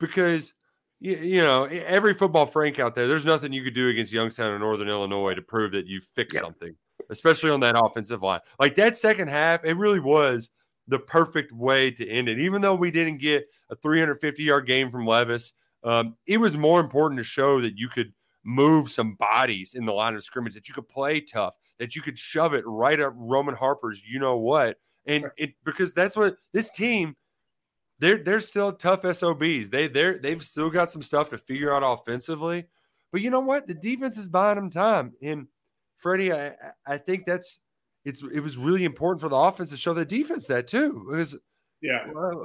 Because 0.00 0.52
you, 1.04 1.16
you 1.18 1.42
know, 1.42 1.64
every 1.64 2.14
football 2.14 2.46
frank 2.46 2.78
out 2.78 2.94
there, 2.94 3.06
there's 3.06 3.26
nothing 3.26 3.52
you 3.52 3.62
could 3.62 3.74
do 3.74 3.90
against 3.90 4.10
Youngstown 4.10 4.50
or 4.50 4.58
Northern 4.58 4.88
Illinois 4.88 5.34
to 5.34 5.42
prove 5.42 5.72
that 5.72 5.86
you 5.86 6.00
fixed 6.00 6.34
Yep. 6.34 6.42
something, 6.42 6.74
especially 7.10 7.50
on 7.50 7.60
that 7.60 7.74
offensive 7.78 8.22
line. 8.22 8.40
Like 8.58 8.74
that 8.76 8.96
second 8.96 9.28
half, 9.28 9.64
it 9.66 9.74
really 9.74 10.00
was 10.00 10.48
the 10.88 10.98
perfect 10.98 11.52
way 11.52 11.90
to 11.90 12.08
end 12.08 12.30
it. 12.30 12.38
Even 12.40 12.62
though 12.62 12.74
we 12.74 12.90
didn't 12.90 13.18
get 13.18 13.44
a 13.70 13.76
350 13.76 14.42
yard 14.42 14.66
game 14.66 14.90
from 14.90 15.06
Levis, 15.06 15.52
um, 15.82 16.16
it 16.26 16.38
was 16.38 16.56
more 16.56 16.80
important 16.80 17.18
to 17.18 17.24
show 17.24 17.60
that 17.60 17.76
you 17.76 17.88
could 17.88 18.14
move 18.42 18.90
some 18.90 19.14
bodies 19.14 19.74
in 19.74 19.84
the 19.84 19.92
line 19.92 20.14
of 20.14 20.24
scrimmage, 20.24 20.54
that 20.54 20.68
you 20.68 20.74
could 20.74 20.88
play 20.88 21.20
tough, 21.20 21.54
that 21.78 21.94
you 21.94 22.00
could 22.00 22.18
shove 22.18 22.54
it 22.54 22.64
right 22.66 22.98
up 22.98 23.12
Roman 23.14 23.54
Harper's, 23.54 24.02
you 24.06 24.18
know 24.18 24.38
what, 24.38 24.78
and 25.06 25.26
it 25.36 25.52
because 25.64 25.92
that's 25.92 26.16
what 26.16 26.36
this 26.54 26.70
team. 26.70 27.14
They're 28.04 28.18
they're 28.18 28.40
still 28.40 28.70
tough 28.70 29.00
SOBs. 29.16 29.70
They 29.70 29.88
they're 29.88 30.18
they've 30.18 30.42
still 30.42 30.68
got 30.68 30.90
some 30.90 31.00
stuff 31.00 31.30
to 31.30 31.38
figure 31.38 31.72
out 31.72 31.82
offensively, 31.82 32.66
but 33.10 33.22
you 33.22 33.30
know 33.30 33.40
what? 33.40 33.66
The 33.66 33.72
defense 33.72 34.18
is 34.18 34.28
buying 34.28 34.56
them 34.56 34.68
time. 34.68 35.14
And 35.22 35.46
Freddie, 35.96 36.30
I 36.30 36.54
I- 36.86 36.98
think 36.98 37.24
that's 37.24 37.60
it's 38.04 38.22
it 38.22 38.40
was 38.40 38.58
really 38.58 38.84
important 38.84 39.22
for 39.22 39.30
the 39.30 39.36
offense 39.38 39.70
to 39.70 39.78
show 39.78 39.94
the 39.94 40.04
defense 40.04 40.46
that 40.48 40.66
too. 40.66 41.06
Because 41.08 41.34
Yeah, 41.80 42.06
uh, 42.14 42.44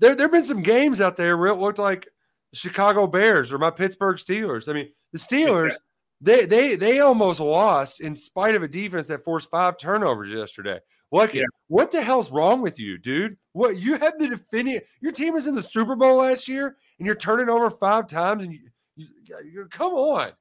there 0.00 0.16
there 0.16 0.24
have 0.24 0.32
been 0.32 0.42
some 0.42 0.64
games 0.64 1.00
out 1.00 1.14
there 1.16 1.36
where 1.36 1.52
it 1.52 1.54
looked 1.60 1.78
like 1.78 2.08
the 2.50 2.58
Chicago 2.58 3.06
Bears 3.06 3.52
or 3.52 3.58
my 3.58 3.70
Pittsburgh 3.70 4.16
Steelers. 4.16 4.68
I 4.68 4.72
mean, 4.72 4.88
the 5.12 5.18
Steelers 5.20 5.76
they 6.20 6.46
they 6.46 6.74
they 6.74 6.98
almost 6.98 7.38
lost 7.38 8.00
in 8.00 8.16
spite 8.16 8.56
of 8.56 8.64
a 8.64 8.68
defense 8.68 9.06
that 9.06 9.22
forced 9.22 9.50
five 9.50 9.78
turnovers 9.78 10.30
yesterday. 10.32 10.80
What 11.10 11.34
Yeah. 11.34 11.44
what 11.68 11.92
the 11.92 12.02
hell's 12.02 12.30
wrong 12.32 12.60
with 12.60 12.78
you, 12.78 12.98
dude? 12.98 13.36
What 13.52 13.76
you 13.76 13.96
have 13.98 14.18
the 14.18 14.28
defending 14.28 14.80
your 15.00 15.12
team 15.12 15.34
was 15.34 15.46
in 15.46 15.54
the 15.54 15.62
Super 15.62 15.96
Bowl 15.96 16.16
last 16.16 16.48
year 16.48 16.76
and 16.98 17.06
you're 17.06 17.14
turning 17.14 17.48
over 17.48 17.70
five 17.70 18.06
times 18.08 18.44
and 18.44 18.52
you, 18.52 18.60
you, 18.96 19.06
you 19.52 19.66
come 19.70 19.92
on. 19.92 20.32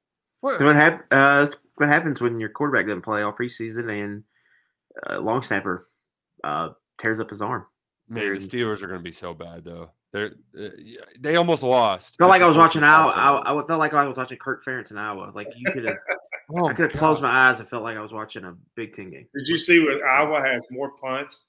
What, 0.41 0.61
what, 0.61 0.75
hap- 0.75 1.05
uh, 1.11 1.47
what 1.75 1.89
happens 1.89 2.21
when 2.21 2.39
your 2.39 2.49
quarterback 2.49 2.85
doesn't 2.87 3.01
play 3.03 3.21
all 3.21 3.33
preseason 3.33 3.89
and 4.03 4.23
uh, 5.09 5.19
long 5.19 5.41
snapper 5.41 5.87
uh, 6.43 6.69
tears 6.99 7.19
up 7.19 7.29
his 7.29 7.41
arm? 7.41 7.65
Man, 8.07 8.33
the 8.33 8.39
Steelers 8.39 8.81
are 8.83 8.87
going 8.87 8.99
to 8.99 9.03
be 9.03 9.11
so 9.11 9.33
bad 9.33 9.63
though. 9.63 9.91
They're 10.13 10.31
uh, 10.57 10.69
they 11.19 11.35
almost 11.35 11.63
lost. 11.63 12.15
Felt 12.17 12.29
like 12.29 12.41
I 12.41 12.47
was 12.47 12.55
watching 12.55 12.81
fourth 12.81 12.91
Iowa. 12.91 13.41
I, 13.45 13.51
I 13.51 13.67
felt 13.67 13.79
like 13.79 13.93
I 13.93 14.07
was 14.07 14.15
watching 14.15 14.37
Kirk 14.37 14.63
Ferentz 14.63 14.91
in 14.91 14.97
Iowa. 14.97 15.31
Like 15.35 15.47
you 15.57 15.71
could 15.71 15.83
have, 15.85 15.97
Oh, 16.49 16.67
I 16.67 16.73
could 16.73 16.91
have 16.91 16.99
closed 16.99 17.21
my 17.21 17.49
eyes. 17.49 17.59
I 17.59 17.63
felt 17.63 17.83
like 17.83 17.97
I 17.97 18.01
was 18.01 18.13
watching 18.13 18.43
a 18.43 18.55
Big 18.75 18.95
Ten 18.95 19.09
game. 19.09 19.27
did 19.33 19.47
you 19.47 19.57
see 19.57 19.79
what 19.79 20.03
Iowa 20.03 20.41
has 20.41 20.63
more 20.69 20.91
punts 20.91 21.43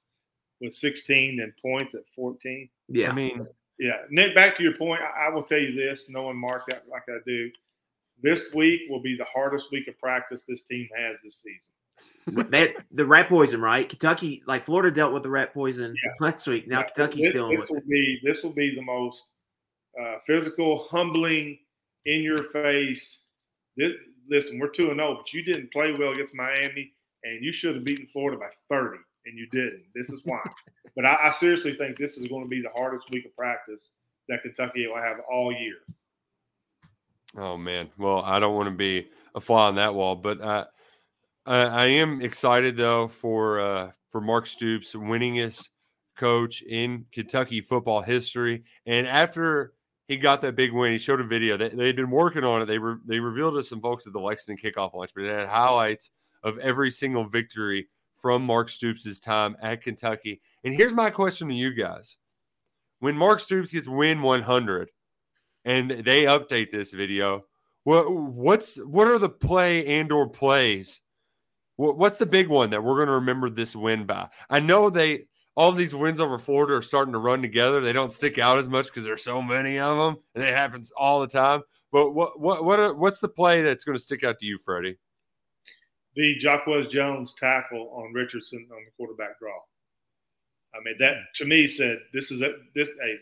with 0.61 0.75
16 0.75 1.37
than 1.37 1.53
points 1.61 1.95
at 1.95 2.03
14? 2.15 2.69
Yeah, 2.89 3.11
I 3.11 3.13
mean, 3.13 3.47
Yeah, 3.79 4.03
Nick. 4.11 4.35
Back 4.35 4.57
to 4.57 4.63
your 4.63 4.77
point, 4.77 5.03
I, 5.03 5.27
I 5.27 5.29
will 5.31 5.43
tell 5.43 5.59
you 5.59 5.75
this, 5.75 6.07
knowing 6.09 6.37
Mark 6.37 6.65
that 6.69 6.85
like 6.91 7.03
I 7.09 7.19
do. 7.27 7.51
This 8.23 8.47
week 8.55 8.83
will 8.89 9.03
be 9.03 9.17
the 9.17 9.27
hardest 9.33 9.67
week 9.71 9.89
of 9.89 9.99
practice 9.99 10.43
this 10.49 10.63
team 10.63 10.89
has 10.97 11.17
this 11.23 11.43
season. 11.43 12.51
that, 12.51 12.77
the 12.91 13.05
rat 13.05 13.29
poison, 13.29 13.61
right? 13.61 13.87
Kentucky, 13.87 14.43
like 14.47 14.65
Florida 14.65 14.91
dealt 14.91 15.13
with 15.13 15.23
the 15.23 15.29
rat 15.29 15.53
poison 15.53 15.95
last 16.21 16.47
week. 16.47 16.67
Now 16.67 16.79
Yeah, 16.79 16.85
Kentucky's 16.85 17.25
this, 17.25 17.33
dealing 17.33 17.57
this 17.57 17.69
with. 17.69 17.83
will 17.83 17.89
be 17.89 18.21
this 18.25 18.43
will 18.43 18.55
be 18.55 18.75
the 18.75 18.83
most 18.83 19.23
uh, 20.01 20.17
physical, 20.27 20.87
humbling, 20.91 21.59
in 22.07 22.23
your 22.23 22.45
face. 22.45 23.21
This, 23.77 23.93
listen, 24.29 24.59
we're 24.59 24.69
two 24.69 24.91
and 24.91 25.01
zero, 25.01 25.17
but 25.17 25.33
you 25.33 25.43
didn't 25.43 25.73
play 25.73 25.93
well 25.93 26.13
against 26.13 26.35
Miami, 26.35 26.93
and 27.25 27.45
you 27.45 27.53
should 27.53 27.75
have 27.75 27.85
beaten 27.85 28.09
Florida 28.13 28.39
by 28.39 28.49
thirty, 28.69 28.99
and 29.27 29.39
you 29.39 29.47
didn't. 29.51 29.85
This 29.95 30.11
is 30.11 30.21
why. 30.25 30.41
but 30.97 31.05
I, 31.05 31.29
I 31.29 31.33
seriously 31.33 31.75
think 31.75 31.99
this 31.99 32.17
is 32.17 32.27
going 32.29 32.45
to 32.45 32.49
be 32.49 32.63
the 32.63 32.71
hardest 32.77 33.11
week 33.11 33.27
of 33.27 33.37
practice 33.37 33.91
that 34.29 34.43
Kentucky 34.43 34.87
will 34.87 35.01
have 35.01 35.19
all 35.31 35.53
year. 35.53 35.77
Oh 37.37 37.57
man, 37.57 37.91
well, 37.99 38.23
I 38.23 38.41
don't 38.41 38.55
want 38.55 38.69
to 38.69 38.77
be 38.77 39.09
a 39.35 39.41
fly 39.41 39.67
on 39.69 39.77
that 39.77 39.95
wall, 39.95 40.17
but 40.17 40.41
uh, 40.41 40.65
I, 41.45 41.59
I 41.65 41.87
am 41.87 42.23
excited 42.23 42.77
though 42.77 43.09
for 43.09 43.61
uh, 43.61 43.91
for 44.11 44.21
Mark 44.21 44.47
Stoops, 44.47 44.95
winningest 44.95 45.69
coach 46.17 46.63
in 46.63 47.05
Kentucky 47.13 47.61
football 47.61 48.01
history. 48.01 48.65
And 48.87 49.07
after 49.07 49.75
he 50.07 50.17
got 50.17 50.41
that 50.43 50.57
big 50.57 50.73
win, 50.73 50.93
he 50.93 50.99
showed 50.99 51.21
a 51.21 51.25
video 51.25 51.57
that 51.57 51.77
they 51.77 51.87
had 51.87 51.97
been 51.97 52.11
working 52.11 52.45
on 52.45 52.63
it. 52.63 52.67
They 52.67 52.79
were 52.79 53.01
they 53.07 53.21
revealed 53.21 53.55
to 53.55 53.63
some 53.63 53.81
folks 53.81 54.07
at 54.07 54.13
the 54.13 54.21
Lexington 54.21 54.73
kickoff 54.73 54.95
lunch, 54.95 55.11
but 55.15 55.25
it 55.25 55.37
had 55.37 55.49
highlights 55.49 56.11
of 56.43 56.59
every 56.59 56.91
single 56.91 57.25
victory 57.25 57.89
from 58.21 58.43
Mark 58.43 58.69
Stoops' 58.69 59.21
time 59.21 59.57
at 59.63 59.83
Kentucky. 59.83 60.41
And 60.65 60.75
here's 60.75 60.93
my 60.93 61.11
question 61.11 61.49
to 61.49 61.55
you 61.55 61.73
guys: 61.73 62.17
When 63.01 63.17
Mark 63.17 63.41
Stoops 63.41 63.73
gets 63.73 63.89
win 63.89 64.23
100 64.23 64.91
and 65.67 65.91
they 65.91 66.25
update 66.25 66.71
this 66.71 66.93
video. 66.95 67.45
What 67.85 68.11
what's 68.11 68.77
what 68.77 69.09
are 69.09 69.19
the 69.19 69.29
play 69.29 69.99
and 69.99 70.11
or 70.11 70.29
plays? 70.29 71.01
What, 71.75 71.99
what's 71.99 72.19
the 72.19 72.25
big 72.25 72.49
one 72.49 72.71
that 72.71 72.83
we're 72.83 72.97
going 72.97 73.09
to 73.09 73.15
remember 73.15 73.51
this 73.51 73.77
win 73.77 74.07
by? 74.07 74.29
I 74.49 74.61
know 74.61 74.89
they 74.89 75.27
all 75.57 75.73
these 75.73 75.95
wins 75.95 76.21
over 76.21 76.39
Florida 76.39 76.75
are 76.75 76.83
starting 76.83 77.13
to 77.13 77.19
run 77.19 77.41
together. 77.41 77.81
They 77.81 77.95
don't 77.95 78.13
stick 78.13 78.39
out 78.39 78.59
as 78.59 78.69
much 78.69 78.87
because 78.87 79.05
there's 79.05 79.25
so 79.25 79.41
many 79.41 79.79
of 79.79 79.97
them, 79.97 80.23
and 80.35 80.45
it 80.45 80.55
happens 80.55 80.93
all 80.97 81.21
the 81.21 81.27
time. 81.27 81.63
But 81.91 82.13
what 82.13 82.39
what 82.39 82.65
what 82.65 82.79
are, 82.79 82.95
what's 82.95 83.21
the 83.21 83.29
play 83.29 83.63
that's 83.63 83.85
going 83.85 83.97
to 83.97 84.03
stick 84.03 84.23
out 84.23 84.39
to 84.39 84.47
you, 84.47 84.59
Freddie? 84.59 84.99
The 86.15 86.37
Jacquez 86.43 86.91
Jones 86.91 87.35
tackle 87.39 87.91
on 87.95 88.13
Richardson 88.13 88.69
on 88.71 88.85
the 88.85 88.91
quarterback 88.97 89.39
draw. 89.39 89.59
I 90.75 90.83
mean, 90.85 90.97
that 91.01 91.17
to 91.37 91.47
me 91.47 91.67
said 91.67 91.99
this 92.13 92.31
is 92.31 92.43
a 92.43 92.53
this 92.75 92.89
a 92.89 93.17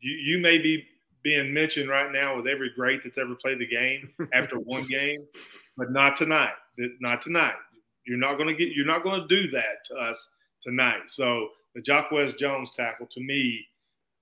you, 0.00 0.12
you 0.12 0.38
may 0.38 0.58
be 0.58 0.84
being 1.22 1.52
mentioned 1.52 1.88
right 1.88 2.12
now 2.12 2.36
with 2.36 2.46
every 2.46 2.70
great 2.76 3.02
that's 3.02 3.18
ever 3.18 3.34
played 3.34 3.58
the 3.58 3.66
game 3.66 4.10
after 4.34 4.58
one 4.58 4.86
game, 4.86 5.26
but 5.78 5.90
not 5.90 6.16
tonight. 6.16 6.52
Not 7.00 7.22
tonight. 7.22 7.54
You're 8.06 8.18
not 8.18 8.36
going 8.36 8.48
to 8.48 8.54
get. 8.54 8.76
You're 8.76 8.84
not 8.84 9.02
going 9.02 9.22
to 9.22 9.28
do 9.28 9.50
that 9.52 9.84
to 9.86 9.94
us 9.94 10.28
tonight. 10.62 11.02
So 11.08 11.48
the 11.74 11.82
Jacquez 11.82 12.38
Jones 12.38 12.70
tackle 12.76 13.08
to 13.12 13.20
me 13.20 13.64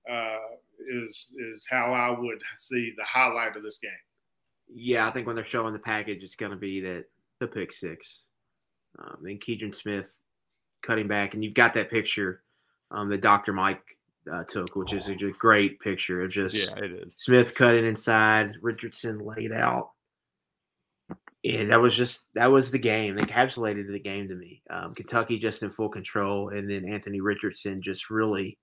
uh, 0.09 0.37
is 0.89 1.33
is 1.37 1.65
how 1.69 1.93
I 1.93 2.17
would 2.17 2.41
see 2.57 2.93
the 2.97 3.03
highlight 3.03 3.55
of 3.55 3.63
this 3.63 3.79
game. 3.81 3.91
Yeah, 4.67 5.07
I 5.07 5.11
think 5.11 5.27
when 5.27 5.35
they're 5.35 5.45
showing 5.45 5.73
the 5.73 5.79
package, 5.79 6.23
it's 6.23 6.35
going 6.35 6.51
to 6.51 6.57
be 6.57 6.81
that 6.81 7.05
the 7.39 7.47
pick 7.47 7.71
six. 7.71 8.23
Um, 8.97 9.25
and 9.25 9.41
Keidron 9.41 9.75
Smith 9.75 10.11
cutting 10.81 11.07
back, 11.07 11.33
and 11.33 11.43
you've 11.43 11.53
got 11.53 11.73
that 11.73 11.89
picture 11.89 12.43
um, 12.91 13.09
that 13.09 13.21
Dr. 13.21 13.51
Mike 13.51 13.83
uh, 14.31 14.43
took, 14.43 14.75
which 14.75 14.93
is 14.93 15.07
a 15.07 15.15
great 15.15 15.79
picture 15.79 16.21
of 16.21 16.31
just 16.31 16.55
yeah, 16.55 16.83
it 16.83 16.91
is 16.91 17.15
Smith 17.15 17.53
cutting 17.55 17.85
inside, 17.85 18.53
Richardson 18.61 19.19
laid 19.19 19.51
out. 19.51 19.91
And 21.45 21.71
that 21.71 21.81
was 21.81 21.95
just 21.95 22.25
that 22.33 22.51
was 22.51 22.71
the 22.71 22.79
game. 22.79 23.17
Encapsulated 23.17 23.91
the 23.91 23.99
game 23.99 24.27
to 24.29 24.35
me. 24.35 24.63
Um, 24.69 24.95
Kentucky 24.95 25.37
just 25.37 25.61
in 25.61 25.69
full 25.69 25.89
control, 25.89 26.49
and 26.49 26.69
then 26.69 26.89
Anthony 26.89 27.21
Richardson 27.21 27.83
just 27.83 28.09
really 28.09 28.57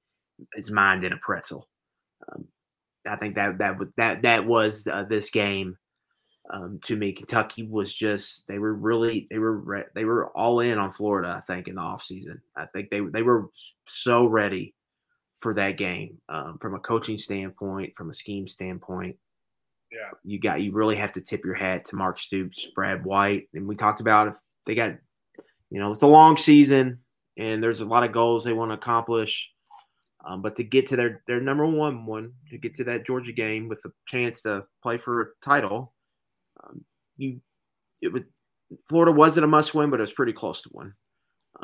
his 0.55 0.71
mind 0.71 1.05
in 1.05 1.13
a 1.13 1.17
pretzel. 1.19 1.69
Um, 2.33 2.47
I 3.07 3.17
think 3.17 3.37
that 3.37 3.59
that 3.59 3.77
that 3.97 4.23
that 4.23 4.47
was 4.47 4.87
uh, 4.91 5.05
this 5.05 5.31
game 5.31 5.77
um, 6.53 6.81
to 6.85 6.97
me. 6.97 7.13
Kentucky 7.13 7.63
was 7.63 7.95
just 7.95 8.49
they 8.49 8.59
were 8.59 8.75
really 8.75 9.27
they 9.31 9.39
were 9.39 9.57
re- 9.57 9.85
they 9.95 10.05
were 10.05 10.37
all 10.37 10.61
in 10.61 10.79
on 10.79 10.91
Florida. 10.91 11.41
I 11.41 11.41
think 11.53 11.69
in 11.69 11.77
the 11.77 11.81
offseason. 11.81 12.41
I 12.57 12.67
think 12.67 12.91
they 12.91 13.01
they 13.01 13.23
were 13.23 13.49
so 13.87 14.27
ready 14.27 14.75
for 15.39 15.55
that 15.55 15.77
game 15.77 16.19
um, 16.29 16.59
from 16.61 16.75
a 16.75 16.81
coaching 16.81 17.19
standpoint, 17.19 17.95
from 17.97 18.11
a 18.11 18.15
scheme 18.15 18.49
standpoint. 18.49 19.17
Yeah, 19.93 20.11
you 20.25 20.41
got 20.41 20.63
you 20.63 20.73
really 20.73 20.97
have 20.97 21.13
to 21.13 21.21
tip 21.21 21.45
your 21.45 21.55
hat 21.55 21.85
to 21.87 21.97
Mark 21.97 22.19
Stoops, 22.19 22.67
Brad 22.75 23.05
White, 23.05 23.49
and 23.53 23.69
we 23.69 23.77
talked 23.77 24.01
about 24.01 24.29
if 24.29 24.35
they 24.67 24.75
got 24.75 24.93
you 25.71 25.79
know 25.79 25.91
it's 25.91 26.03
a 26.03 26.07
long 26.07 26.37
season 26.37 27.01
and 27.37 27.63
there's 27.63 27.81
a 27.81 27.85
lot 27.85 28.05
of 28.05 28.13
goals 28.13 28.45
they 28.45 28.53
want 28.53 28.71
to 28.71 28.75
accomplish. 28.75 29.51
Um, 30.25 30.41
but 30.41 30.57
to 30.57 30.65
get 30.65 30.87
to 30.89 30.97
their 30.97 31.23
their 31.27 31.41
number 31.41 31.67
one 31.67 32.07
one, 32.07 32.33
to 32.51 32.59
get 32.59 32.75
to 32.77 32.85
that 32.85 33.05
Georgia 33.05 33.33
game 33.33 33.69
with 33.69 33.85
a 33.85 33.91
chance 34.07 34.43
to 34.43 34.65
play 34.83 34.97
for 34.97 35.21
a 35.21 35.27
title, 35.45 35.93
um, 36.65 36.85
you 37.17 37.41
it 38.01 38.13
was 38.13 38.23
Florida 38.89 39.13
wasn't 39.13 39.45
a 39.45 39.49
must 39.49 39.75
win, 39.75 39.91
but 39.91 40.01
it 40.01 40.05
was 40.05 40.13
pretty 40.13 40.33
close 40.33 40.63
to 40.63 40.69
one. 40.71 40.95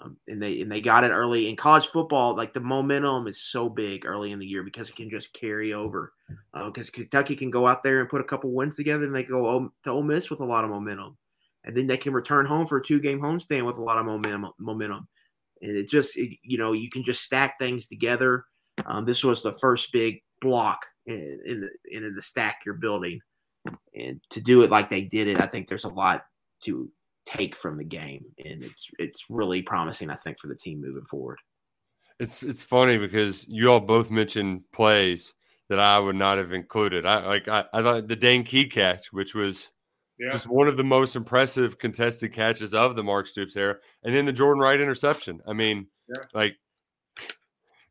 Um, 0.00 0.16
and 0.28 0.40
they 0.40 0.60
and 0.60 0.70
they 0.70 0.80
got 0.80 1.04
it 1.04 1.10
early 1.10 1.48
in 1.48 1.56
college 1.56 1.86
football. 1.88 2.36
Like 2.36 2.52
the 2.52 2.60
momentum 2.60 3.26
is 3.26 3.40
so 3.40 3.68
big 3.68 4.04
early 4.04 4.32
in 4.32 4.38
the 4.38 4.46
year 4.46 4.62
because 4.62 4.88
it 4.88 4.96
can 4.96 5.10
just 5.10 5.32
carry 5.32 5.72
over. 5.72 6.12
Because 6.54 6.88
uh, 6.88 6.92
Kentucky 6.92 7.36
can 7.36 7.50
go 7.50 7.66
out 7.66 7.82
there 7.82 8.00
and 8.00 8.08
put 8.08 8.20
a 8.20 8.24
couple 8.24 8.52
wins 8.52 8.76
together, 8.76 9.04
and 9.04 9.14
they 9.14 9.24
go 9.24 9.70
to 9.84 9.90
Ole 9.90 10.02
Miss 10.02 10.30
with 10.30 10.40
a 10.40 10.44
lot 10.44 10.64
of 10.64 10.70
momentum, 10.70 11.16
and 11.64 11.76
then 11.76 11.86
they 11.86 11.96
can 11.96 12.12
return 12.12 12.46
home 12.46 12.66
for 12.66 12.78
a 12.78 12.84
two 12.84 13.00
game 13.00 13.20
homestand 13.20 13.64
with 13.64 13.78
a 13.78 13.82
lot 13.82 13.98
of 13.98 14.06
momentum. 14.06 14.50
Momentum, 14.58 15.08
and 15.62 15.76
it 15.76 15.88
just 15.88 16.16
it, 16.16 16.38
you 16.42 16.58
know 16.58 16.72
you 16.72 16.90
can 16.90 17.04
just 17.04 17.22
stack 17.22 17.58
things 17.58 17.88
together. 17.88 18.44
Um, 18.86 19.04
this 19.04 19.24
was 19.24 19.42
the 19.42 19.54
first 19.54 19.92
big 19.92 20.22
block 20.40 20.84
in, 21.06 21.40
in 21.46 21.60
the 21.60 21.70
in 21.90 22.14
the 22.14 22.22
stack 22.22 22.60
you're 22.64 22.74
building, 22.74 23.20
and 23.94 24.20
to 24.30 24.40
do 24.40 24.62
it 24.62 24.70
like 24.70 24.90
they 24.90 25.02
did 25.02 25.28
it, 25.28 25.40
I 25.40 25.46
think 25.46 25.68
there's 25.68 25.84
a 25.84 25.88
lot 25.88 26.24
to 26.60 26.90
take 27.28 27.54
from 27.54 27.76
the 27.76 27.84
game, 27.84 28.24
and 28.44 28.62
it's 28.62 28.88
it's 28.98 29.24
really 29.28 29.62
promising. 29.62 30.10
I 30.10 30.16
think 30.16 30.38
for 30.38 30.48
the 30.48 30.54
team 30.54 30.80
moving 30.80 31.04
forward. 31.04 31.38
It's 32.18 32.42
it's 32.42 32.64
funny 32.64 32.98
because 32.98 33.46
you 33.48 33.70
all 33.70 33.80
both 33.80 34.10
mentioned 34.10 34.62
plays 34.72 35.34
that 35.68 35.78
I 35.78 35.98
would 35.98 36.16
not 36.16 36.38
have 36.38 36.52
included. 36.52 37.06
I 37.06 37.26
like 37.26 37.48
I, 37.48 37.64
I 37.72 37.82
thought 37.82 38.08
the 38.08 38.16
Dane 38.16 38.44
Key 38.44 38.66
catch, 38.66 39.12
which 39.12 39.34
was 39.34 39.68
yeah. 40.18 40.30
just 40.30 40.46
one 40.46 40.68
of 40.68 40.76
the 40.76 40.84
most 40.84 41.16
impressive 41.16 41.78
contested 41.78 42.32
catches 42.32 42.74
of 42.74 42.96
the 42.96 43.04
Mark 43.04 43.26
Stoops 43.26 43.56
era, 43.56 43.76
and 44.02 44.14
then 44.14 44.24
the 44.24 44.32
Jordan 44.32 44.62
Wright 44.62 44.80
interception. 44.80 45.40
I 45.46 45.52
mean, 45.52 45.86
yeah. 46.08 46.24
like 46.34 46.56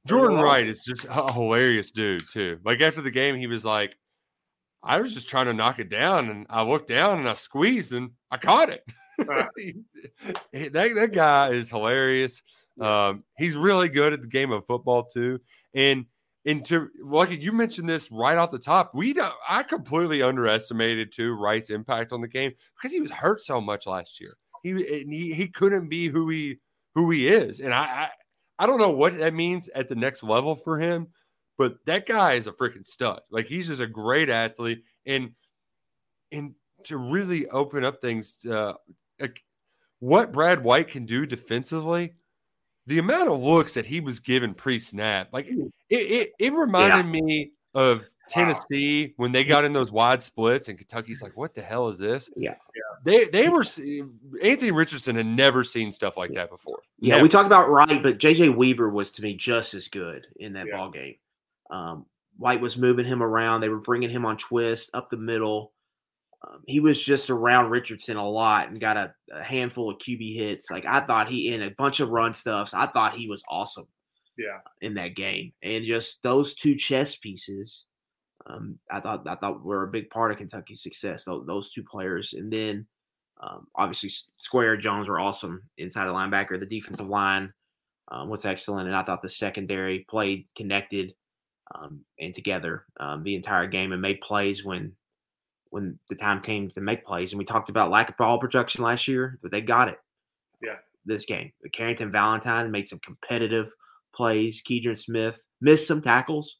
Jordan 0.07 0.39
Wright 0.39 0.67
is 0.67 0.83
just 0.83 1.05
a 1.09 1.31
hilarious 1.31 1.91
dude 1.91 2.23
too. 2.31 2.59
Like 2.65 2.81
after 2.81 3.01
the 3.01 3.11
game, 3.11 3.35
he 3.35 3.47
was 3.47 3.63
like, 3.63 3.95
"I 4.83 4.99
was 4.99 5.13
just 5.13 5.29
trying 5.29 5.45
to 5.45 5.53
knock 5.53 5.79
it 5.79 5.89
down, 5.89 6.29
and 6.29 6.47
I 6.49 6.63
looked 6.63 6.88
down 6.88 7.19
and 7.19 7.29
I 7.29 7.33
squeezed 7.33 7.93
and 7.93 8.11
I 8.31 8.38
caught 8.38 8.69
it." 8.69 8.83
that 9.18 10.74
that 10.74 11.09
guy 11.13 11.49
is 11.49 11.70
hilarious. 11.70 12.41
Um, 12.80 13.24
he's 13.38 13.55
really 13.55 13.89
good 13.89 14.13
at 14.13 14.22
the 14.22 14.28
game 14.28 14.51
of 14.51 14.65
football 14.68 15.03
too. 15.03 15.39
And 15.74 16.05
and 16.45 16.63
to 16.65 16.89
like 17.03 17.30
you 17.41 17.51
mentioned 17.51 17.89
this 17.89 18.11
right 18.11 18.38
off 18.38 18.51
the 18.51 18.59
top, 18.59 18.91
we 18.93 19.13
don't, 19.13 19.34
I 19.47 19.63
completely 19.63 20.22
underestimated 20.22 21.11
too 21.11 21.34
Wright's 21.34 21.70
impact 21.70 22.13
on 22.13 22.22
the 22.22 22.28
game 22.28 22.53
because 22.76 22.93
he 22.93 23.01
was 23.01 23.11
hurt 23.11 23.41
so 23.41 23.59
much 23.59 23.88
last 23.88 24.22
year. 24.22 24.38
He 24.63 24.74
he 25.09 25.34
he 25.34 25.47
couldn't 25.47 25.89
be 25.89 26.07
who 26.07 26.30
he 26.30 26.59
who 26.95 27.11
he 27.11 27.28
is, 27.28 27.59
and 27.59 27.74
I, 27.74 27.84
I 27.84 28.09
I 28.59 28.65
don't 28.65 28.80
know 28.80 28.91
what 28.91 29.18
that 29.18 29.34
means 29.34 29.70
at 29.70 29.88
the 29.88 29.95
next 29.95 30.24
level 30.24 30.55
for 30.55 30.80
him, 30.80 31.07
but 31.57 31.78
that 31.86 32.05
guy 32.05 32.34
is 32.34 32.47
a 32.47 32.51
freaking 32.51 32.88
stud. 32.88 33.22
Like 33.30 33.47
he's 33.47 33.68
just 33.68 33.82
a 33.82 33.88
great 33.88 34.30
athlete, 34.30 34.84
and 35.05 35.32
and 36.32 36.53
to 36.84 36.97
really 36.97 37.47
open 37.49 37.84
up 37.84 38.01
things 38.01 38.45
uh, 38.45 38.74
like 39.20 39.43
what 39.99 40.32
Brad 40.32 40.63
White 40.63 40.89
can 40.89 41.05
do 41.05 41.26
defensively, 41.26 42.13
the 42.86 42.99
amount 42.99 43.30
of 43.30 43.41
looks 43.41 43.74
that 43.74 43.86
he 43.86 43.99
was 43.99 44.20
given 44.20 44.53
pre-snap, 44.53 45.30
like 45.34 45.47
it, 45.47 45.72
it, 45.89 46.32
it 46.39 46.53
reminded 46.53 47.05
yeah. 47.05 47.22
me 47.22 47.51
of 47.74 48.05
Tennessee 48.30 49.07
wow. 49.07 49.13
when 49.18 49.32
they 49.32 49.43
got 49.43 49.65
in 49.65 49.74
those 49.74 49.91
wide 49.91 50.22
splits, 50.22 50.70
and 50.70 50.78
Kentucky's 50.78 51.22
like, 51.22 51.36
"What 51.36 51.53
the 51.53 51.61
hell 51.61 51.88
is 51.89 51.97
this?" 51.97 52.30
Yeah, 52.36 52.55
they 53.03 53.26
they 53.26 53.49
were 53.49 53.63
Anthony 54.41 54.72
Richardson 54.72 55.15
had 55.15 55.26
never 55.26 55.63
seen 55.63 55.91
stuff 55.91 56.18
like 56.18 56.34
that 56.34 56.49
before. 56.49 56.80
Yeah, 56.99 57.15
never. 57.15 57.24
we 57.24 57.30
talked 57.30 57.47
about 57.47 57.70
Wright, 57.70 58.01
but 58.01 58.18
JJ 58.18 58.55
Weaver 58.55 58.89
was 58.89 59.11
to 59.11 59.22
me 59.22 59.36
just 59.36 59.74
as 59.74 59.88
good 59.88 60.28
in 60.38 60.53
that 60.53 60.68
yeah. 60.68 60.78
ball 60.78 60.91
game. 60.91 61.15
Um, 61.70 62.05
White 62.38 62.61
was 62.61 62.78
moving 62.78 63.05
him 63.05 63.24
around; 63.24 63.61
they 63.61 63.70
were 63.70 63.80
bringing 63.80 64.09
him 64.09 64.26
on 64.26 64.38
twist 64.38 64.89
up 64.93 65.09
the 65.09 65.18
middle. 65.18 65.74
Um, 66.45 66.61
he 66.67 66.79
was 66.79 67.01
just 67.01 67.29
around 67.29 67.71
Richardson 67.71 68.17
a 68.17 68.29
lot 68.29 68.67
and 68.67 68.79
got 68.79 68.97
a, 68.97 69.13
a, 69.33 69.43
handful 69.43 69.89
of 69.89 69.97
QB 69.97 70.35
hits. 70.35 70.69
Like 70.69 70.85
I 70.85 70.99
thought 70.99 71.29
he 71.29 71.53
in 71.53 71.63
a 71.63 71.71
bunch 71.71 71.99
of 71.99 72.09
run 72.09 72.33
stuffs. 72.33 72.73
I 72.73 72.85
thought 72.85 73.17
he 73.17 73.27
was 73.27 73.43
awesome. 73.49 73.88
Yeah, 74.38 74.59
in 74.81 74.93
that 74.93 75.15
game, 75.15 75.51
and 75.63 75.83
just 75.83 76.21
those 76.21 76.53
two 76.53 76.75
chess 76.75 77.15
pieces, 77.15 77.85
um, 78.45 78.77
I 78.91 78.99
thought 78.99 79.27
I 79.27 79.33
thought 79.33 79.65
were 79.65 79.83
a 79.83 79.91
big 79.91 80.11
part 80.11 80.31
of 80.31 80.38
Kentucky's 80.38 80.83
success. 80.83 81.23
Those, 81.23 81.47
those 81.47 81.71
two 81.71 81.83
players, 81.83 82.33
and 82.33 82.53
then 82.53 82.85
um, 83.41 83.65
obviously 83.75 84.11
Jacquez 84.39 84.79
Jones 84.79 85.07
were 85.07 85.19
awesome 85.19 85.63
inside 85.79 86.05
the 86.05 86.13
linebacker. 86.13 86.59
The 86.59 86.67
defensive 86.67 87.07
line 87.07 87.51
um, 88.09 88.29
was 88.29 88.45
excellent, 88.45 88.88
and 88.88 88.95
I 88.95 89.01
thought 89.01 89.23
the 89.23 89.29
secondary 89.29 90.05
played 90.07 90.45
connected 90.55 91.15
um, 91.73 92.01
and 92.19 92.33
together 92.33 92.85
um, 92.99 93.23
the 93.23 93.35
entire 93.35 93.65
game 93.65 93.91
and 93.91 94.01
made 94.01 94.21
plays 94.21 94.63
when 94.63 94.95
when 95.70 95.97
the 96.09 96.15
time 96.15 96.41
came 96.41 96.70
to 96.72 96.82
make 96.82 97.05
plays. 97.05 97.32
And 97.32 97.39
we 97.39 97.45
talked 97.45 97.70
about 97.70 97.91
lack 97.91 98.09
of 98.09 98.18
ball 98.18 98.39
production 98.39 98.84
last 98.84 99.07
year, 99.07 99.38
but 99.41 99.51
they 99.51 99.61
got 99.61 99.88
it. 99.88 99.99
Yeah. 100.61 100.76
This 101.05 101.26
game. 101.26 101.51
Carrington 101.74 102.11
Valentine 102.11 102.72
made 102.72 102.89
some 102.89 102.99
competitive 102.99 103.72
plays. 104.13 104.61
Keidron 104.68 104.97
Smith 104.97 105.39
missed 105.61 105.88
some 105.88 106.01
tackles, 106.01 106.57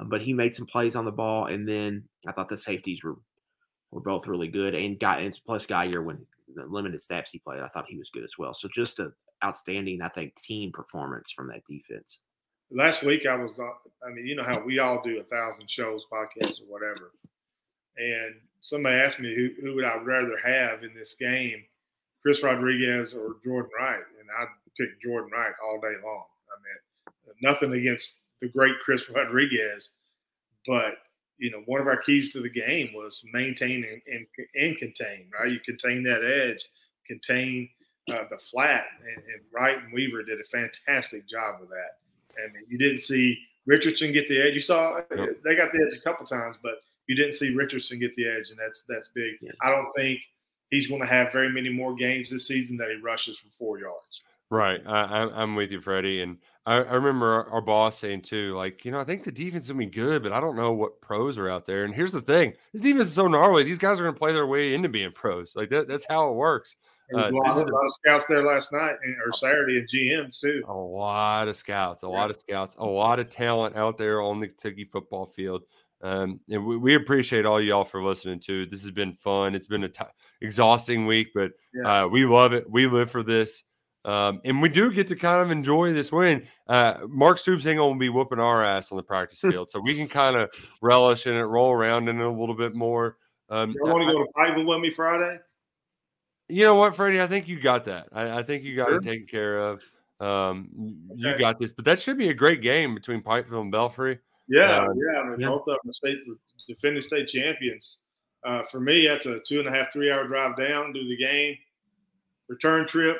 uh, 0.00 0.04
but 0.04 0.22
he 0.22 0.32
made 0.32 0.54
some 0.54 0.66
plays 0.66 0.96
on 0.96 1.04
the 1.04 1.12
ball. 1.12 1.46
And 1.46 1.66
then 1.66 2.04
I 2.26 2.32
thought 2.32 2.48
the 2.48 2.56
safeties 2.56 3.02
were 3.02 3.16
were 3.90 4.00
both 4.00 4.26
really 4.26 4.48
good. 4.48 4.74
And 4.74 4.98
got 4.98 5.20
and 5.20 5.38
plus 5.46 5.66
Guyer 5.66 6.04
when 6.04 6.24
the 6.54 6.64
limited 6.66 7.00
snaps 7.00 7.30
he 7.30 7.38
played, 7.38 7.60
I 7.60 7.68
thought 7.68 7.86
he 7.88 7.98
was 7.98 8.10
good 8.10 8.24
as 8.24 8.38
well. 8.38 8.54
So 8.54 8.68
just 8.74 8.98
a 8.98 9.12
outstanding, 9.44 10.02
I 10.02 10.08
think, 10.08 10.34
team 10.42 10.72
performance 10.72 11.30
from 11.30 11.48
that 11.48 11.64
defense. 11.68 12.20
Last 12.70 13.02
week 13.02 13.26
I 13.26 13.36
was, 13.36 13.58
uh, 13.58 13.64
I 14.06 14.10
mean, 14.10 14.26
you 14.26 14.36
know 14.36 14.44
how 14.44 14.62
we 14.62 14.78
all 14.78 15.00
do 15.02 15.20
a 15.20 15.24
thousand 15.24 15.70
shows, 15.70 16.04
podcasts, 16.12 16.60
or 16.60 16.66
whatever. 16.66 17.12
And 17.96 18.34
somebody 18.60 18.96
asked 18.96 19.20
me 19.20 19.34
who, 19.34 19.50
who 19.62 19.74
would 19.74 19.84
I 19.84 19.96
rather 19.96 20.36
have 20.44 20.82
in 20.82 20.94
this 20.94 21.14
game, 21.14 21.64
Chris 22.22 22.42
Rodriguez 22.42 23.14
or 23.14 23.36
Jordan 23.44 23.70
Wright, 23.78 24.02
and 24.20 24.28
I 24.38 24.44
picked 24.76 25.02
Jordan 25.02 25.30
Wright 25.32 25.52
all 25.64 25.80
day 25.80 25.94
long. 26.04 26.24
I 26.48 26.56
mean, 26.62 27.34
nothing 27.42 27.72
against 27.72 28.16
the 28.40 28.48
great 28.48 28.74
Chris 28.84 29.02
Rodriguez, 29.14 29.90
but 30.66 30.98
you 31.38 31.52
know, 31.52 31.62
one 31.66 31.80
of 31.80 31.86
our 31.86 31.96
keys 31.96 32.32
to 32.32 32.40
the 32.40 32.50
game 32.50 32.90
was 32.94 33.22
maintain 33.32 33.84
and, 33.84 34.02
and, 34.12 34.26
and 34.56 34.76
contain. 34.76 35.30
Right, 35.32 35.52
you 35.52 35.60
contain 35.60 36.02
that 36.02 36.24
edge, 36.24 36.64
contain 37.06 37.68
uh, 38.12 38.24
the 38.30 38.38
flat, 38.38 38.86
and, 39.00 39.16
and 39.16 39.42
Wright 39.52 39.78
and 39.78 39.92
Weaver 39.92 40.24
did 40.24 40.40
a 40.40 40.44
fantastic 40.44 41.28
job 41.28 41.60
with 41.60 41.70
that. 41.70 42.42
And 42.42 42.52
you 42.68 42.78
didn't 42.78 42.98
see 42.98 43.38
Richardson 43.66 44.12
get 44.12 44.28
the 44.28 44.40
edge. 44.40 44.54
You 44.54 44.60
saw 44.60 45.00
yep. 45.16 45.42
they 45.44 45.54
got 45.54 45.72
the 45.72 45.86
edge 45.86 45.96
a 45.96 46.02
couple 46.02 46.26
times, 46.26 46.56
but 46.60 46.80
you 47.08 47.16
didn't 47.16 47.34
see 47.34 47.50
Richardson 47.50 47.98
get 47.98 48.12
the 48.14 48.28
edge, 48.28 48.50
and 48.50 48.58
that's 48.58 48.84
that's 48.88 49.08
big. 49.08 49.34
Yeah. 49.40 49.52
I 49.62 49.70
don't 49.70 49.90
think 49.96 50.20
he's 50.70 50.86
going 50.86 51.00
to 51.00 51.06
have 51.06 51.32
very 51.32 51.50
many 51.50 51.70
more 51.70 51.94
games 51.94 52.30
this 52.30 52.46
season 52.46 52.76
that 52.76 52.90
he 52.90 52.96
rushes 52.96 53.38
for 53.38 53.48
four 53.58 53.78
yards. 53.78 54.22
Right. 54.50 54.80
I, 54.86 55.02
I, 55.24 55.42
am 55.42 55.56
with 55.56 55.72
you, 55.72 55.80
Freddie. 55.80 56.22
And 56.22 56.38
I, 56.64 56.76
I 56.76 56.94
remember 56.94 57.26
our, 57.26 57.50
our, 57.50 57.60
boss 57.60 57.98
saying 57.98 58.22
too, 58.22 58.54
like, 58.56 58.84
you 58.84 58.90
know, 58.90 59.00
I 59.00 59.04
think 59.04 59.24
the 59.24 59.32
defense 59.32 59.64
is 59.64 59.70
gonna 59.70 59.78
be 59.78 59.86
good, 59.86 60.22
but 60.22 60.32
I 60.32 60.40
don't 60.40 60.56
know 60.56 60.72
what 60.72 61.02
pros 61.02 61.36
are 61.36 61.50
out 61.50 61.66
there. 61.66 61.84
And 61.84 61.94
here's 61.94 62.12
the 62.12 62.22
thing: 62.22 62.54
this 62.72 62.80
defense 62.80 63.08
is 63.08 63.14
so 63.14 63.28
gnarly. 63.28 63.62
These 63.62 63.78
guys 63.78 64.00
are 64.00 64.04
gonna 64.04 64.16
play 64.16 64.32
their 64.32 64.46
way 64.46 64.74
into 64.74 64.88
being 64.88 65.12
pros. 65.12 65.54
Like 65.54 65.68
that, 65.70 65.86
that's 65.86 66.06
how 66.08 66.30
it 66.30 66.34
works. 66.34 66.76
There 67.10 67.18
was 67.18 67.26
uh, 67.26 67.28
a, 67.28 67.36
lot, 67.36 67.68
a 67.68 67.74
lot 67.74 67.86
of 67.86 67.92
scouts 67.92 68.26
there 68.26 68.42
last 68.42 68.72
night 68.72 68.96
or 69.24 69.32
Saturday 69.32 69.78
and 69.78 69.88
GMs 69.88 70.40
too. 70.40 70.62
A 70.66 70.74
lot 70.74 71.48
of 71.48 71.56
scouts, 71.56 72.02
a 72.02 72.06
yeah. 72.06 72.12
lot 72.12 72.30
of 72.30 72.38
scouts, 72.38 72.76
a 72.78 72.84
lot 72.84 73.18
of 73.18 73.30
talent 73.30 73.76
out 73.76 73.96
there 73.98 74.20
on 74.20 74.40
the 74.40 74.48
Kentucky 74.48 74.84
football 74.84 75.26
field. 75.26 75.64
Um, 76.00 76.40
and 76.48 76.64
we, 76.64 76.76
we, 76.76 76.94
appreciate 76.94 77.44
all 77.44 77.60
y'all 77.60 77.84
for 77.84 78.02
listening 78.02 78.38
to. 78.40 78.66
This 78.66 78.82
has 78.82 78.92
been 78.92 79.14
fun. 79.14 79.54
It's 79.54 79.66
been 79.66 79.82
a 79.82 79.88
t- 79.88 80.04
exhausting 80.40 81.06
week, 81.06 81.28
but 81.34 81.52
yes. 81.74 81.84
uh, 81.84 82.08
we 82.10 82.24
love 82.24 82.52
it. 82.52 82.70
We 82.70 82.86
live 82.86 83.10
for 83.10 83.24
this. 83.24 83.64
Um, 84.04 84.40
and 84.44 84.62
we 84.62 84.68
do 84.68 84.92
get 84.92 85.08
to 85.08 85.16
kind 85.16 85.42
of 85.42 85.50
enjoy 85.50 85.92
this 85.92 86.12
win. 86.12 86.46
Uh, 86.68 86.98
Mark 87.08 87.38
Stoops 87.38 87.66
ain't 87.66 87.78
going 87.78 87.94
to 87.94 87.98
be 87.98 88.08
whooping 88.08 88.38
our 88.38 88.64
ass 88.64 88.92
on 88.92 88.96
the 88.96 89.02
practice 89.02 89.40
field, 89.42 89.70
so 89.70 89.80
we 89.80 89.94
can 89.94 90.08
kind 90.08 90.36
of 90.36 90.50
relish 90.80 91.26
in 91.26 91.34
it, 91.34 91.42
roll 91.42 91.72
around 91.72 92.08
in 92.08 92.20
it 92.20 92.24
a 92.24 92.30
little 92.30 92.54
bit 92.54 92.74
more. 92.74 93.16
Um, 93.50 93.70
you 93.70 93.90
want 93.90 94.06
to 94.06 94.12
go 94.12 94.24
to 94.24 94.30
Pikeville 94.36 94.66
with 94.66 94.80
me 94.80 94.90
Friday? 94.90 95.38
You 96.48 96.64
know 96.64 96.76
what, 96.76 96.94
Freddie? 96.94 97.20
I 97.20 97.26
think 97.26 97.48
you 97.48 97.60
got 97.60 97.84
that. 97.86 98.08
I, 98.12 98.38
I 98.38 98.42
think 98.42 98.64
you 98.64 98.76
got 98.76 98.88
sure. 98.88 98.98
it 98.98 99.04
taken 99.04 99.26
care 99.26 99.58
of. 99.58 99.82
Um, 100.20 100.70
okay. 101.12 101.32
You 101.32 101.38
got 101.38 101.58
this, 101.58 101.72
but 101.72 101.84
that 101.84 101.98
should 101.98 102.18
be 102.18 102.30
a 102.30 102.34
great 102.34 102.62
game 102.62 102.94
between 102.94 103.22
Pikeville 103.22 103.62
and 103.62 103.72
Belfry. 103.72 104.18
Yeah, 104.48 104.78
um, 104.78 104.92
yeah. 104.94 105.20
I 105.20 105.24
mean, 105.28 105.40
yeah. 105.40 105.48
both 105.48 105.68
of 105.68 105.78
them 105.82 105.92
state 105.92 106.18
defending 106.66 107.02
state 107.02 107.28
champions. 107.28 108.00
Uh, 108.44 108.62
for 108.62 108.80
me, 108.80 109.06
that's 109.06 109.26
a 109.26 109.40
two 109.40 109.58
and 109.58 109.68
a 109.68 109.72
half, 109.72 109.92
three 109.92 110.10
hour 110.10 110.26
drive 110.26 110.56
down, 110.56 110.92
do 110.92 111.06
the 111.06 111.16
game, 111.16 111.56
return 112.48 112.86
trip, 112.86 113.18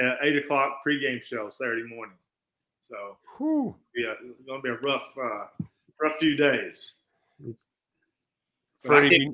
at 0.00 0.18
eight 0.22 0.36
o'clock 0.36 0.78
pregame 0.86 1.22
show 1.22 1.50
Saturday 1.50 1.82
morning. 1.82 2.16
So, 2.80 3.18
Whew. 3.36 3.74
yeah, 3.94 4.12
it's 4.22 4.46
going 4.46 4.62
to 4.62 4.62
be 4.62 4.68
a 4.68 4.78
rough, 4.78 5.02
uh, 5.20 5.46
rough 6.00 6.18
few 6.18 6.36
days. 6.36 6.94
Freddie, 8.80 9.28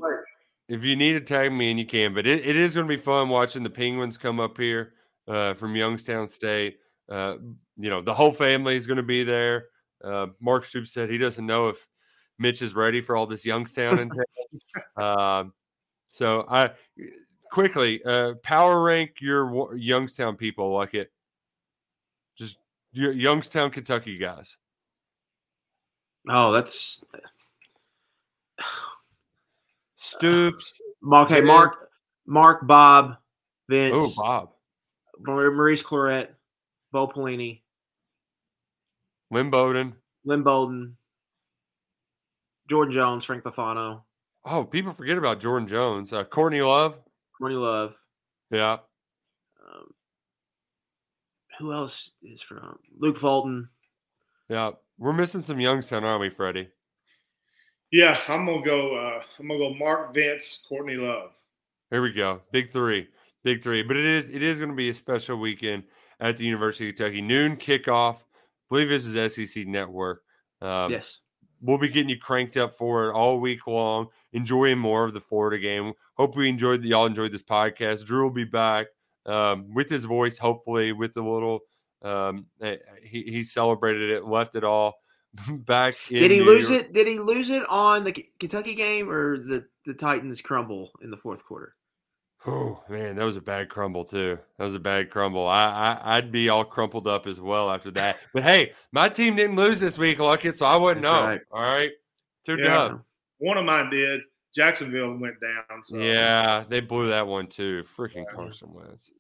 if 0.69 0.83
you 0.83 0.97
need 0.97 1.13
to 1.13 1.21
tag 1.21 1.53
me 1.53 1.71
and 1.71 1.79
you 1.79 1.85
can, 1.85 2.15
but 2.15 2.27
it, 2.27 2.47
it 2.47 2.57
is 2.57 2.75
going 2.75 2.89
to 2.89 2.97
be 2.97 3.01
fun 3.01 3.29
watching 3.29 3.63
the 3.63 3.71
Penguins 3.71 4.17
come 4.17 4.41
up 4.41 4.57
here 4.57 4.95
uh, 5.29 5.53
from 5.53 5.77
Youngstown 5.77 6.27
State. 6.29 6.79
Uh, 7.11 7.35
you 7.77 7.91
know, 7.91 8.01
the 8.01 8.15
whole 8.15 8.33
family 8.33 8.77
is 8.77 8.87
going 8.87 8.97
to 8.97 9.03
be 9.03 9.23
there. 9.23 9.67
Uh, 10.03 10.27
Mark 10.41 10.65
Stoops 10.65 10.93
said 10.93 11.11
he 11.11 11.19
doesn't 11.19 11.47
know 11.47 11.69
if 11.69 11.87
Mitch 12.39 12.63
is 12.63 12.75
ready 12.75 13.01
for 13.01 13.17
all 13.17 13.27
this 13.27 13.45
Youngstown 13.45 13.99
in 13.99 14.11
um, 14.97 15.53
so 16.09 16.45
I 16.49 16.71
quickly 17.51 18.03
uh, 18.05 18.35
power 18.43 18.83
rank 18.83 19.21
your 19.21 19.75
Youngstown 19.77 20.37
people 20.37 20.73
like 20.73 20.95
it. 20.95 21.11
Just 22.37 22.59
Youngstown, 22.93 23.71
Kentucky 23.71 24.19
guys. 24.19 24.57
Oh, 26.29 26.53
that's 26.53 27.03
Stoops. 29.97 30.75
Okay, 31.13 31.41
Mark, 31.41 31.91
Mark, 32.27 32.67
Bob, 32.67 33.17
Vince. 33.69 33.95
Oh, 33.97 34.13
Bob. 34.17 34.51
Maurice 35.19 35.83
Clarett, 35.83 36.29
Bo 36.93 37.09
Pelini. 37.09 37.62
Lynn 39.33 39.49
Bowden. 39.49 39.95
Lynn 40.27 40.43
Bowden. 40.43 40.97
Jordan 42.69 42.93
Jones, 42.93 43.25
Frank 43.25 43.43
Buffano. 43.43 44.03
Oh, 44.45 44.65
people 44.65 44.93
forget 44.93 45.17
about 45.17 45.41
Jordan 45.41 45.67
Jones. 45.67 46.13
Uh, 46.13 46.25
Courtney 46.25 46.61
Love. 46.61 46.99
Courtney 47.39 47.57
Love. 47.57 47.97
Yeah. 48.51 48.73
Um, 48.75 49.95
who 51.59 51.73
else 51.73 52.11
is 52.23 52.43
from 52.43 52.79
Luke 52.99 53.17
Fulton? 53.17 53.71
Yeah, 54.51 54.73
we're 54.99 55.15
missing 55.15 55.43
some 55.43 55.61
Youngstown, 55.61 56.05
aren't 56.05 56.21
we, 56.21 56.29
Freddie? 56.29 56.69
Yeah, 57.91 58.19
I'm 58.29 58.45
gonna 58.45 58.63
go. 58.63 58.95
Uh, 58.95 59.23
I'm 59.39 59.49
gonna 59.49 59.61
go. 59.61 59.75
Mark 59.75 60.13
Vince, 60.13 60.63
Courtney 60.69 60.97
Love. 60.97 61.31
Here 61.91 62.03
we 62.03 62.13
go. 62.13 62.43
Big 62.53 62.71
three, 62.71 63.09
big 63.45 63.63
three. 63.63 63.83
But 63.83 63.97
it 63.97 64.05
is 64.05 64.29
it 64.29 64.43
is 64.43 64.59
going 64.59 64.71
to 64.71 64.77
be 64.77 64.91
a 64.91 64.95
special 64.95 65.39
weekend 65.39 65.85
at 66.21 66.37
the 66.37 66.45
University 66.45 66.91
of 66.91 66.97
Kentucky. 66.97 67.23
Noon 67.23 67.57
kickoff 67.57 68.25
believe 68.73 68.89
this 68.89 69.05
is 69.07 69.35
SEC 69.35 69.67
Network. 69.67 70.23
Um, 70.63 70.91
yes. 70.91 71.21
We'll 71.61 71.79
be 71.79 71.89
getting 71.89 72.09
you 72.09 72.19
cranked 72.19 72.57
up 72.57 72.75
for 72.75 73.09
it 73.09 73.13
all 73.13 73.39
week 73.39 73.67
long, 73.67 74.09
enjoying 74.33 74.79
more 74.79 75.05
of 75.05 75.15
the 75.15 75.21
Florida 75.21 75.59
game. 75.59 75.93
Hope 76.15 76.35
we 76.35 76.49
enjoyed 76.49 76.83
y'all 76.83 77.07
enjoyed 77.07 77.31
this 77.33 77.43
podcast. 77.43 78.05
Drew 78.05 78.23
will 78.25 78.31
be 78.31 78.45
back 78.45 78.87
um, 79.27 79.73
with 79.73 79.89
his 79.89 80.05
voice, 80.05 80.39
hopefully, 80.39 80.93
with 80.93 81.17
a 81.17 81.23
little. 81.23 81.61
Um, 82.01 82.47
he, 83.05 83.23
he 83.23 83.43
celebrated 83.45 84.11
it, 84.11 84.25
left 84.25 84.57
it 84.57 84.65
all 84.65 84.95
back. 85.49 85.95
Did 86.09 86.33
he 86.33 86.39
New 86.39 86.47
lose 86.47 86.69
York. 86.69 86.87
it? 86.87 86.93
Did 86.93 87.07
he 87.07 87.19
lose 87.21 87.49
it 87.51 87.69
on 87.69 88.03
the 88.03 88.27
Kentucky 88.41 88.75
game 88.75 89.09
or 89.09 89.39
the 89.39 89.67
the 89.85 89.95
Titans 89.95 90.43
crumble 90.43 90.91
in 91.03 91.11
the 91.11 91.17
fourth 91.17 91.45
quarter? 91.45 91.77
Oh 92.45 92.83
man, 92.89 93.17
that 93.17 93.25
was 93.25 93.37
a 93.37 93.41
bad 93.41 93.69
crumble 93.69 94.05
too. 94.05 94.39
That 94.59 94.65
was 94.65 94.75
a 94.75 94.81
bad 94.81 95.11
crumble. 95.11 95.47
I, 95.47 95.99
I 96.03 96.17
would 96.17 96.33
be 96.33 96.49
all 96.49 96.65
crumpled 96.65 97.07
up 97.07 97.27
as 97.27 97.41
well 97.41 97.71
after 97.71 97.91
that. 97.93 98.19
But 98.35 98.43
hey, 98.43 98.73
my 98.91 99.09
team 99.09 99.37
didn't 99.37 99.57
lose 99.57 99.79
this 99.79 99.97
week, 99.97 100.19
Luckett, 100.19 100.57
so 100.57 100.67
I 100.67 100.77
wouldn't 100.77 101.05
That's 101.05 101.21
know. 101.21 101.29
Right. 101.29 101.41
All 101.53 101.63
right, 101.63 101.91
two 102.45 102.57
yeah. 102.59 102.65
dub. 102.65 103.03
One 103.39 103.59
of 103.59 103.65
mine 103.65 103.91
did. 103.91 104.23
Jacksonville 104.55 105.17
went 105.17 105.37
down. 105.41 105.85
So. 105.85 105.99
Yeah, 105.99 106.65
they 106.69 106.81
blew 106.81 107.09
that 107.09 107.27
one 107.27 107.47
too. 107.47 107.85
Freaking 107.85 108.25
Carson 108.35 108.73
Wentz. 108.73 109.11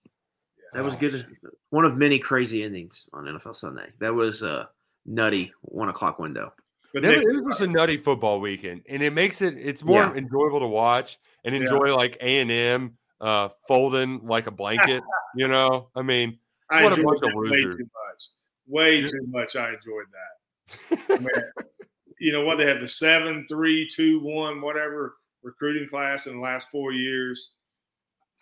That 0.72 0.84
was 0.84 0.96
good. 0.96 1.26
One 1.70 1.84
of 1.84 1.96
many 1.96 2.18
crazy 2.18 2.64
endings 2.64 3.06
on 3.12 3.24
NFL 3.24 3.56
Sunday. 3.56 3.90
That 4.00 4.14
was 4.14 4.42
a 4.42 4.68
nutty 5.06 5.52
one 5.62 5.88
o'clock 5.88 6.18
window. 6.18 6.52
But 6.94 7.04
it 7.04 7.24
was 7.24 7.42
just 7.42 7.60
a 7.62 7.66
nutty 7.66 7.96
football 7.96 8.40
weekend, 8.40 8.82
and 8.88 9.02
it 9.02 9.12
makes 9.12 9.40
it 9.40 9.54
it's 9.56 9.82
more 9.82 10.00
yeah. 10.00 10.14
enjoyable 10.14 10.60
to 10.60 10.66
watch 10.66 11.18
and 11.44 11.54
enjoy 11.54 11.86
yeah. 11.86 11.94
like 11.94 12.16
A 12.20 12.40
and 12.40 12.50
M 12.50 12.98
uh, 13.22 13.48
folding 13.66 14.20
like 14.26 14.46
a 14.46 14.50
blanket. 14.50 15.02
you 15.36 15.48
know, 15.48 15.88
I 15.94 16.02
mean, 16.02 16.38
I 16.70 16.82
what 16.84 16.98
a 16.98 17.02
bunch 17.02 17.20
of 17.22 17.30
losers. 17.34 17.76
Way 17.76 17.78
too 17.78 17.88
much. 18.10 18.28
Way 18.66 19.02
too 19.02 19.26
much. 19.28 19.56
I 19.56 19.68
enjoyed 19.68 20.06
that. 20.12 20.98
I 21.08 21.18
mean, 21.18 21.66
you 22.20 22.32
know 22.32 22.44
what? 22.44 22.58
They 22.58 22.66
have 22.66 22.80
the 22.80 22.88
seven, 22.88 23.46
three, 23.48 23.88
two, 23.88 24.20
one, 24.20 24.60
whatever 24.60 25.16
recruiting 25.42 25.88
class 25.88 26.26
in 26.26 26.34
the 26.34 26.40
last 26.40 26.68
four 26.70 26.92
years. 26.92 27.50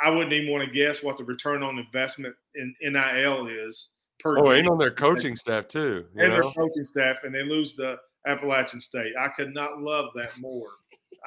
I 0.03 0.11
wouldn't 0.11 0.33
even 0.33 0.51
want 0.51 0.65
to 0.65 0.71
guess 0.71 1.03
what 1.03 1.19
the 1.19 1.25
return 1.25 1.63
on 1.63 1.79
investment 1.79 2.35
in 2.55 2.75
NIL 2.83 3.47
is 3.47 3.91
per. 4.19 4.39
Oh, 4.39 4.51
and 4.51 4.69
on 4.69 4.79
their 4.79 4.91
coaching 4.91 5.37
staff 5.37 5.69
too. 5.69 6.07
and 6.17 6.31
know? 6.31 6.35
their 6.35 6.53
coaching 6.53 6.85
staff, 6.85 7.19
and 7.23 7.35
they 7.35 7.43
lose 7.43 7.75
the 7.77 7.97
Appalachian 8.27 8.81
State. 8.81 9.13
I 9.19 9.29
could 9.29 9.53
not 9.53 9.81
love 9.81 10.07
that 10.15 10.39
more. 10.39 10.69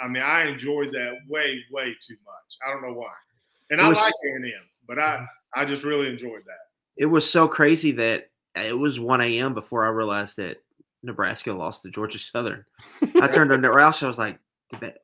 I 0.03 0.07
mean, 0.07 0.23
I 0.23 0.47
enjoyed 0.47 0.89
that 0.93 1.13
way, 1.27 1.63
way 1.71 1.95
too 2.05 2.17
much. 2.25 2.57
I 2.65 2.71
don't 2.71 2.81
know 2.81 2.97
why. 2.97 3.13
And 3.73 3.81
I 3.81 3.89
was, 3.89 3.97
like 3.97 4.13
A 4.27 4.35
and 4.35 4.45
M, 4.45 4.51
but 4.87 4.99
I 4.99 5.25
I 5.55 5.65
just 5.65 5.83
really 5.83 6.07
enjoyed 6.07 6.43
that. 6.45 6.57
It 6.95 7.07
was 7.07 7.29
so 7.29 7.47
crazy 7.47 7.91
that 7.93 8.29
it 8.55 8.77
was 8.77 8.99
1 8.99 9.21
a.m. 9.21 9.53
before 9.53 9.85
I 9.85 9.89
realized 9.89 10.37
that 10.37 10.57
Nebraska 11.01 11.51
lost 11.51 11.83
to 11.83 11.89
Georgia 11.89 12.19
Southern. 12.19 12.65
I 13.19 13.27
turned 13.27 13.51
to 13.51 13.57
Roush. 13.57 14.03
I 14.03 14.07
was 14.07 14.19
like, 14.19 14.39
that? 14.79 14.99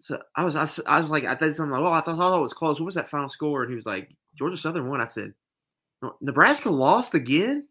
So 0.00 0.20
I 0.34 0.44
was, 0.44 0.56
I, 0.56 0.68
I 0.86 1.00
was 1.00 1.10
like, 1.10 1.24
I 1.24 1.34
thought 1.34 1.54
something 1.54 1.70
like, 1.70 1.82
oh, 1.82 1.92
I 1.92 2.00
thought, 2.00 2.18
oh, 2.18 2.38
it 2.38 2.42
was 2.42 2.54
close. 2.54 2.80
What 2.80 2.86
was 2.86 2.94
that 2.94 3.10
final 3.10 3.28
score? 3.28 3.62
And 3.62 3.70
he 3.70 3.76
was 3.76 3.86
like, 3.86 4.10
Georgia 4.36 4.56
Southern 4.56 4.88
won. 4.88 5.00
I 5.00 5.06
said, 5.06 5.34
Nebraska 6.20 6.70
lost 6.70 7.14
again. 7.14 7.68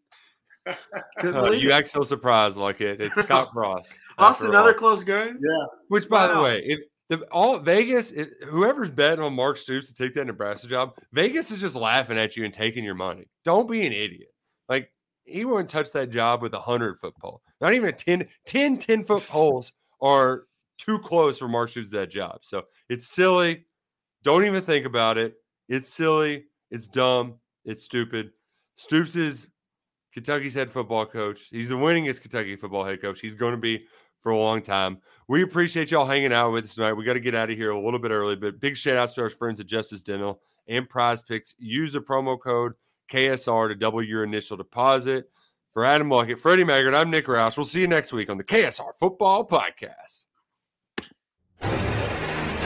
Uh, 1.24 1.50
you 1.50 1.72
act 1.72 1.88
so 1.88 2.02
surprised, 2.02 2.56
like 2.56 2.80
it. 2.80 3.00
It's 3.00 3.20
Scott 3.22 3.50
Frost. 3.52 3.98
lost 4.16 4.42
another 4.42 4.70
all. 4.70 4.78
close 4.78 5.02
game. 5.02 5.38
Yeah. 5.40 5.66
Which, 5.88 6.08
by 6.08 6.28
wow. 6.28 6.36
the 6.36 6.42
way, 6.42 6.62
if 6.64 6.80
the, 7.12 7.18
all 7.30 7.58
Vegas, 7.58 8.10
it, 8.12 8.30
whoever's 8.48 8.88
betting 8.88 9.22
on 9.22 9.34
Mark 9.34 9.58
Stoops 9.58 9.88
to 9.88 9.94
take 9.94 10.14
that 10.14 10.26
Nebraska 10.26 10.66
job, 10.66 10.94
Vegas 11.12 11.50
is 11.50 11.60
just 11.60 11.76
laughing 11.76 12.18
at 12.18 12.36
you 12.36 12.44
and 12.46 12.54
taking 12.54 12.84
your 12.84 12.94
money. 12.94 13.28
Don't 13.44 13.70
be 13.70 13.86
an 13.86 13.92
idiot. 13.92 14.30
Like 14.66 14.90
he 15.24 15.44
wouldn't 15.44 15.68
touch 15.68 15.92
that 15.92 16.10
job 16.10 16.40
with 16.40 16.54
a 16.54 16.60
hundred 16.60 16.98
foot 16.98 17.14
pole. 17.18 17.42
Not 17.60 17.74
even 17.74 17.90
a 17.90 17.92
10, 17.92 18.26
10, 18.46 18.78
10 18.78 19.04
foot 19.04 19.26
poles 19.28 19.72
are 20.00 20.44
too 20.78 20.98
close 21.00 21.38
for 21.38 21.48
Mark 21.48 21.68
Stoops 21.68 21.90
that 21.90 22.10
job. 22.10 22.38
So 22.42 22.62
it's 22.88 23.06
silly. 23.08 23.66
Don't 24.22 24.44
even 24.44 24.62
think 24.62 24.86
about 24.86 25.18
it. 25.18 25.34
It's 25.68 25.92
silly. 25.92 26.46
It's 26.70 26.88
dumb. 26.88 27.34
It's 27.66 27.84
stupid. 27.84 28.30
Stoops 28.76 29.16
is 29.16 29.48
Kentucky's 30.14 30.54
head 30.54 30.70
football 30.70 31.04
coach. 31.04 31.48
He's 31.50 31.68
the 31.68 31.74
winningest 31.74 32.22
Kentucky 32.22 32.56
football 32.56 32.84
head 32.84 33.02
coach. 33.02 33.20
He's 33.20 33.34
going 33.34 33.52
to 33.52 33.60
be 33.60 33.84
for 34.22 34.32
a 34.32 34.38
long 34.38 34.62
time. 34.62 34.98
We 35.28 35.42
appreciate 35.42 35.90
y'all 35.90 36.06
hanging 36.06 36.32
out 36.32 36.52
with 36.52 36.64
us 36.64 36.74
tonight. 36.74 36.94
We 36.94 37.04
got 37.04 37.14
to 37.14 37.20
get 37.20 37.34
out 37.34 37.50
of 37.50 37.56
here 37.56 37.70
a 37.70 37.80
little 37.80 37.98
bit 37.98 38.10
early, 38.10 38.36
but 38.36 38.60
big 38.60 38.76
shout 38.76 38.96
out 38.96 39.10
to 39.10 39.22
our 39.22 39.30
friends 39.30 39.60
at 39.60 39.66
Justice 39.66 40.02
Dental 40.02 40.40
and 40.68 40.88
Prize 40.88 41.22
Picks. 41.22 41.54
Use 41.58 41.92
the 41.92 42.00
promo 42.00 42.40
code 42.40 42.72
KSR 43.10 43.68
to 43.68 43.74
double 43.74 44.02
your 44.02 44.24
initial 44.24 44.56
deposit. 44.56 45.28
For 45.72 45.86
Adam 45.86 46.10
Luckett, 46.10 46.38
Freddie 46.38 46.64
Maggard, 46.64 46.92
I'm 46.92 47.10
Nick 47.10 47.26
Roush. 47.26 47.56
We'll 47.56 47.64
see 47.64 47.80
you 47.80 47.88
next 47.88 48.12
week 48.12 48.28
on 48.28 48.36
the 48.36 48.44
KSR 48.44 48.92
Football 49.00 49.46
Podcast. 49.46 50.26